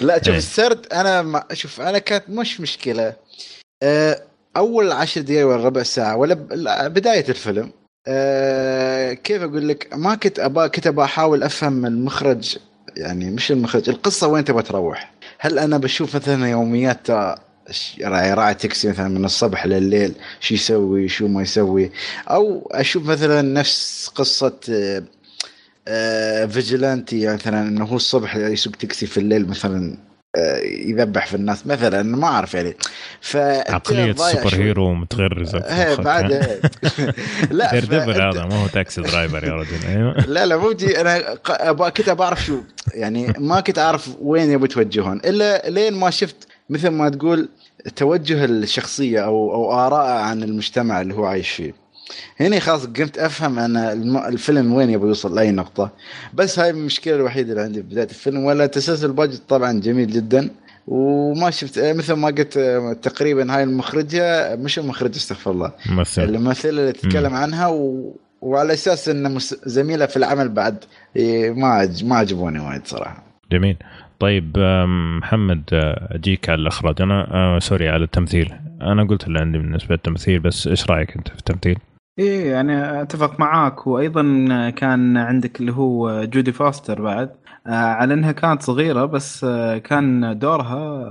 [0.00, 0.36] لا شوف إيه.
[0.36, 3.16] السرد أنا ما شوف أنا كانت مش مشكلة.
[3.82, 4.22] آه،
[4.56, 6.34] أول عشر دقائق ولا ربع ساعة ولا
[6.88, 7.72] بداية الفيلم.
[8.08, 12.56] آه، كيف أقول لك؟ ما كنت ابى كنت ابى أحاول أفهم المخرج
[12.96, 15.13] يعني مش المخرج القصة وين تبغى تروح.
[15.44, 17.10] هل أنا بشوف مثلا يوميات
[18.04, 21.90] راعي تاكسي مثلا من الصبح لليل شو يسوي شو ما يسوي؟
[22.30, 25.02] أو أشوف مثلا نفس قصة آه،
[25.88, 29.96] آه، vigilante مثلا إنه هو الصبح يسوق تاكسي في الليل مثلا.
[30.64, 32.76] يذبح في الناس مثلا ما أعرف يعني.
[33.20, 36.00] ف عقلية superhero متغرزة إيه مخك.
[36.00, 36.32] بعد
[37.50, 40.26] لا Daredevil هذا ما هو Taxi Driver يا رجل أيوه.
[40.26, 41.34] لا لا مو جي أنا
[41.90, 42.60] كنت بعرف شو
[42.94, 46.36] يعني ما كنت أعرف وين يبي يتوجهون إلا لين ما شفت
[46.70, 47.48] مثل ما تقول
[47.96, 51.83] توجه الشخصية أو أو ارائه عن المجتمع اللي هو عايش فيه.
[52.40, 53.92] هنا خلاص قمت أفهم أنا
[54.28, 55.90] الفيلم وين يبغى يوصل لأي نقطة.
[56.34, 60.50] بس هاي المشكلة الوحيدة اللي عندي في بداية الفيلم ولا تسلسل الباجت طبعا جميل جدا
[60.86, 62.58] وما شفت مثل ما قلت
[63.02, 68.12] تقريبا هاي المخرجة مش المخرجة استغفر الله ممثل الممثلة اللي تتكلم عنها و...
[68.40, 69.56] وعلى أساس مس...
[69.64, 70.84] زميلة في العمل بعد
[71.16, 71.88] إيه، ما.
[72.02, 73.22] ما عجبوني وايد صراحة.
[73.52, 73.76] جميل.
[74.20, 74.58] طيب
[75.18, 77.02] محمد آه، أجيك على الإخراج.
[77.02, 78.54] أنا آه sorry على التمثيل.
[78.82, 81.78] أنا قلت اللي عندي بالنسبة للتمثيل بس إيش رأيك أنت في التمثيل؟
[82.18, 83.86] إيه يعني أتفق معاك.
[83.86, 84.22] وأيضا
[84.70, 87.30] كان عندك اللي هو جودي فاستر بعد.
[87.66, 91.04] آه، على إنها كانت صغيرة بس آه، كان دورها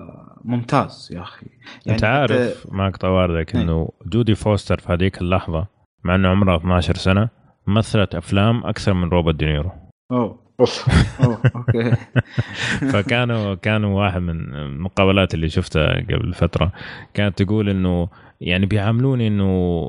[0.44, 1.46] ممتاز يا أخي.
[1.86, 3.62] يعني أنت عارف معك طواردك إيه.
[3.62, 5.68] إنه جودي فوستر في هذيك اللحظة
[6.04, 7.30] مع إنه عمرها 12 سنة
[7.68, 9.72] مثلت أفلام أكثر من روبرت دينيرو.
[10.12, 10.44] أوه.
[10.60, 10.90] أوف.
[11.24, 11.42] أوه.
[11.56, 11.92] okay.
[12.94, 16.72] فكانوا كانوا واحد من المقابلات اللي شفتها قبل فترة.
[17.14, 18.08] كانت تقول إنه
[18.44, 19.84] يعني بيعاملوني إنه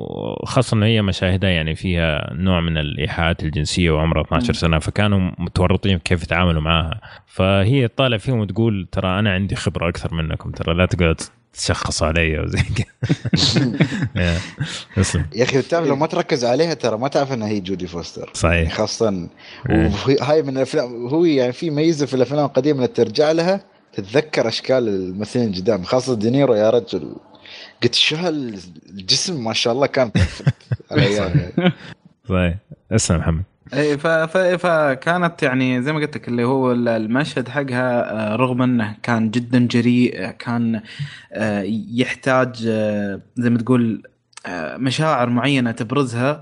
[0.45, 5.97] خاصة إنه هي مشاهدها يعني فيها نوع من الإيحاءات الجنسية وعمرها 12 سنة فكانوا متورطين
[5.97, 10.85] كيف يتعاملوا معاها فهي تطالع فيهم وتقول ترى أنا عندي خبرة أكثر منكم ترى لا
[10.85, 11.21] تقعد
[11.53, 12.85] تشخص علي وزي كذا.
[15.35, 18.29] يا، أخي تعرف لو ما تركز عليها ترى ما تعرف إنها هي جودي فوستر.
[18.33, 18.73] صحيح.
[18.73, 19.29] خاصة
[19.69, 19.91] إيه.
[20.21, 23.61] هاي من الأفلام هو يعني في ميزة في الأفلام القديمة انك ترجع لها
[23.93, 27.15] تتذكر أشكال الممثلين القدام خاصة دينيرو يا رجل.
[27.83, 30.11] قلت شو هالجسم ما شاء الله كان.
[32.29, 32.55] صحيح.
[32.91, 33.43] اسلم محمد.
[33.73, 33.97] اي
[34.57, 39.67] فكانت يعني زي ما قلت لك اللي هو المشهد حقها آه، رغم إنه كان جدا
[39.67, 40.81] جريء كان
[41.33, 44.03] آه، يحتاج آه، زي ما تقول
[44.77, 46.41] مشاعر معينة تبرزها.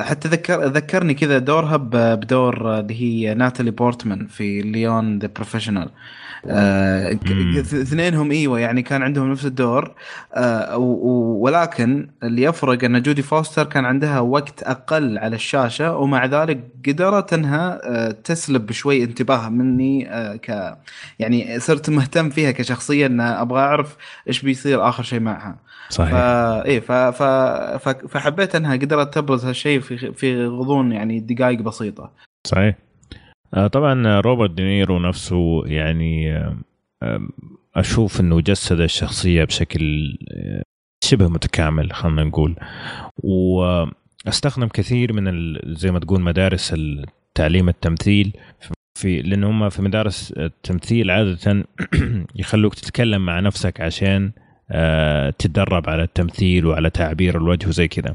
[0.00, 5.90] حتى ذكر ذكرني كذا دورها بدور اللي هي ناتالي بورتمان في Léon The Professional.
[6.44, 7.56] مم.
[7.58, 9.94] اثنينهم إيوه يعني كان عندهم نفس الدور.
[10.34, 16.60] آه، ولكن اللي يفرق أن جودي فوستر كان عندها وقت أقل على الشاشة ومع ذلك
[16.88, 20.78] قدرت إنها آه، تسلب شوي انتباه مني آه، ك
[21.18, 23.96] يعني صرت مهتم فيها كشخصية إن أبغى أعرف
[24.28, 25.56] إيش بيصير آخر شيء معها.
[25.88, 26.14] فا صحيح
[26.64, 26.92] إيه ف...
[26.92, 27.22] ف...
[27.22, 27.88] ف...
[27.88, 32.10] فحبيت إنها قدرت تبرز هالشيء في في غضون يعني دقائق بسيطة.
[32.46, 32.74] صحيح.
[32.74, 32.91] آه،
[33.72, 36.56] طبعا روبرت دينيرو نفسه يعني آه،
[37.02, 37.28] آه،
[37.74, 40.62] أشوف إنه جسد الشخصية بشكل آه،
[41.04, 42.56] شبه متكامل خلينا نقول.
[43.16, 48.36] واستخدم كثير من زي ما تقول مدارس التعليم التمثيل.
[48.94, 51.64] في لأن هم في مدارس التمثيل عادة
[52.40, 54.32] يخلوك تتكلم مع نفسك عشان
[54.70, 58.14] آه، تتدرب على التمثيل وعلى تعبير الوجه وزي كذا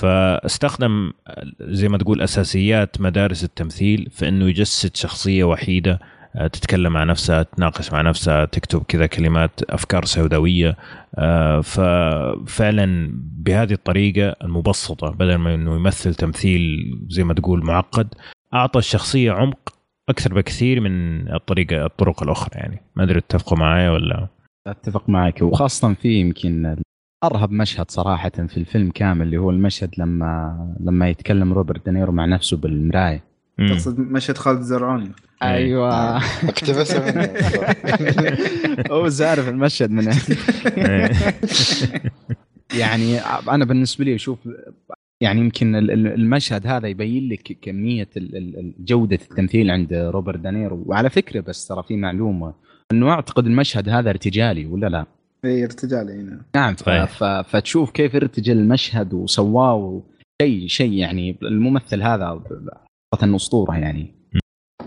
[0.00, 1.12] فاستخدم
[1.60, 6.00] زي ما تقول أساسيات مدارس التمثيل في إنه يجسد شخصية وحيدة
[6.36, 10.76] آه، تتكلم مع نفسها تناقش مع نفسها تكتب كذا كلمات أفكار سوداوية
[11.14, 18.14] آه، ففعلا بهذه الطريقة المبسطة بدل ما إنه يمثل تمثيل زي ما تقول معقد
[18.54, 19.74] أعطى الشخصية عمق
[20.08, 22.80] أكثر بكثير من الطريقة الطرق الأخرى يعني.
[22.96, 24.28] ما أدري تتفقوا معايا ولا؟
[24.66, 26.76] أتفق معك وخاصة في يمكن
[27.24, 32.24] أرهب مشهد صراحة في الفيلم كامل اللي هو المشهد لما لما يتكلم روبرت دينيرو مع
[32.24, 33.24] نفسه بالمراية.
[33.58, 35.10] تقصد مشهد خالد الزرعوني
[35.42, 36.16] أيوه.
[36.16, 37.32] اقتبسها منه.
[38.96, 41.10] هو زارف المشهد من إيه.
[42.80, 43.18] يعني
[43.48, 44.38] أنا بالنسبة لي أشوف
[45.20, 49.94] يعني يمكن ال- ال- المشهد هذا يبين لك كمية ال- ال- ال- جودة التمثيل عند
[49.94, 52.54] روبرت دانيرو وعلى فكرة بس ترى في معلومة.
[52.92, 55.06] أنه أعتقد المشهد هذا ارتجالي ولا لا؟
[55.44, 56.74] اي ارتجال هنا نعم.
[56.74, 56.80] ف...
[56.80, 57.04] صحيح.
[57.04, 57.24] ف...
[57.24, 60.02] فتشوف كيف ارتجل المشهد وسواه
[60.42, 62.40] شيء شيء يعني الممثل هذا
[63.14, 64.14] حقيقة اسطوره يعني.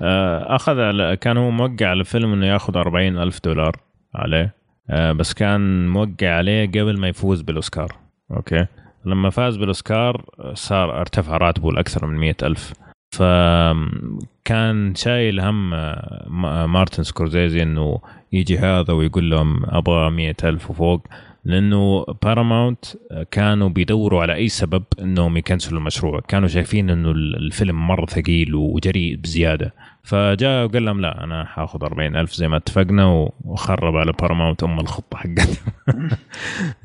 [0.01, 3.75] آه، أخذ على كان هو موقع على فيلم إنه ياخذ 40 ألف دولار
[4.15, 4.55] عليه.
[4.89, 7.95] آه، بس كان موقع عليه قبل ما يفوز بالأوسكار.
[8.31, 8.65] okay؟
[9.05, 12.73] لما فاز بالأوسكار آه، صار ارتفع راتبه لأكثر من 100 ألف.
[13.14, 17.99] فكان شايل هم ما- مارتن سكورسيزي إنه
[18.34, 21.07] يجي هذا ويقول لهم أبغى 100 ألف وفوق
[21.45, 22.85] لأنه باراماونت
[23.31, 26.19] كانوا بيدوروا على أي سبب إنهم يكنسلوا المشروع.
[26.27, 29.73] كانوا شايفين إنه الفيلم مرة ثقيل وجريء بزيادة.
[30.03, 34.80] فجاء وقال لهم لا أنا حاخذ 40 ألف زي ما اتفقنا وخرب على باراماونت أم
[34.80, 36.10] الخطة حقتهم.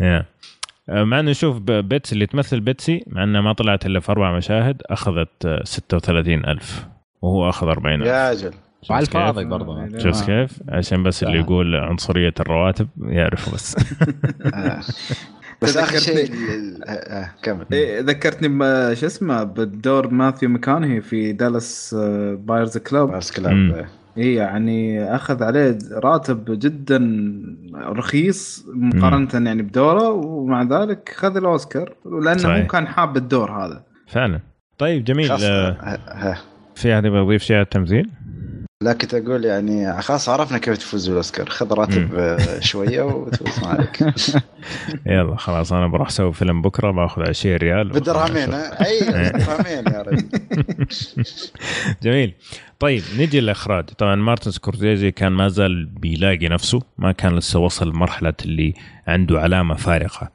[0.89, 4.82] مع إنه شوف بيتسي اللي تمثل بيتسي مع انها ما طلعت إلا في أربع مشاهد
[4.86, 6.86] أخذت آه، 36 ألف
[7.23, 8.52] وهو أخذ 40 ألف يا أجل
[8.90, 11.40] وعلى؟ الفاضي برضه شفت كيف؟ عشان بس اللي آه.
[11.40, 13.77] يقول عنصرية الرواتب يعرفوا بس
[14.55, 14.81] آه.
[15.62, 16.32] بس آخر شيء
[16.86, 18.48] آه، آه، كمل إيه ذكرتني
[18.97, 21.97] شو اسمه بالدور ماثيو مكانهي في دالاس
[22.39, 23.86] بايرز كلوب بس مم.
[24.18, 26.98] اي يعني أخذ عليه راتب جدا
[27.74, 32.62] رخيص مقارنة يعني بدوره ومع ذلك خذ الأوسكار لأنه صحيح.
[32.62, 33.82] هو كان حاب الدور هذا.
[34.06, 34.40] فعلا.
[34.78, 35.28] طيب جميل.
[35.28, 35.98] خلاص آه، آه،
[36.30, 36.38] آه.
[36.74, 38.10] في أحد يبغى يضيف شيء على التمثيل؟
[38.82, 41.48] لا كنت أقول يعني خلاص عرفنا كيف تفوز بالأوسكار.
[41.48, 44.00] خذ راتب آه، شوية وتفوز ما عليك.
[45.06, 47.88] يلا خلاص أنا بروح أسوي فيلم بكرة بأخذ 20 ريال.
[47.88, 49.00] بدرهمين ها؟ أي
[49.30, 50.28] بدرهمين يا رجل.
[52.02, 52.34] جميل.
[52.78, 53.84] طيب نجي للإخراج.
[53.84, 58.74] طبعا مارتن سكورسيزي كان ما زال بيلاقي نفسه ما كان لسه وصل مرحلة اللي
[59.06, 60.30] عنده علامة فارقة.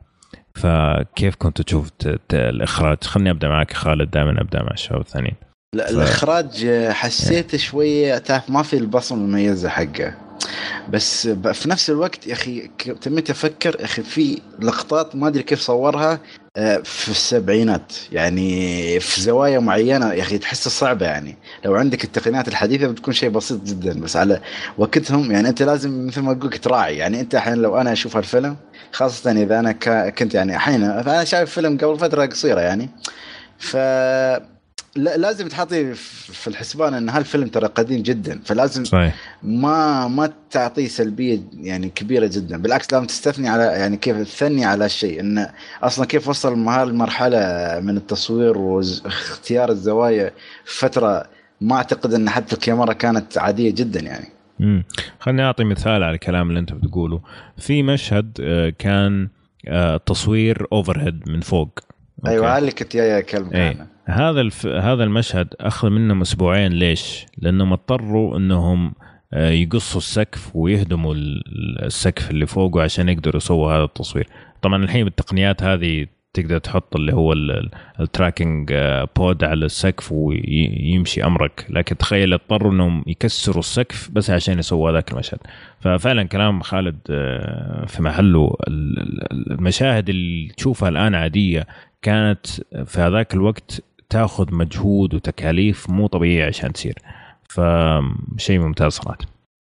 [0.55, 1.89] فكيف كنت تشوف
[2.33, 5.35] الإخراج؟ خليني أبدأ معك خالد دائما أبدأ مع الشباب الثانيين.
[5.75, 10.15] لا الإخراج آه، حسيته شوية تعرف ما في البصمة المميزة حقه.
[10.89, 12.69] بس في نفس الوقت يا أخي
[13.01, 16.19] تميت أفكر يا أخي في لقطات ما أدري كيف صورها
[16.83, 17.93] في السبعينات.
[18.11, 21.37] يعني في زوايا معينة يا أخي تحسها صعبة يعني.
[21.65, 24.41] لو عندك التقنيات الحديثة بتكون شيء بسيط جدا بس على
[24.77, 26.97] وقتهم يعني أنت لازم مثل ما تقول تراعي.
[26.97, 28.55] يعني أنت الحين لو أنا أشوف هالفيلم
[28.91, 29.71] خاصة إذا أنا
[30.09, 32.89] كنت يعني أحيانا أنا شايف فيلم قبل فترة قصيرة يعني
[33.59, 33.77] ف
[34.95, 39.15] لازم تحطي في الحسبان إن هالفيلم ترى قديم جدا فلازم صحيح.
[39.43, 44.85] ما ما تعطيه سلبية يعني كبيرة جدا بالعكس لازم تستثني على يعني كيف تثني على
[44.85, 45.49] الشيء انه
[45.83, 47.39] أصلا كيف وصل هالمرحلة
[47.79, 50.31] من التصوير واختيار الزوايا
[50.65, 51.25] فترة
[51.61, 54.27] ما أعتقد إن حتى الكاميرا كانت عادية جدا يعني.
[54.61, 54.83] امم
[55.19, 57.21] خليني أعطي مثال على الكلام اللي انت بتقوله.
[57.57, 59.29] في مشهد آه، كان
[59.67, 61.79] آه، تصوير overhead من فوق.
[62.19, 62.31] okay.
[62.31, 63.69] أيوه هذا اللي كنت جاي أكلمك إيه.
[63.69, 63.92] عنه.
[64.05, 64.65] هذا الف...
[64.67, 68.93] هذا المشهد أخذ منهم أسبوعين ليش؟ لأنهم اضطروا إنهم
[69.33, 74.27] آه، يقصوا السقف ويهدموا ال- السقف اللي فوقه عشان يقدروا يسووا هذا التصوير.
[74.61, 77.69] طبعا الحين بالتقنيات هذه تقدر تحط اللي هو ال- ال-
[77.99, 84.59] التراكنج آه، بود على السقف ويمشي أمرك، لكن تخيل اضطروا إنهم يكسروا السقف بس عشان
[84.59, 85.39] يسووا هذاك المشهد.
[85.79, 88.99] ففعلا كلام خالد آه، في محله ال-
[89.31, 91.67] ال- المشاهد اللي تشوفها الآن عادية
[92.01, 92.47] كانت
[92.85, 96.99] في هذاك الوقت تاخذ مجهود وتكاليف مو طبيعيه عشان تصير
[97.49, 99.17] فشيء ممتاز صراحة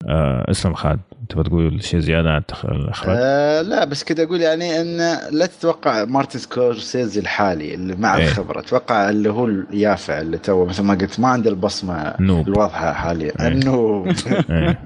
[0.07, 0.99] آه اسلم خالد
[1.29, 4.97] تبغى تقول شيء زيادة عن الاخراج؟ آه لا بس كده أقول يعني إن
[5.31, 8.23] لا تتوقع مارتن سكورسيزي الحالي اللي مع إيه.
[8.23, 12.93] الخبرة أتوقع اللي هو اليافع اللي تو مثل ما قلت ما عنده البصمة نوب الواضحة
[12.93, 13.47] حاليا إيه.
[13.47, 14.07] النوب
[14.49, 14.79] إيه.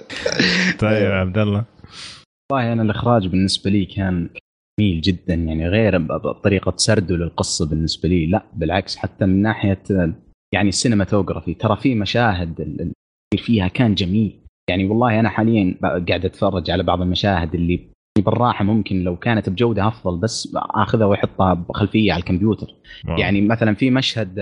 [0.80, 1.64] طيب عبد الله
[2.52, 4.28] والله أنا الإخراج بالنسبة لي كان
[4.80, 6.06] جميل جدا يعني غير
[6.44, 9.82] طريقة سرده للقصة بالنسبة لي لا بالعكس حتى من ناحية
[10.54, 12.92] يعني ال cinematography ترى في مشاهد ال- ال-
[13.34, 14.40] اللي فيها كان جميل
[14.70, 17.80] يعني والله أنا حاليا قاعد أتفرج على بعض المشاهد اللي
[18.18, 22.66] بالراحة ممكن لو كانت بجودة أفضل بس أخذها وأحطها بخلفية على الكمبيوتر
[23.08, 23.18] wow.
[23.18, 24.40] يعني مثلا في مشهد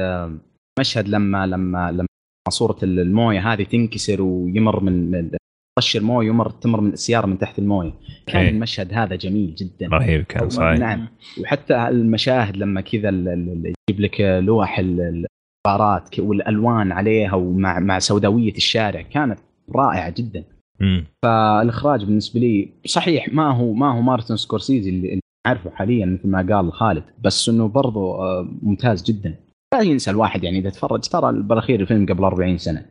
[0.80, 2.06] مشهد لما لما لما
[2.50, 5.30] صورة الموية هذه تنكسر ويمر من-
[5.78, 7.92] طش المويه يمر تمر من السيارة من تحت المويه.
[8.26, 8.50] كان إيه.
[8.50, 9.88] المشهد هذا جميل جدا.
[9.88, 10.78] رهيب كان صحيح.
[10.78, 11.08] نعم.
[11.40, 15.26] وحتى المشاهد لما كذا يجيب لك لوح ال-
[15.66, 19.38] العبارات ك- والألوان عليها ومع مع سوداوية الشارع كانت
[19.74, 20.44] رائعة جدا.
[20.80, 21.04] مم.
[21.24, 26.56] فالإخراج بالنسبة لي صحيح ما هو ما هو مارتن سكورسيزي اللي نعرفه حاليا مثل ما
[26.56, 29.34] قال خالد بس إنه برضو آه، ممتاز جدا.
[29.74, 32.86] لا ينسى الواحد يعني إذا تفرج ترى بالاخير الفيلم قبل 40 سنة.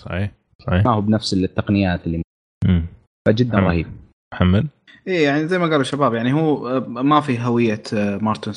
[0.00, 0.30] صحيح
[0.66, 0.84] صحيح.
[0.84, 2.22] ما هو بنفس التقنيات اللي
[2.64, 2.86] مم.
[3.28, 3.58] فجدا.
[3.58, 3.86] رهيب
[4.34, 4.66] محمد
[5.08, 8.52] إيه يعني زي ما قالوا الشباب يعني هو آه، ما في هوية آه، مارتن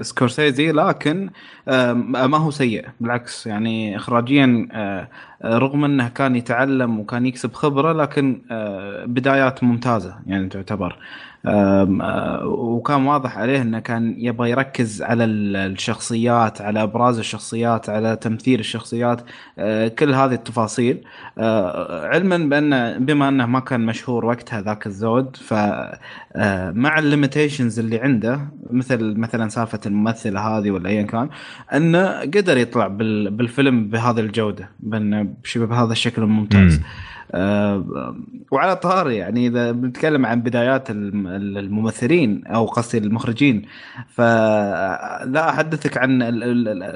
[0.00, 1.30] سكورسيزي لكن
[1.68, 4.68] آه، ما هو سيء بالعكس يعني اخراجيا
[5.44, 8.42] رغم إنه كان يتعلم وكان يكسب خبرة لكن
[9.06, 10.98] بدايات ممتازة يعني تعتبر
[12.44, 18.60] وكان واضح عليه إنه كان يبغى يركز على ال- الشخصيات على أبراز الشخصيات على تمثيل
[18.60, 19.20] الشخصيات
[19.98, 21.00] كل هذه التفاصيل
[22.12, 25.54] علما بان بما أنه ما كان مشهور وقتها ذاك الزود ف
[26.38, 28.40] آه، مع الليميتيشنز اللي عنده
[28.70, 31.28] مثل مثلا سالفة الممثله هذه ولا ايا كان
[31.74, 36.82] أنه قدر يطلع بال- بالفيلم بهذه الجودة بش- بهذا الشكل الممتاز مم.
[38.50, 41.26] وعلى طاري يعني إذا بنتكلم عن بدايات الم-
[41.58, 43.62] الممثلين أو قصدي المخرجين
[44.08, 46.18] فلا أحدثك عن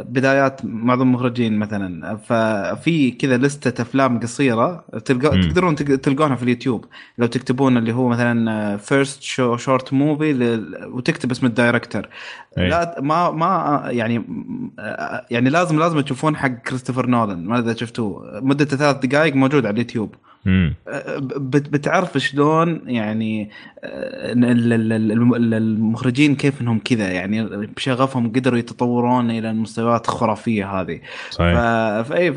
[0.08, 2.16] بدايات معظم المخرجين مثلا.
[2.16, 5.40] ففي كذا لستة أفلام قصيرة تلقى.
[5.42, 6.84] تقدرون تق- تلقونها في اليوتيوب.
[7.18, 9.22] لو تكتبون اللي هو مثلا first
[9.56, 10.60] short movie
[10.92, 12.08] وتكتب اسم ال director
[12.58, 12.68] أي.
[12.68, 14.24] لا ما ما يعني
[15.30, 18.40] يعني لازم لازم تشوفون حق كريستوفر نولان ما إذا شفتوه.
[18.42, 20.14] مدته ثلاث دقائق موجود على اليوتيوب.
[20.46, 23.50] بتعرف شلون يعني
[23.84, 31.00] ال- المخرجين كيف إنهم كذا يعني بشغفهم قدروا يتطورون إلى المستويات الخرافيه هذه.
[31.30, 31.54] صحيح
[32.02, 32.32] فاي.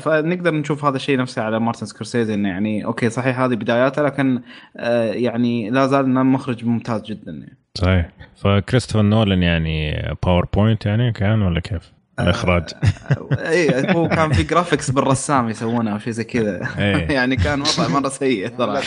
[0.00, 4.40] فنقدر نشوف هذا الشيء نفسه على مارتن سكورسيزي إنه يعني okay صحيح هذه بداياته لكن
[4.76, 7.58] آه، يعني لا زال مخرج ممتاز جدا يعني.
[7.74, 12.64] صحيح فكريستوفر نولان يعني PowerPoint يعني كان ولا كيف؟ الاخراج
[13.32, 16.68] اي هو كان في graphics بالرسام يسوونه أو شيء زي كذا.
[16.78, 17.12] إيه.
[17.16, 18.82] يعني كان وضع مرة سيء صراحة.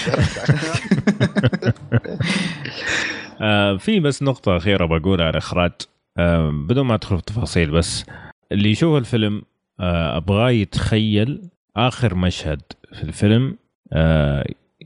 [3.41, 5.71] آه في بس نقطة أخيرة بقولها على الإخراج
[6.17, 8.05] آه بدون ما أدخل في تفاصيل بس
[8.51, 9.41] اللي يشوف الفيلم
[9.79, 12.61] آه أبغاه يتخيل آخر مشهد
[12.93, 13.57] في الفيلم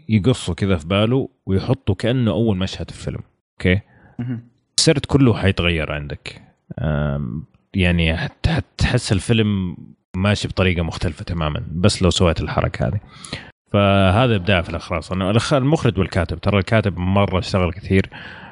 [0.09, 3.19] يقصه كذا في باله ويحطه كأنه أول مشهد في الفيلم
[3.53, 3.81] okay؟
[4.77, 6.41] السرد كله حيتغير عندك.
[7.75, 9.77] يعني حت- حتحس الفيلم
[10.15, 12.99] ماشي بطريقة مختلفة تماما بس لو سويت الحركة هذه.
[13.73, 15.03] فهذا إبداع في الأخراج.
[15.53, 18.09] المخرج والكاتب ترى الكاتب مرة اشتغل كثير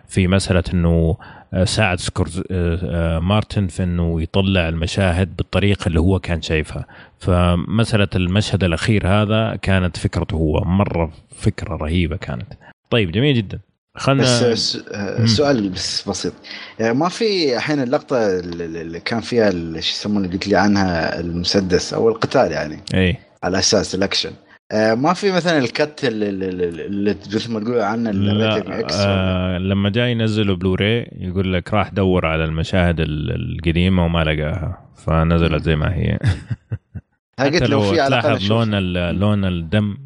[0.07, 1.17] في مسألة إنه
[1.53, 6.85] آه، ساعد سكورز آه، آه، مارتن في إنه يطلع المشاهد بالطريقة اللي هو كان شايفها.
[7.19, 12.53] فمسألة المشهد الأخير هذا كانت فكرته هو مرة فكرة رهيبة كانت.
[12.89, 13.59] طيب جميل جدا.
[13.97, 16.33] خلنا بس آه، سؤال بس بسيط.
[16.79, 22.09] يعني ما في الحين اللقطة اللي كان فيها شو يسمونه قلت لي عنها المسدس أو
[22.09, 22.79] القتال يعني.
[22.93, 23.15] إي.
[23.43, 24.31] على أساس الاكشن
[24.71, 28.11] آه، ما في مثلا ال cut اللي, مثل ما تقول عنه
[28.93, 34.77] آه لما جاي ينزلوا بلوراي يقول لك راح دور على المشاهد ال- القديمة وما لقاها.
[35.05, 36.19] فنزلت زي ما هي.
[37.39, 38.51] حتى لو في على تلاحظ.
[38.51, 38.75] لون
[39.19, 39.97] لون الدم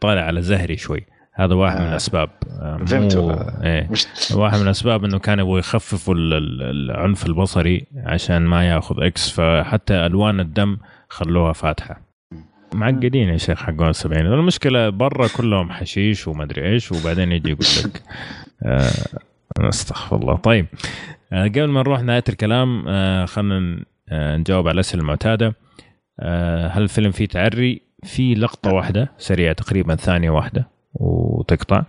[0.00, 1.06] طالع على زهري شوي.
[1.34, 1.90] هذا واحد من آه.
[1.90, 2.30] الأسباب.
[2.60, 3.32] آه، مو- فهمته.
[3.62, 3.88] إيه.
[3.90, 9.02] مش واحد من الأسباب إنه كانوا يبغوا يخففوا ال- ال- العنف البصري عشان ما ياخذ
[9.02, 10.76] X فحتى ألوان الدم
[11.08, 12.00] خلوها فاتحة.
[12.74, 14.26] معقدين يا شيخ حقون السبعين.
[14.26, 18.02] المشكلة برا كلهم حشيش وما ادري إيش وبعدين يجي يقول لك
[18.62, 18.90] آه
[19.68, 20.36] استغفر الله.
[20.36, 20.66] طيب
[21.32, 25.54] آه قبل ما نروح نهاية الكلام آه خلينا آه نجاوب على الأسئلة المعتادة.
[26.20, 30.68] آه هل الفيلم فيه تعري؟ في لقطة واحدة سريعة تقريبا ثانية واحدة.
[30.94, 31.84] وتقطع.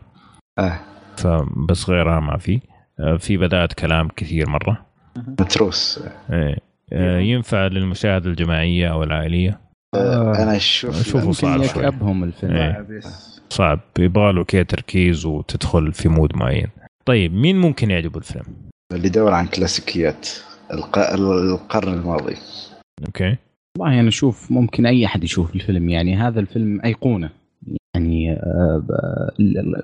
[0.60, 0.80] آه.
[1.18, 2.60] فبس غيرها ما في.
[3.00, 4.86] آه، في بدات كلام كثير مرة.
[5.28, 6.00] متروس.
[6.32, 6.58] إيه.
[6.94, 9.60] آه، ينفع للمشاهده الجماعية أو العائلية؟
[9.96, 11.84] آه، أنا أشوف أشوفه صعب شوي.
[11.84, 12.56] يكأبهم الفيلم.
[12.56, 12.88] إيه.
[12.90, 13.42] Yes.
[13.50, 13.80] صعب.
[14.00, 16.68] يبغى له كي تركيز وتدخل في mood معين.
[17.06, 18.46] طيب مين ممكن يعجبه الفيلم؟
[18.94, 20.30] اللي يدور عن كلاسيكيات.
[20.74, 22.36] الق- القرن الماضي.
[23.08, 23.38] أوكي.
[23.80, 27.30] والله أنا أشوف ممكن أي أحد يشوف الفيلم يعني هذا الفيلم أيقونة.
[27.96, 28.84] يعني آه،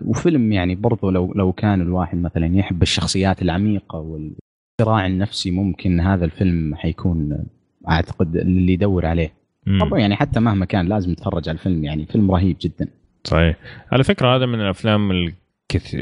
[0.05, 6.25] وفيلم يعني برضو لو لو كان الواحد مثلا يحب الشخصيات العميقة والصراع النفسي ممكن هذا
[6.25, 7.45] الفيلم حيكون
[7.89, 9.33] أعتقد اللي يدور عليه.
[9.67, 12.87] برضو يعني حتى مهما كان لازم يتفرج على الفيلم يعني فيلم رهيب جدا
[13.23, 13.55] صحيح
[13.91, 15.95] على فكرة هذا من الأفلام الكث...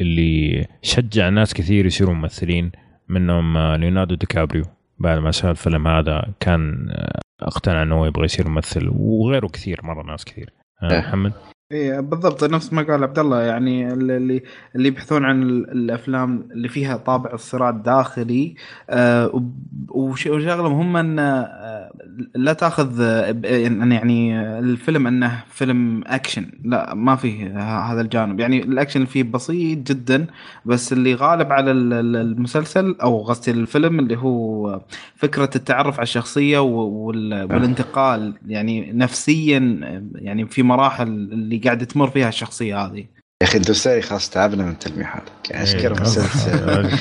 [0.00, 2.72] اللي شجع ناس كثير يصيروا ممثلين
[3.08, 4.64] منهم آه، ليوناردو دي كابريو
[4.98, 9.80] بعد ما شاف الفيلم هذا كان آه، اقتنع إنه هو يبغى يصير ممثل وغيره كثير
[9.82, 10.52] مرة ناس كثير.
[10.82, 11.49] محمد.
[11.72, 14.42] إيه بالضبط نفس ما قال عبد الله يعني اللي
[14.76, 18.54] اللي يبحثون عن ال- الأفلام اللي فيها طابع الصراع الداخلي
[18.90, 19.42] آه
[19.88, 21.90] وشغله مهمه أن آه
[22.34, 27.58] لا تأخذ آه، يعني يعني الفيلم أنه فيلم أكشن لا ما فيه
[27.92, 28.40] هذا الجانب.
[28.40, 30.26] يعني الأكشن فيه بسيط جدا
[30.64, 34.80] بس اللي غالب على ال- ال- المسلسل أو قصدي الفيلم اللي هو
[35.16, 39.80] فكرة التعرف على الشخصية والانتقال يعني نفسيا
[40.14, 43.06] يعني في مراحل اللي قاعد تمر فيها الشخصية هذه.
[43.42, 46.58] يا أخي ساري خلاص تعبنا من تلميحاتك يعني إيه، اشكر مسلسل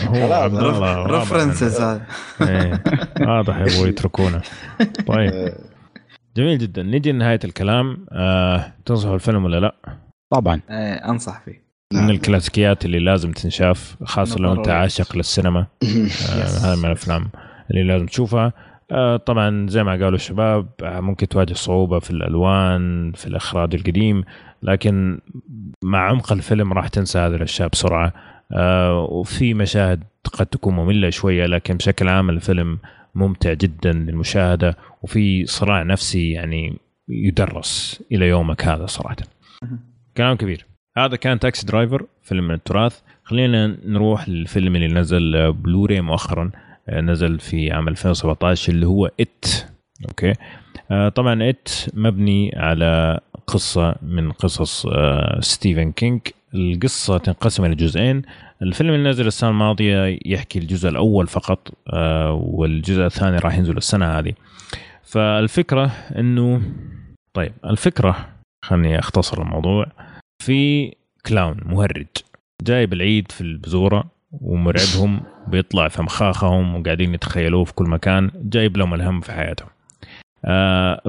[0.08, 2.06] خلاص، references هذا.
[2.42, 2.84] إيه،
[3.22, 4.42] واضح يبغوا يتركونا
[5.08, 5.54] طيب.
[6.38, 6.84] جميل جدا.
[6.84, 8.06] نجي لنهاية الكلام.
[8.12, 9.76] آه، تنصحوا الفيلم ولا لا؟
[10.34, 10.62] طبعا.
[10.70, 11.70] آه، أنصح فيه.
[11.94, 12.10] من نعم.
[12.10, 14.70] الكلاسيكيات اللي لازم تنشاف خاصة لو أنت.
[14.70, 15.60] عاشق للسينما.
[15.84, 17.30] آه، هذا من الأفلام
[17.72, 18.54] اللي لازم تشوفها.
[18.92, 24.24] آه، طبعا زي ما قالوا الشباب آه، ممكن تواجه صعوبة في الألوان في الإخراج القديم.
[24.64, 25.20] لكن
[25.84, 28.14] مع عمق الفيلم راح تنسى هذه الأشياء بسرعة.
[28.52, 30.04] آه، وفي مشاهد
[30.34, 32.80] قد تكون مملة شوية لكن بشكل عام الفيلم
[33.16, 36.78] ممتع جدا للمشاهدة وفي صراع نفسي يعني
[37.10, 39.16] يدرس إلى يومك هذا صراحة.
[40.18, 40.66] كلام كبير.
[40.98, 43.00] هذا كان Taxi Driver فيلم من التراث.
[43.24, 46.52] خلينا نروح للفيلم اللي نزل بلوري مؤخرا.
[46.90, 49.46] آه، نزل في عام 2017 اللي هو It
[50.08, 50.34] okay.
[50.92, 53.20] آه، طبعا It مبني على
[53.50, 56.22] قصة من قصص آه، ستيفن كينج
[56.56, 58.22] القصة تنقسم إلى جزئين.
[58.62, 64.06] الفيلم اللي نزل السنة الماضية يحكي الجزء الأول فقط آه، والجزء الثاني راح ينزل السنة
[64.06, 64.34] هذه.
[65.04, 65.86] فالفكرة
[66.18, 66.62] إنه
[67.34, 68.30] طيب الفكرة
[68.66, 69.86] خلني أختصر الموضوع.
[70.44, 70.94] في
[71.26, 72.08] كلاون مهرج
[72.64, 78.94] جايب العيد في البزورة ومرعبهم بيطلع في مخاخهم وقاعدين يتخيلوه في كل مكان جايب لهم
[78.94, 79.70] الهم في حياتهم.
[79.70, 79.79] آه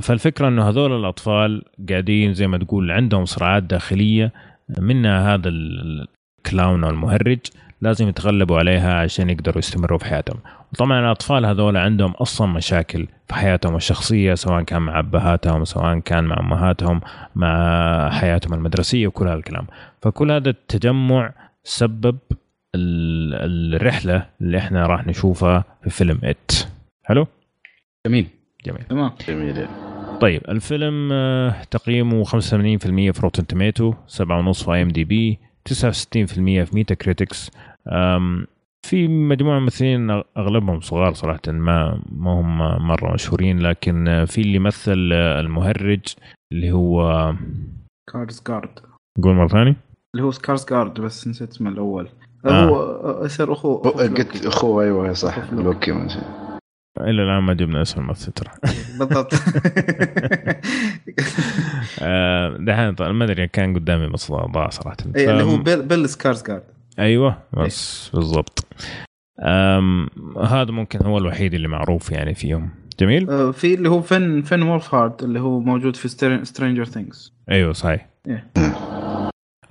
[0.03, 4.33] فالفكرة إنه هذول الأطفال قاعدين زي ما تقول عندهم صراعات داخلية
[4.79, 6.07] منها هذا ال-
[6.39, 7.39] الكلاون أو المهرج
[7.83, 10.39] لازم يتغلبوا عليها عشان يقدروا يستمروا في حياتهم.
[10.73, 16.25] وطبعا الأطفال هذول عندهم أصلا مشاكل في حياتهم الشخصية سواء كان مع أبهاتهم سواء كان
[16.25, 17.01] مع أمهاتهم
[17.37, 19.67] مع حياتهم المدرسية وكل هذا الكلام.
[20.03, 21.33] فكل هذا التجمع
[21.65, 22.19] سبب
[22.75, 26.69] ال- الرحلة اللي إحنا راح نشوفها في فيلم إت.
[27.05, 27.27] حلو؟
[28.07, 28.27] جميل.
[28.67, 28.83] جميل.
[28.83, 29.11] تمام.
[29.29, 29.67] جميل.
[30.21, 32.29] طيب الفيلم آه، تقييمه 85%
[33.11, 35.39] في Rotten Tomatoes 7.5 في IMDb
[35.69, 37.51] 69% في Metacritic
[38.83, 42.59] في مجموعة ممثلين أغلبهم صغار صراحة ما ما هم
[42.89, 46.01] مرة مشهورين لكن آه، في اللي مثل آه، المهرج
[46.53, 47.35] اللي هو
[48.13, 48.79] سكارز جارد
[49.23, 49.77] قول مرة ثانية.
[50.15, 52.09] اللي هو سكارز جارد بس نسيت اسمه الأول.
[52.47, 52.65] آه.
[52.65, 54.47] هو يصير اخوه قلت.
[54.47, 55.93] أخوه أيوه صح لوكي.
[57.05, 58.51] إلى الآن ما جبنا اسم الممثل ترى.
[58.99, 59.35] بالضبط.
[62.03, 64.97] آه، دحين طبعاً ما أدري كان قدامي بس ضاع صراحة.
[65.17, 66.07] إيه، اللي هو بيل, بيل
[66.99, 68.67] أيوه بس بالضبط.
[70.45, 72.71] هذا ممكن هو الوحيد اللي معروف يعني فيهم.
[73.01, 76.09] جميل؟ آه، في اللي هو فين فين وولف هارد اللي هو موجود في
[76.45, 78.09] Stranger Things أيوه صحيح.
[78.27, 78.51] إيه.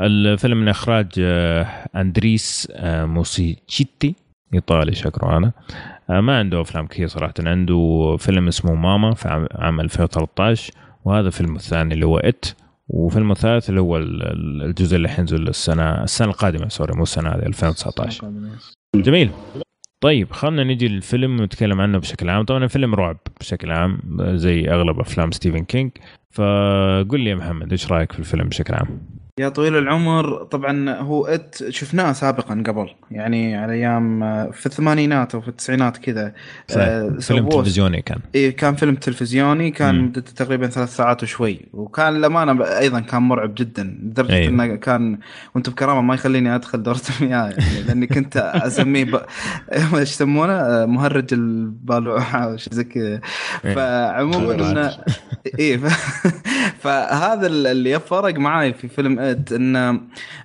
[0.01, 1.63] الفيلم من إخراج آه،
[1.95, 4.15] أندريس موسكيتي
[4.53, 5.51] إيطالي شكله أنا.
[6.09, 7.33] ما عنده أفلام كثير صراحة.
[7.39, 10.73] عنده فيلم اسمه Mama في عام- عام 2013
[11.05, 12.45] وهذا الفيلم الثاني اللي هو It
[12.87, 17.29] وفيلم الثالث اللي هو ال- ال- الجزء اللي حينزل السنة السنة القادمة sorry مو السنة
[17.29, 18.21] هذه 2019
[18.95, 19.29] جميل.
[20.01, 22.45] طيب خلينا نجي للفيلم ونتكلم عنه بشكل عام.
[22.45, 25.91] طبعا الفيلم رعب بشكل عام زي أغلب أفلام ستيفن كينج.
[26.31, 29.01] فقل لي يا محمد إيش رأيك في الفيلم بشكل عام؟
[29.39, 35.35] يا طويل العمر طبعا هو إت شفناه سابقا قبل يعني على أيام آه، في الثمانينات
[35.35, 36.33] أو في التسعينات كذا.
[36.77, 37.49] آه، فيلم.
[37.49, 40.01] تلفزيوني كان إيه كان فيلم تلفزيوني كان.
[40.01, 44.49] مدته تقريبا ثلاث ساعات وشوي وكان للأمانة أيضا كان مرعب جدا لدرجة أيوه.
[44.49, 45.19] إنه كان
[45.55, 49.15] وأنت بكرامة ما يخليني أدخل دورة المياه يعني لأني كنت أسميه ب...
[49.95, 53.21] إيش يسمونه مهرج البالوعه أو شيء زي كذا
[53.65, 53.75] إيه.
[53.75, 54.97] فعموما إنه
[55.59, 55.85] إيه ف...
[56.83, 59.19] فهذا اللي فرق معاي في فيلم
[59.51, 59.99] انه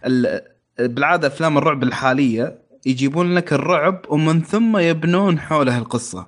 [0.06, 0.40] ال...
[0.78, 6.26] بالعادة أفلام الرعب الحالية يجيبون لك الرعب ومن ثم يبنون حوله القصة.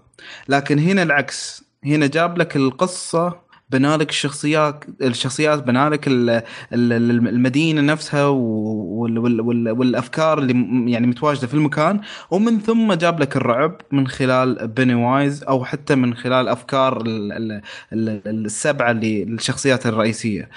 [0.49, 1.65] لكن هنا العكس.
[1.85, 6.43] هنا جاب لك القصة بنالك الشخصيات الشخصيات بنالك ال- ال-
[6.93, 10.53] ال- المدينة نفسها وال- وال- وال- والأفكار اللي
[10.93, 12.01] يعني متواجدة في المكان.
[12.31, 17.33] ومن ثم جاب لك الرعب من خلال بيني وايز أو حتى من خلال أفكار ال-
[17.33, 17.62] ال-
[17.93, 20.49] ال- السبعة اللي الشخصيات الرئيسية.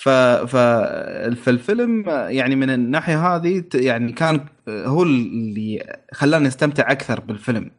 [0.00, 0.56] ف ف
[1.36, 7.70] فالفيلم يعني من الناحية هذه يعني كان هو اللي خلاني استمتع أكثر بالفيلم.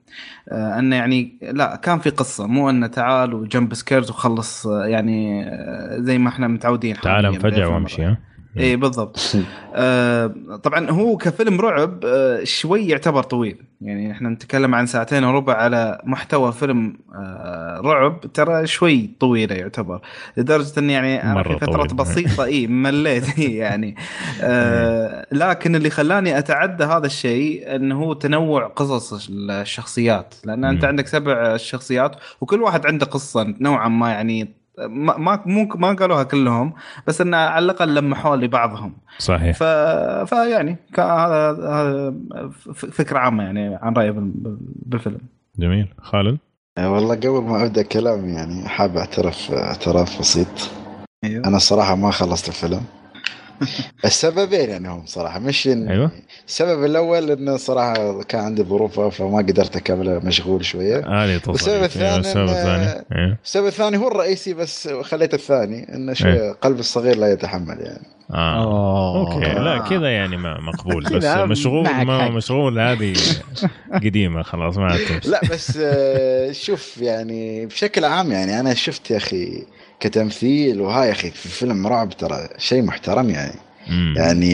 [0.52, 4.86] آه، أنه يعني لا كان في قصة مو أنه تعال و jump scares وخلص آه،
[4.86, 6.96] يعني آه، زي ما إحنا متعودين.
[6.96, 8.04] تعال انفجع وامشي.
[8.04, 8.18] ها؟
[8.58, 9.20] اي بالضبط.
[9.76, 10.28] آه
[10.64, 13.58] طبعا هو كفيلم رعب آه شوي يعتبر طويل.
[13.82, 20.02] يعني إحنا نتكلم عن ساعتين وربع على محتوى فيلم آه رعب ترى شوي طويلة يعتبر.
[20.38, 21.96] لدرجة إني يعني أنا مرة في فترة طويل.
[21.96, 23.96] بسيطة اي مليت إيه يعني.
[24.42, 30.36] آه لكن اللي خلاني أتعدى هذا الشيء إنه هو تنوع قصص الشخصيات.
[30.46, 30.86] لأن أنت.
[30.86, 36.24] عندك سبع شخصيات وكل واحد عنده قصة نوعا ما يعني ما ما مو ما قالوها
[36.24, 36.74] كلهم
[37.08, 39.58] بس انه على الأقل لمحوا لبعضهم صحيح.
[39.58, 39.64] ف...
[40.30, 42.14] فيعني هذا
[42.74, 45.20] فكرة عامة يعني عن رأيي بال- بال- بالفيلم.
[45.60, 45.94] جميل.
[46.02, 46.38] خالد؟
[46.78, 50.48] آه، والله قبل ما أبدأ كلامي يعني حاب اعترف اعتراف بسيط.
[51.24, 51.46] أيوه.
[51.48, 52.82] أنا صراحة ما خلصت الفيلم.
[54.06, 56.12] السببين يعني هم صراحة مش إن أيوة.
[56.48, 60.98] السبب الأول إنه صراحة كان عندي ظروف فما قدرت اكمله مشغول شوية.
[61.24, 63.38] هذه تصل والسبب الثاني السبب إن- الثاني.
[63.44, 68.02] السبب الثاني هو الرئيسي بس خليت الثاني إنه شوية قلب الصغير لا يتحمل يعني.
[68.32, 69.20] آه أوه.
[69.20, 72.30] okay لا كذا يعني ما مقبول بس مشغول ما.
[72.30, 73.14] مشغول هذه
[73.94, 75.30] قديمة خلاص ما عاد تمشي.
[75.30, 79.64] لا بس آه، شوف يعني بشكل عام يعني أنا شفت يا أخي
[80.00, 84.14] كتمثيل وهاي يا أخي في فيلم رعب ترى شيء محترم يعني مم.
[84.18, 84.52] يعني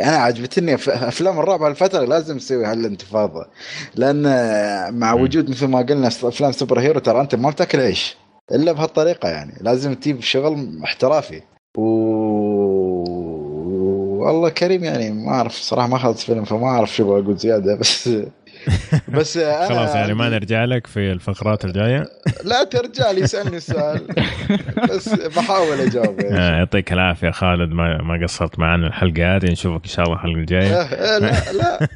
[0.00, 3.46] أنا عجبتني أفلام الرعب هالفترة لازم نسوي هالانتفاضة
[3.94, 4.22] لأن
[4.98, 5.22] مع مم.
[5.22, 8.16] وجود مثل ما قلنا أفلام superhero ترى أنت ما بتاكل عيش
[8.52, 11.42] إلا بهالطريقة يعني لازم تجيب شغل احترافي
[11.78, 12.13] و
[14.24, 18.10] والله كريم يعني ما أعرف صراحة ما اخذت فيلم فما أعرف شو بقول زيادة بس.
[19.18, 22.04] بس أنا خلاص يعني ما نرجع لك في الفقرات الجاية؟
[22.50, 24.06] لا ترجع لي يسالني سؤال
[24.90, 26.20] بس بحاول أجاوب.
[26.20, 26.36] يعني.
[26.40, 30.34] آه، يعطيك العافية خالد ما ما قصرت معنا الحلقة هذه نشوفك إن شاء الله الحلقة
[30.34, 30.74] الجاية.
[30.74, 31.88] آه، لا لا.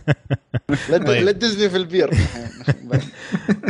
[0.90, 1.24] لا طيب.
[1.24, 2.10] لا تدزني في البير.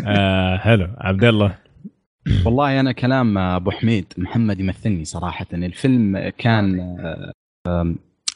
[0.06, 1.54] آه حلو عبد الله.
[2.44, 5.46] والله أنا كلام أبو حميد محمد يمثلني صراحة.
[5.52, 6.96] الفيلم كان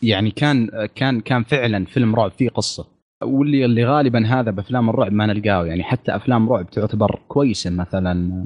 [0.03, 2.87] يعني كان كان كان فعلا فيلم رعب فيه قصة.
[3.23, 5.67] واللي اللي غالبا هذا بأفلام الرعب ما نلقاه.
[5.67, 8.45] يعني حتى أفلام رعب تعتبر كويسة مثلا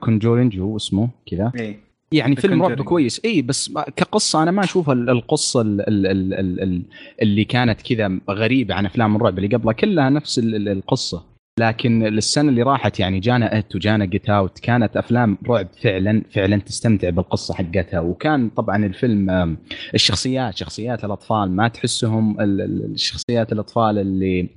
[0.00, 1.52] Conjuring هو اسمه كذا.
[1.60, 1.76] اي
[2.12, 2.82] يعني فيلم رعب.
[2.82, 3.20] كويس.
[3.24, 6.82] اي بس كقصة أنا ما أشوف ال- القصة ال- ال- ال- ال- ال-
[7.22, 9.72] اللي كانت كذا غريبة عن أفلام الرعب اللي قبلها.
[9.72, 11.31] كلها نفس ال- ال- القصة.
[11.62, 16.56] لكن السنة اللي راحت يعني جانا It وجانا Get Out كانت أفلام رعب فعلا فعلا
[16.56, 18.00] تستمتع بالقصة حقتها.
[18.00, 19.56] وكان طبعا الفيلم
[19.94, 24.48] الشخصيات شخصيات الأطفال ما تحسهم ال- ال- الشخصيات الأطفال اللي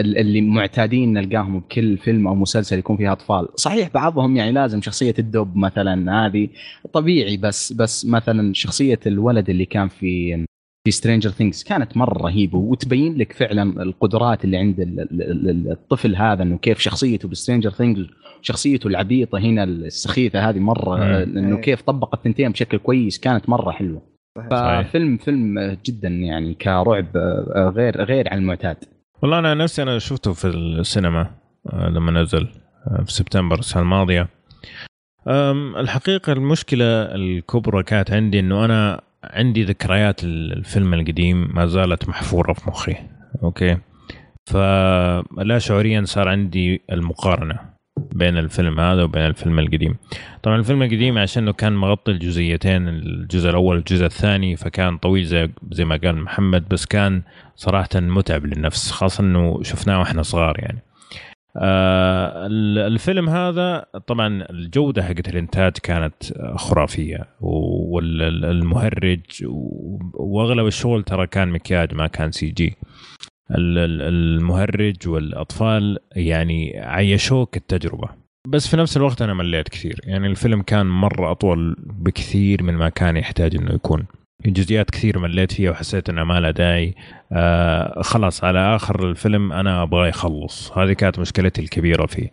[0.00, 3.48] ال- اللي معتادين نلقاهم بكل فيلم أو مسلسل يكون فيها أطفال.
[3.56, 6.48] صحيح بعضهم يعني لازم شخصية الدب مثلا هذه
[6.92, 10.44] طبيعي بس بس مثلا شخصية الولد اللي كان في
[10.84, 15.70] في Stranger Things كانت مرة رهيبة وتبين لك فعلا القدرات اللي عند ال- ال- ال-
[15.72, 18.06] الطفل هذا إنه كيف شخصيته ب Stranger Things
[18.42, 21.22] شخصيته العبيطة هنا السخيفة هذه مرة.
[21.22, 21.62] إنه إيه.
[21.62, 24.02] كيف طبق الثنتين بشكل كويس كانت مرة حلوة.
[24.50, 28.76] ففيلم فيلم جدا يعني كرعب آه، غير غير عن المعتاد
[29.22, 31.30] والله أنا نفسي أنا شفته في السينما
[31.72, 32.48] آه، لما نزل
[32.86, 34.28] آه، في سبتمبر السنة الماضية
[35.80, 36.84] الحقيقة المشكلة
[37.14, 42.96] الكبرى كانت عندي إنه أنا عندي ذكريات الفيلم القديم ما زالت محفورة في مخي.
[43.42, 43.78] أوكي؟
[44.46, 47.58] فلا شعوريا صار عندي المقارنة
[48.14, 49.96] بين الفيلم هذا وبين الفيلم القديم.
[50.42, 55.84] طبعا الفيلم القديم عشان كان مغطي الجزئيتين الجزء الأول والجزء الثاني فكان طويل زي زي
[55.84, 57.22] ما قال محمد بس كان
[57.56, 60.78] صراحة متعب للنفس خاصة إنه شفناه وإحنا صغار يعني.
[61.56, 62.46] آه
[62.86, 66.14] الفيلم هذا طبعا الجودة حقت الإنتاج كانت
[66.56, 69.22] خرافية والمهرج
[70.14, 72.76] وأغلب الشغل ترى كان مكياج ما كان CG.
[73.50, 78.08] المهرج والأطفال يعني عيشوك التجربة.
[78.48, 80.00] بس في نفس الوقت أنا مليت كثير.
[80.04, 84.06] يعني الفيلم كان مرة أطول بكثير من ما كان يحتاج إنه يكون.
[84.46, 86.94] جزئيات كثير مليت فيها وحسيت انها ما لها داعي.
[87.32, 90.72] آه خلاص على آخر الفيلم أنا أبغى يخلص.
[90.78, 92.32] هذه كانت مشكلتي الكبيرة فيه.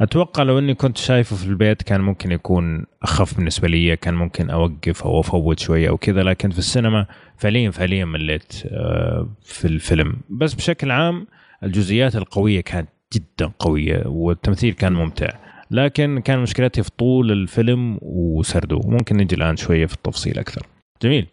[0.00, 4.50] أتوقع لو إني كنت شايفه في البيت كان ممكن يكون أخف بالنسبة لي كان ممكن
[4.50, 7.06] أوقف أو أفوت شوية أو كذا لكن في السينما
[7.36, 10.16] فعليا فعليا مليت آه في الفيلم.
[10.30, 11.26] بس بشكل عام
[11.64, 15.28] الجزئيات القوية كانت جدا قوية والتمثيل كان ممتع.
[15.70, 18.80] لكن كان مشكلتي في طول الفيلم وسرده.
[18.84, 20.66] ممكن نجي الآن شوية في التفصيل أكثر.
[21.02, 21.26] جميل.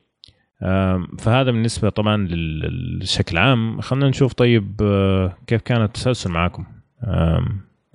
[1.19, 3.81] فهذا بالنسبة طبعا للشكل عام.
[3.81, 6.65] خلينا نشوف طيب آه، كيف كان التسلسل معكم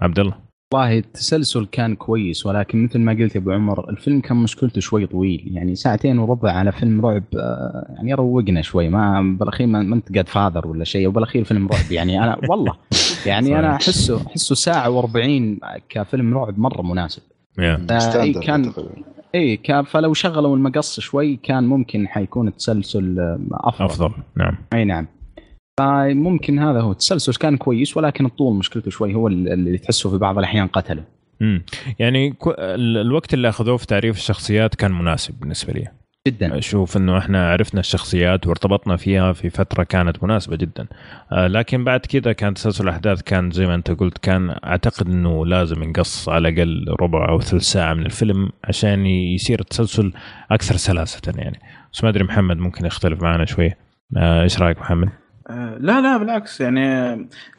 [0.00, 0.34] عبد الله.
[0.74, 5.06] والله التسلسل كان كويس ولكن مثل ما قلت يا أبو عمر الفيلم كان مشكلته شوي
[5.06, 5.50] طويل.
[5.52, 8.88] يعني ساعتين وربع على فيلم رعب آه، يعني روقنا شوي.
[8.88, 11.92] ما بالأخير ما أنت قد فاذر ولا شيء وبالأخير فيلم رعب.
[11.92, 12.74] يعني أنا والله
[13.26, 15.18] يعني أنا احسه أحسه ساعة و40
[15.88, 17.22] كفيلم رعب مرة مناسب.
[17.60, 18.42] Yeah.
[18.46, 18.72] كان
[19.34, 23.84] اي كان فلو شغلوا المقص شوي كان ممكن حيكون التسلسل أفضل.
[23.84, 24.56] أفضل نعم.
[24.72, 25.06] إي نعم.
[25.80, 26.92] فممكن هذا هو.
[26.92, 31.04] التسلسل كان كويس ولكن الطول مشكلته شوي هو اللي تحسه في بعض الأحيان قتله.
[31.42, 31.62] امم
[31.98, 32.34] يعني
[32.78, 35.88] الوقت اللي أخذوه في تعريف الشخصيات كان مناسب بالنسبة لي.
[36.28, 36.58] جدا.
[36.58, 40.86] أشوف إنه إحنا عرفنا الشخصيات وارتبطنا فيها في فترة كانت مناسبة جدا.
[41.32, 45.46] آه لكن بعد كذا كان تسلسل الأحداث كان زي ما أنت قلت كان أعتقد إنه
[45.46, 50.12] لازم ينقص على الأقل ربع أو ثلث ساعة من الفيلم عشان يصير التسلسل
[50.50, 51.60] أكثر سلاسة يعني.
[51.92, 53.70] بس ما أدري محمد ممكن يختلف معنا شوي.
[54.16, 55.08] آه إيش رأيك محمد؟
[55.50, 57.12] آه، لا لا بالعكس يعني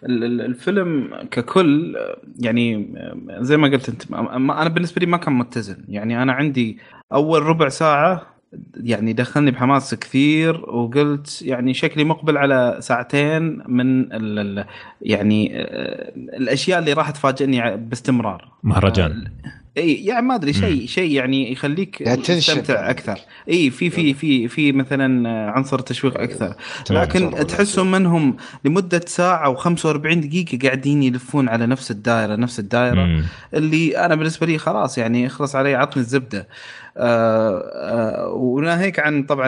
[0.05, 1.95] الفيلم ككل
[2.39, 2.93] يعني
[3.39, 5.85] زي ما قلت أنت أنا بالنسبة لي ما كان متزن.
[5.87, 6.77] يعني أنا عندي
[7.13, 8.30] أول ربع ساعة
[8.75, 14.65] يعني دخلني بحماس كثير وقلت يعني شكلي مقبل على ساعتين من ال ال
[15.01, 18.51] يعني آه، الأشياء اللي راح تفاجئني باستمرار.
[18.63, 19.11] مهرجان.
[19.45, 23.19] آه، إي يعني ما أدري شيء شيء يعني يخليك يعني تستمتع أكثر.
[23.49, 26.55] إي في في في في مثلا عنصر تشويق أكثر.
[26.89, 33.01] لكن تحسهم منهم لمدة ساعة و45 دقيقة قاعدين يلفون على نفس الدائرة نفس الدائرة.
[33.03, 33.23] مم.
[33.53, 36.47] اللي أنا بالنسبة لي خلاص يعني اخلص علي عطني الزبدة.
[36.97, 39.47] آه آه وناهيك عن طبعا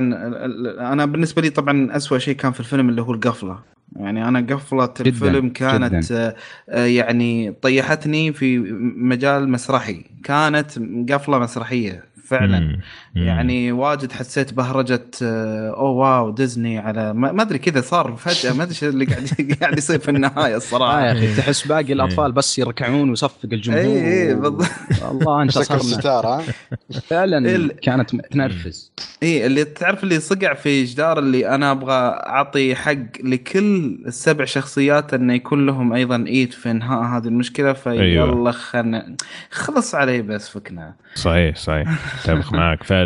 [0.93, 3.72] أنا بالنسبة لي طبعا اسوء شيء كان في الفيلم اللي هو القفلة.
[3.95, 6.35] يعني أنا قفلة الفيلم كانت جداً.
[6.69, 8.57] آه، يعني طيحتني في
[8.97, 10.71] مجال مسرحي كانت
[11.11, 12.79] قفلة مسرحية فعلا مم.
[13.15, 13.23] مم.
[13.23, 18.63] يعني واجد حسيت بهرجة آه، أوه واو ديزني على ما أدري كذا صار فجأة ما
[18.63, 19.27] أدري إيش اللي قاعد
[19.61, 21.01] قاعد يصير في النهاية الصراحة.
[21.01, 23.81] آه يا أخي تحس باقي الأطفال بس يركعون ويصفق الجمهور.
[23.81, 24.65] اي اي بالضبط
[25.11, 26.43] الله أنت صرنا
[27.09, 28.91] فعلا كانت تنرفز.
[29.23, 31.93] اي اللي تعرف اللي صقع في جدار اللي أنا أبغى
[32.27, 38.01] أعطي حق لكل السبع شخصيات إنه يكون لهم أيضا إيد في إنهاء هذه المشكلة فيلا
[38.01, 38.51] أيوة.
[38.51, 39.15] خلنا
[39.51, 40.93] خلص علي بس فكنا.
[41.15, 41.87] صحيح صحيح.
[42.25, 42.83] أتفق معك.
[42.83, 43.02] فعلا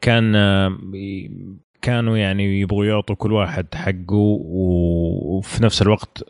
[0.00, 0.36] كان
[1.82, 6.24] كانوا يعني يبغوا يعطوا كل واحد حقه وفي نفس الوقت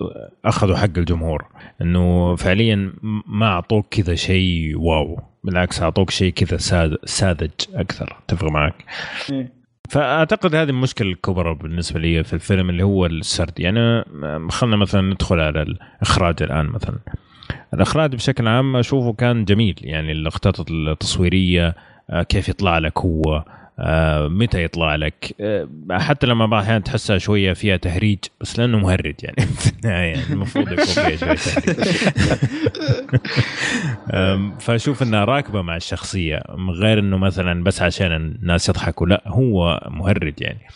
[0.45, 1.47] أخذوا حق الجمهور.
[1.83, 2.93] إنه فعليا
[3.27, 6.57] ما أعطوك كذا شيء واو بالعكس أعطوك شيء كذا
[7.05, 8.17] ساذج أكثر.
[8.25, 8.85] أتفق معك.
[9.33, 9.53] إيه.
[9.91, 13.61] فأعتقد هذه المشكلة الكبرى بالنسبة لي في الفيلم اللي هو السرد.
[13.61, 14.05] يعني
[14.49, 16.99] خلينا مثلا ندخل على الإخراج الآن مثلا.
[17.75, 21.75] الإخراج بشكل عام أشوفه كان جميل يعني اللقطات التصويرية
[22.29, 23.45] كيف يطلع لك هو
[23.79, 28.79] آه، متى يطلع لك؟ آه، حتى لما بعض الأحيان تحسها شوية فيها تهريج بس لأنه
[28.79, 29.49] مهرج يعني.
[29.85, 31.87] يعني المفروض يكون فيها شوية تهريج.
[34.61, 40.41] فأشوف إنها راكبة مع الشخصية غير إنه مثلا بس عشان الناس يضحكوا لا هو مهرج
[40.41, 40.67] يعني.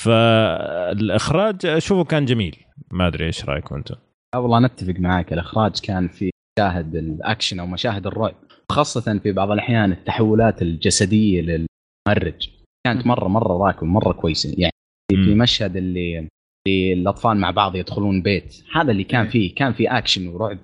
[0.00, 2.56] فالإخراج أشوفه كان جميل.
[2.90, 3.96] ما أدري إيش رأيكم أنتم؟
[4.36, 8.34] والله نتفق معك الإخراج كان في مشاهد الأكشن أو مشاهد الرعب.
[8.72, 12.48] خاصة في بعض الأحيان التحولات الجسدية للمهرج.
[12.86, 14.54] كانت مره مرة راكبه مره كويسة.
[14.58, 14.72] يعني
[15.10, 16.28] في مشهد اللي
[16.68, 18.54] اللي الأطفال مع بعض يدخلون بيت.
[18.74, 20.58] هذا اللي كان فيه كان في اكشن ورعب.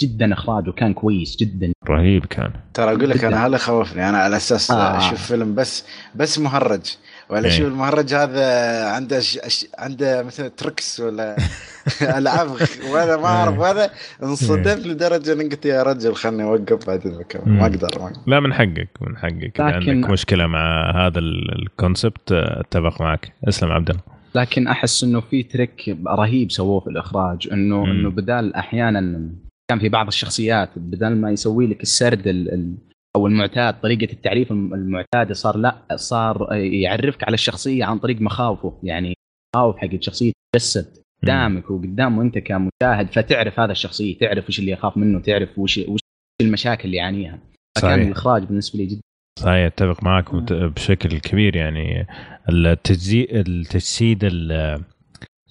[0.00, 1.72] جدا اخراجه كان كويس جدا.
[1.88, 2.52] رهيب كان.
[2.74, 4.08] ترى أقول لك أنا هذا خوفني.
[4.08, 4.98] أنا على أساس آه.
[4.98, 5.84] أشوف فيلم بس
[6.14, 6.96] بس مهرج.
[7.30, 8.44] ولا شوف المهرج هذا
[8.88, 9.66] عنده ش...
[9.78, 11.36] عنده مثلا tricks ولا
[12.02, 12.48] العاب
[12.92, 13.90] وهذا ما أعرف هذا
[14.22, 17.12] انصدمت لدرجة إني قلت يا رجل خلني أوقف بعدين
[17.46, 19.60] ما أقدر ما لا من حقك من حقك.
[19.60, 19.62] لكن...
[19.62, 23.32] عندك مشكلة مع هذا ال concept أتفق معك.
[23.48, 24.02] اسلم عبد الله.
[24.34, 27.90] لكن أحس إنه في تريك رهيب سووه في الإخراج انه مم.
[27.90, 29.30] إنه بدال أحيانا
[29.70, 32.74] كان في بعض الشخصيات بدل ما يسوي لك السرد ال ال
[33.16, 38.78] أو المعتاد طريقة التعريف الم- المعتادة صار لا صار يعرفك على الشخصية عن طريق مخاوفه.
[38.82, 39.14] يعني
[39.56, 40.86] مخاوف حق الشخصية تجسد.
[41.24, 46.00] قدامك وقدامه انت كمشاهد فتعرف هذا الشخصية تعرف وش اللي يخاف منه تعرف وش وش
[46.42, 47.38] المشاكل اللي يعانيها.
[47.78, 48.02] فكان.
[48.02, 49.00] الإخراج بالنسبة لي جدا
[49.38, 51.56] صحيح أتفق معك بشكل كبير.
[51.56, 52.06] يعني
[52.48, 54.82] التجزي التجسيد ال-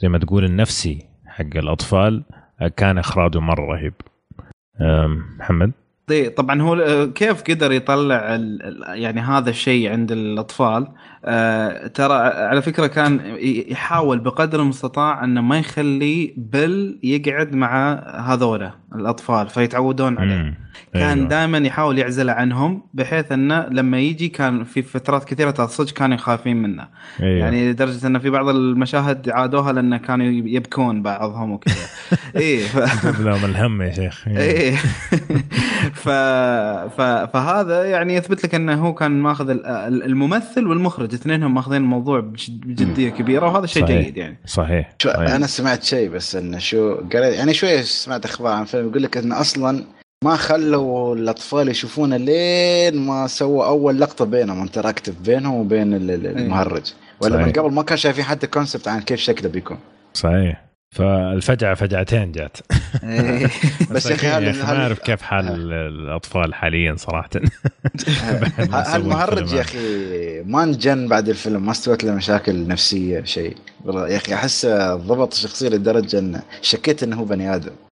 [0.01, 2.23] زي ما تقول النفسي حق الأطفال
[2.77, 3.93] كان إخراجه مرة رهيب.
[4.81, 5.71] أم، محمد؟
[6.07, 8.35] طي- طبعا هو آه، كيف قدر يطلع
[8.93, 10.87] يعني هذا الشيء عند الأطفال؟
[11.25, 13.37] آه، ترى على فكرة كان
[13.67, 20.57] يحاول بقدر المستطاع إنه ما يخلي بل يقعد مع هذولا الأطفال فيتعودون عليه.
[20.93, 21.29] كان أيوة.
[21.29, 26.61] دائما يحاول يعزله عنهم بحيث انه لما يجي كان في فترات كثيرة صدق كانوا خايفين
[26.61, 26.87] منه
[27.21, 27.39] أيوة.
[27.39, 31.75] يعني لدرجة انه في بعض المشاهد عادوها لأنه كانوا يبكون بعضهم وكذا
[32.35, 32.77] إيه ف...
[33.19, 34.75] لهم الهم يا شيخ إيه
[36.03, 36.09] ف...
[36.97, 37.01] ف...
[37.33, 42.19] فهذا يعني يثبت لك أنه هو كان ماخذ ال- ال- الممثل والمخرج اثنينهم ماخذين الموضوع
[42.19, 44.01] بجد- بجدية كبيرة وهذا شيء صحيح.
[44.01, 45.19] جيد يعني صحيح صحيح.
[45.31, 49.17] أنا سمعت شيء بس إنه شو قريت يعني شوية سمعت أخبار عن فيلم يقول لك
[49.17, 49.83] انه أصلا
[50.23, 56.27] ما خلوا الأطفال يشوفونه لين ما سووا أول لقطة بينهم interactive بينهم وبين ال- ال-
[56.37, 56.93] المهرج.
[57.21, 57.55] ولا من صحيح.
[57.59, 59.77] قبل ما كان شايفين حتى concept عن كيف شكله بيكون.
[60.13, 60.63] صحيح.
[60.91, 62.57] فالفجعة فجعتين جات.
[63.03, 63.47] إيه.
[63.91, 67.29] بس يا هل- أخي هل- ما أعرف كيف حال الأطفال حاليا صراحة.
[68.71, 69.77] هالمهرج يا أخي
[70.45, 73.57] ما انجن بعد الفيلم؟ ما استوت له مشاكل نفسية شيء.
[73.87, 77.71] يا أخي أحس ضبط الشخصيه لدرجة انه شكيت إنه هو بني آدم.
[77.71, 77.92] آه،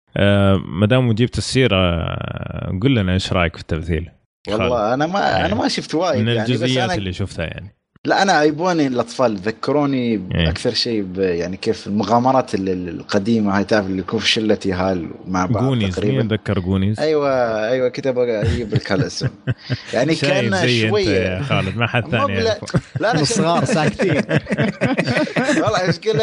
[0.65, 4.11] ما دام جبت السيرة آه، قل لنا إيش رأيك في التمثيل.
[4.49, 5.47] والله أنا ما إيه.
[5.47, 8.87] أنا ما شفت وايد من يعني بس الجزئيات أنا اللي شفتها يعني لا أنا عيبوني
[8.87, 10.49] الأطفال ذكروني إيه.
[10.51, 15.11] أكثر شيء يعني كيف المغامرات ال- ال- القديمة هاي تعرف اللي يكون في شلة يهال
[15.29, 17.31] مع بعض جونيز مين تقريبا ذكر جونيز أيوه
[17.69, 19.29] أيوه بقى أجيب لك هالاسم
[19.95, 22.81] يعني كان أنت يا شوية خالد ما حد ثاني بلا- يعرفه.
[23.01, 24.17] لا أنا الصغار ساكتين
[25.63, 26.21] والله المشكلة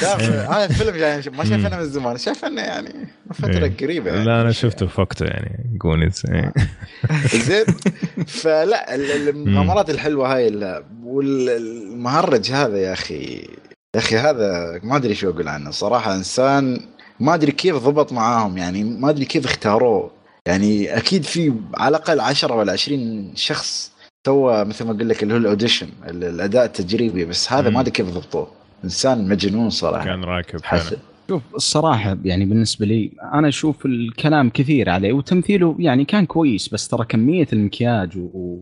[0.00, 0.50] تعرف إيه.
[0.52, 1.66] هذا الفيلم يعني ما شايف مم.
[1.66, 2.94] أنا من زمان شايف إنه يعني
[3.34, 3.76] فترة إيه.
[3.80, 4.24] قريبة يعني.
[4.24, 6.52] لا أنا شفته في وقته يعني Goonies إيه.
[7.38, 7.64] زين
[8.26, 13.24] فلا ال- ال- المغامرات الحلوة هاي ال- والمهرج هذا يا أخي
[13.94, 15.70] يا أخي هذا ما أدري شو أقول عنه.
[15.70, 16.80] صراحة إنسان
[17.20, 20.10] ما أدري كيف ضبط معاهم يعني ما أدري كيف اختاروه.
[20.46, 23.92] يعني أكيد في على الأقل 10 ولا 20 شخص
[24.26, 27.24] سوى مثل ما أقول لك اللي هو ال audition ال- الأداء التجريبي.
[27.24, 27.70] بس هذا.
[27.70, 28.48] ما أدري كيف ضبطوه.
[28.84, 30.04] إنسان مجنون صراحة.
[30.04, 30.94] كان راكب حس.
[31.28, 36.88] شوف الصراحة يعني بالنسبة لي أنا أشوف الكلام كثير عليه وتمثيله يعني كان كويس بس
[36.88, 38.60] ترى كمية المكياج و...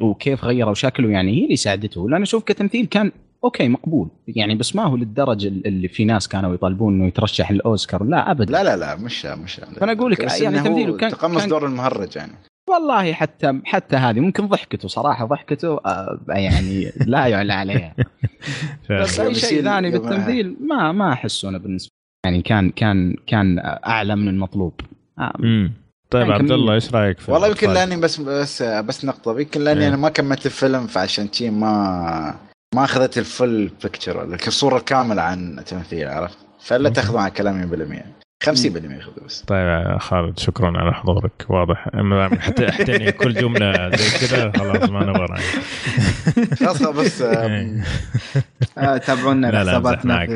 [0.00, 2.08] وكيف غيروا شكله يعني هي اللي ساعدته.
[2.10, 3.12] لأن أشوف كتمثيل كان
[3.44, 4.08] أوكي مقبول.
[4.28, 8.52] يعني بس ما هو للدرجة اللي في ناس كانوا يطالبون إنه يترشح للأوسكار لا أبدا.
[8.52, 12.16] لا لا لا مش مش فأنا أقول لك يعني تمثيله كان- تقمص كان- دور المهرج
[12.16, 12.32] يعني.
[12.70, 17.94] والله حتى حتى هذه ممكن ضحكته صراحة ضحكته آه يعني لا يعلى عليها.
[19.00, 21.90] بس أي شيء ثاني بالتمثيل ما ما أحسه أنا بالنسبة.
[22.26, 24.80] يعني كان كان كان أعلى من المطلوب.
[25.18, 25.70] آه،.
[26.14, 26.74] طيب عبد الله.
[26.74, 29.88] إيش رأيك في والله يمكن؟ لأني بس بس بس نقطة يمكن لأني إيه.
[29.88, 32.34] أنا ما كملت الفيلم فعشان شي ما
[32.74, 36.88] ما أخذت الفل بيكتشر الصورة الكامله عن التمثيل عرفت فلا.
[36.88, 37.66] تاخذوا عن كلامي
[37.96, 38.02] 100%
[38.44, 41.88] 50% خذوا بس طيب يا خالد شكرا على حضورك واضح
[42.40, 45.38] حتى احتني كل جملة زي كذا خلاص ما نبغى.
[46.56, 47.84] خلاص بس إيه.
[48.78, 50.26] آه، تابعونا حساباتنا.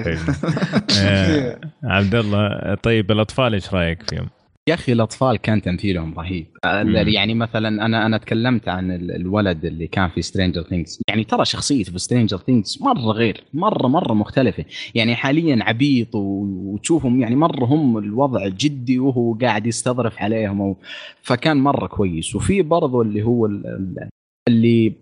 [1.01, 4.29] آه، عبد الله طيب الأطفال إيش رأيك فيهم؟
[4.69, 6.47] يا أخي الأطفال كان تمثيلهم رهيب.
[6.65, 6.97] مم.
[7.09, 11.45] يعني مثلا أنا أنا تكلمت عن ال- الولد اللي كان في Stranger Things يعني ترى
[11.45, 14.65] شخصيته في Stranger Things مرة غير مرة مرة مختلفة.
[14.95, 20.77] يعني حاليا عبيط وتشوفهم يعني مرة هم الوضع جدي وهو قاعد يستظرف عليهم و...
[21.23, 22.35] فكان مرة كويس.
[22.37, 24.09] وفي برضو اللي هو ال- ال-
[24.49, 24.93] اللي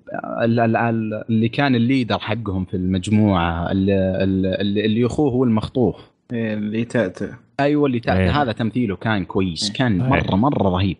[0.42, 3.94] ال- ال- ال- اللي كان الليدر حقهم في المجموعة اللي,
[4.60, 5.96] اللي اللي أخوه هو المخطوف.
[6.32, 7.45] إيه، اللي تأتأ.
[7.60, 8.42] أيوه اللي تحت أيه.
[8.42, 9.76] هذا تمثيله كان كويس أيه.
[9.76, 10.36] كان مره أيه.
[10.36, 10.96] مرة رهيب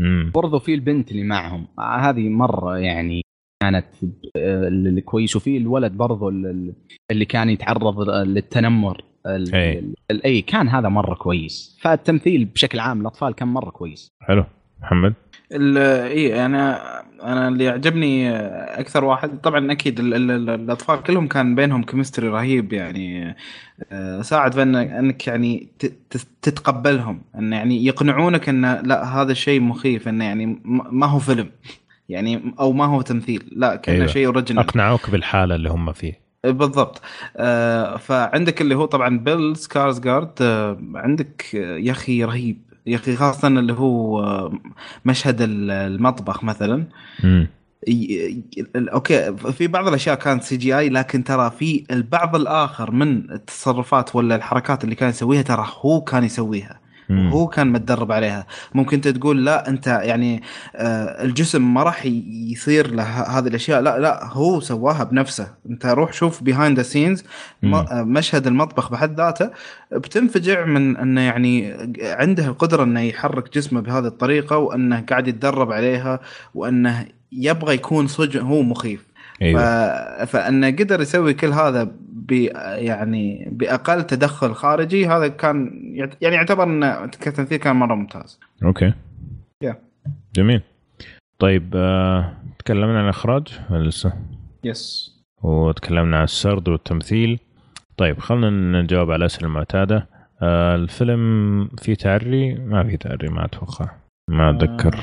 [0.00, 0.30] مم.
[0.34, 3.22] برضو في البنت اللي معهم آه، هذه مرة يعني
[3.62, 3.86] كانت
[4.36, 6.74] آه، اللي كويس وفي الولد برضو ال-
[7.10, 9.78] اللي كان يتعرض للتنمر ال- أي.
[10.10, 14.44] ال- اي كان هذا مرة كويس فالتمثيل بشكل عام الأطفال كان مرة كويس حلو
[14.82, 15.14] محمد
[15.52, 18.30] اي أنا أنا اللي عجبني
[18.80, 23.36] أكثر واحد طبعا أكيد ال ال الأطفال كلهم كان بينهم chemistry رهيب يعني
[23.92, 25.68] آه، ساعد في انك يعني
[26.42, 31.50] تتقبلهم انه يعني يقنعونك انه لا هذا الشيء مخيف انه يعني ما هو فيلم
[32.08, 34.06] يعني أو ما هو تمثيل لا كانه أيوة.
[34.06, 36.20] شيء original أقنعوك بالحالة اللي هم فيه.
[36.44, 37.02] بالضبط.
[37.36, 42.69] آه فعندك اللي هو طبعا بيل سكارز جارد آه عندك يا أخي رهيب.
[42.90, 44.52] يا أخي خاصة اللي هو آه،
[45.04, 46.84] مشهد ال- المطبخ مثلا.
[48.76, 54.84] okay في بعض الأشياء كانت CGI لكن ترى في البعض الآخر من التصرفات ولا الحركات
[54.84, 56.79] اللي كان يسويها ترى هو كان يسويها.
[57.10, 57.30] مم.
[57.30, 58.46] هو كان متدرب عليها.
[58.74, 60.42] ممكن أنت تقول لا أنت يعني
[60.76, 62.06] آه، الجسم ما راح
[62.50, 63.80] يصير له هذه الأشياء.
[63.80, 65.48] لا لا هو سواها بنفسه.
[65.70, 67.24] أنت روح شوف behind the scenes.
[67.92, 69.50] مشهد المطبخ بحد ذاته
[69.92, 76.20] بتنفجع من انه يعني عنده القدرة أنه يحرك جسمه بهذه الطريقة وأنه قاعد يتدرب عليها
[76.54, 79.10] وأنه يبغى يكون صدق هو مخيف.
[79.40, 79.56] ف...
[80.26, 81.90] فأنه قدر يسوي كل هذا
[82.32, 85.70] يعني بأقل تدخل خارجي هذا كان
[86.20, 88.40] يعني يعتبر انه كتمثيل كان مرة ممتاز.
[88.64, 88.92] okay.
[89.64, 89.74] Yeah.
[90.34, 90.62] جميل.
[91.38, 94.12] طيب آه، تكلمنا عن الإخراج ولا لسه؟
[94.64, 97.38] yes وتكلمنا عن السرد والتمثيل.
[97.96, 98.50] طيب خلينا
[98.82, 100.08] نجاوب على الاسئله المعتادة.
[100.42, 103.90] آه، الفيلم فيه تعري؟ ما فيه تعري ما أتوقع.
[104.30, 105.00] ما أتذكر.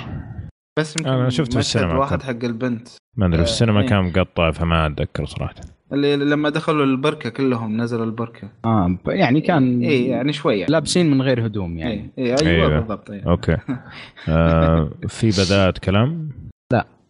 [0.80, 2.22] بس يمكن أنا شفته في السينما واحد.
[2.22, 2.88] حق البنت.
[3.16, 3.88] ما أدري في آه، السينما إيه.
[3.88, 5.56] كان مقطع فما أتذكر صراحة.
[5.94, 11.22] اللي لما دخلوا البركة كلهم نزلوا البركة آه يعني كان اي يعني شوية لابسين من
[11.22, 12.26] غير هدوم يعني إيه.
[12.26, 12.36] إيه.
[12.48, 12.80] أيوه أيوة.
[12.80, 13.26] بالضبط أيوة.
[13.32, 13.58] okay
[14.30, 16.30] آه، في بدايه كلام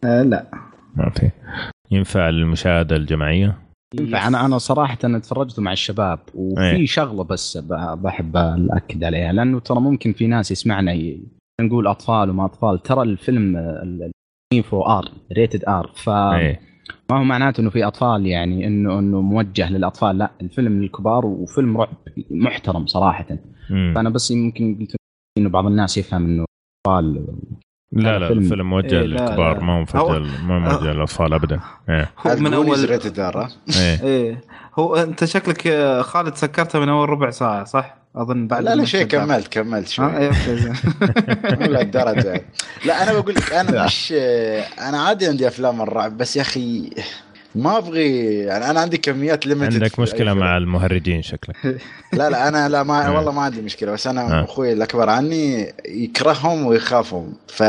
[0.04, 0.50] آه لا
[0.96, 1.30] ما في
[1.90, 3.58] ينفع للمشاهده الجماعية
[4.00, 6.86] ينفع أنا أنا صراحة أنا تفرجته مع الشباب وفي إيه.
[6.86, 8.36] شغلة بس ب- بحب
[8.70, 11.22] اكد عليها لأنه ترى ممكن في ناس يسمعنا ي-
[11.60, 13.56] نقول أطفال وما أطفال ترى الفيلم
[14.64, 16.56] فور rated R فما
[17.10, 20.18] إيه هو معناته إنه في أطفال يعني إنه إنه موجه للأطفال.
[20.18, 21.88] لا الفيلم للكبار وفيلم رعب
[22.30, 23.26] محترم صراحة.
[23.70, 23.92] مم.
[23.94, 24.96] فأنا بس يمكن قلت
[25.38, 26.44] إنه بعض الناس يفهم إنه
[26.86, 27.26] أطفال
[27.92, 29.60] لا لا فيلم- الفيلم موجه إيه، للكبار.
[29.60, 31.60] ما هو موجه ما موجه هو- للأطفال ابدا.
[31.88, 32.10] إيه.
[32.26, 32.76] هو من أول
[33.76, 34.02] إيه.
[34.02, 34.40] إيه.
[34.78, 35.68] هو أنت شكلك
[36.00, 39.06] خالد سكرته من أول ربع ساعة صح؟ أظن بعد لا لا شيء.
[39.06, 40.16] كملت كملت آه شوي.
[40.16, 40.72] إيه أوكي زين.
[41.60, 42.42] مو لهالدرجه
[42.84, 44.12] لا أنا بقول لك أنا مش
[44.78, 46.90] أنا عادي عندي أفلام الرعب بس يا أخي
[47.54, 51.56] ما أبغي يعني أنا عندي كميات ليمتد عندك مشكلة مع المهرجين شكلك.
[52.12, 53.16] لا لا أنا لا ما آه.
[53.16, 54.44] والله ما عندي مشكلة بس أنا آه.
[54.44, 57.32] أخوي الأكبر عني يكرههم ويخافهم.
[57.48, 57.62] ف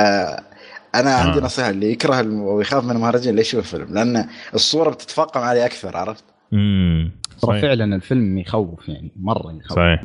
[0.95, 1.43] أنا عندي آه.
[1.43, 6.23] نصيحة اللي يكره ويخاف من المهرجان اللي يشوف الفيلم لأن الصورة بتتفاقم عليه أكثر عرفت؟
[6.53, 7.11] امم
[7.41, 9.77] ترى فعلا الفيلم يخوف يعني مرة يخوف.
[9.77, 10.01] صحيح.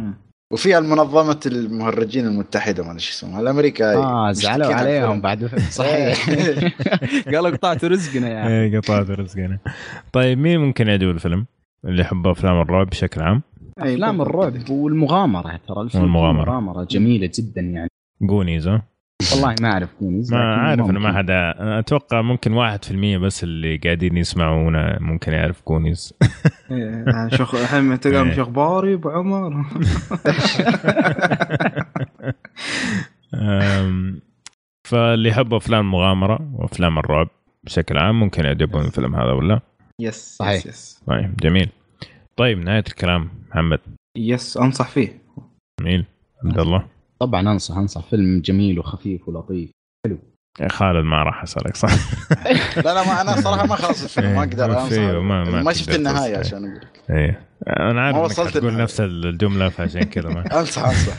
[0.53, 5.21] وفي المنظمة المهرجين المتحدة ما أدري اسمها الامريكا آه زعلوا عليهم.
[5.21, 5.45] بعد
[5.81, 6.31] صحيح
[7.35, 8.53] قالوا قطعتوا رزقنا يا أخي.
[8.53, 9.59] إيه قطعت رزقنا
[10.13, 11.47] طيب مين ممكن يعجبه الفيلم؟
[11.85, 13.43] اللي يحب أفلام الرعب بشكل عام
[13.79, 14.21] أفلام.
[14.23, 16.51] الرعب والمغامرة ترى الفيلم والمغامرة.
[16.51, 17.89] مغامره جميلة جدا يعني
[18.23, 18.83] جونيز ها؟
[19.33, 21.19] والله ما أعرف كونيز ما لكن عارف إنه ما.
[21.19, 21.55] حدا.
[21.79, 26.15] أتوقع ممكن واحد في المية بس اللي قاعدين يسمعونا ممكن يعرف كونيز.
[26.71, 28.35] إيه، يعني شوخ الحين تلقاهم إيه.
[28.35, 29.65] شو اخباري أبو عمر.
[34.89, 37.29] فاللي يحب أفلام المغامره وأفلام الرعب
[37.65, 39.61] بشكل عام ممكن يعجبهم الفيلم هذا ولا؟
[40.01, 40.55] yes صحيح.
[40.55, 41.69] yes yes طيب جميل.
[42.37, 43.79] طيب نهاية الكلام محمد.
[44.19, 45.23] yes أنصح فيه.
[45.81, 46.05] جميل.
[46.45, 46.94] عبد الله.
[47.27, 49.71] طبعا انصح أنصح فيلم جميل وخفيف ولطيف.
[50.61, 51.91] يا خالد ما راح أسألك صح؟
[52.77, 55.23] لا لا ما أنا صراحة ما خلص الفيلم ما أقدر إيه، في- أنصح.
[55.23, 56.37] ما- ما ما شفت النهاية.
[56.39, 56.77] عشان أقول.
[56.77, 57.41] لك إيه.
[57.67, 58.77] أنا عارف ما إنك وصلت تقول.
[58.77, 61.17] نفس الجملة فعشان كذا ما أنصح أنصح.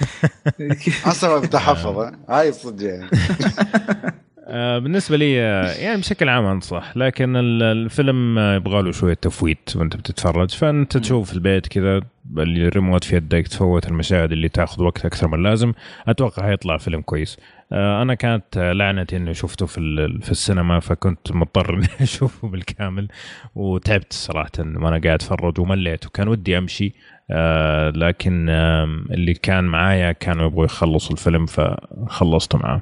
[1.07, 3.09] أنصح بتحفظ ها؟ هاي صدق يعني.
[4.55, 9.13] آه، بالنسبة لي آه، يعني بشكل عام أنصح لكن ال- الفيلم آه، يبغى له شوية
[9.13, 12.01] تفويت وأنت بتتفرج فأنت تشوف في البيت كذا
[12.37, 15.73] الريموت في يدك تفوت المشاهد اللي تاخذ وقت أكثر من اللازم
[16.07, 17.37] أتوقع حيطلع فيلم كويس.
[17.71, 19.79] أنا كانت لعنتي انه شفته في
[20.21, 23.07] في السينما فكنت مضطر إني أشوفه بالكامل
[23.55, 26.93] وتعبت صراحة وأنا قاعد أتفرج ومليت وكان ودي أمشي.
[27.31, 32.81] آه، لكن آم، اللي كان معايا كانوا يبغوا يخلصوا الفيلم فخلصته معاه.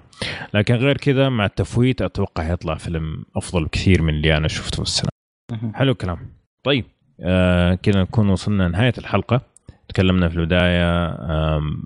[0.54, 4.82] لكن غير كذا مع التفويت أتوقع يطلع فيلم أفضل بكثير من اللي أنا شفته في
[4.82, 5.74] السينما.
[5.76, 6.18] حلو الكلام.
[6.64, 6.86] طيب
[7.22, 9.42] آه كذا نكون وصلنا لنهاية الحلقة.
[9.90, 11.08] تكلمنا في البداية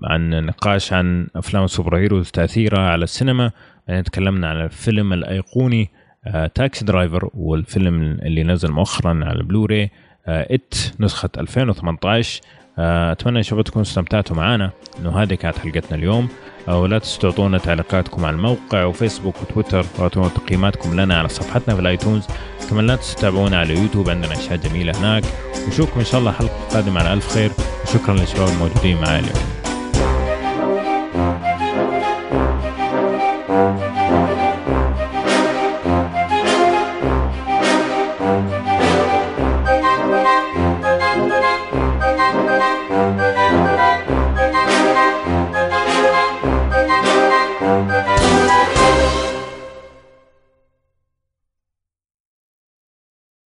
[0.04, 3.50] عن نقاش عن أفلام ال superheroes تأثيرها على السينما.
[3.88, 5.90] بعدين تكلمنا عن الفيلم الأيقوني
[6.26, 9.90] آه تاكسي درايفر والفيلم اللي نزل مؤخرا على البلوراي آه
[10.28, 12.40] ات نسخة 2018
[12.78, 16.28] آه، أتمنى يا شباب تكونوا استمتعتوا معنا إنه هذه كانت حلقتنا اليوم.
[16.68, 19.84] آه، ولا تنسوا تعطونا تعليقاتكم على الموقع وفيسبوك وتويتر.
[19.98, 22.26] واعطونا تقييماتكم لنا على صفحتنا في الآيتونز.
[22.70, 24.10] كمان لا تنسوا تتابعونا على يوتيوب.
[24.10, 25.24] عندنا أشياء جميلة هناك.
[25.66, 27.50] ونشوفكم إن شاء الله حلقة قادمة على ألف خير.
[27.84, 29.57] وشكرا للشباب الموجودين معنا اليوم.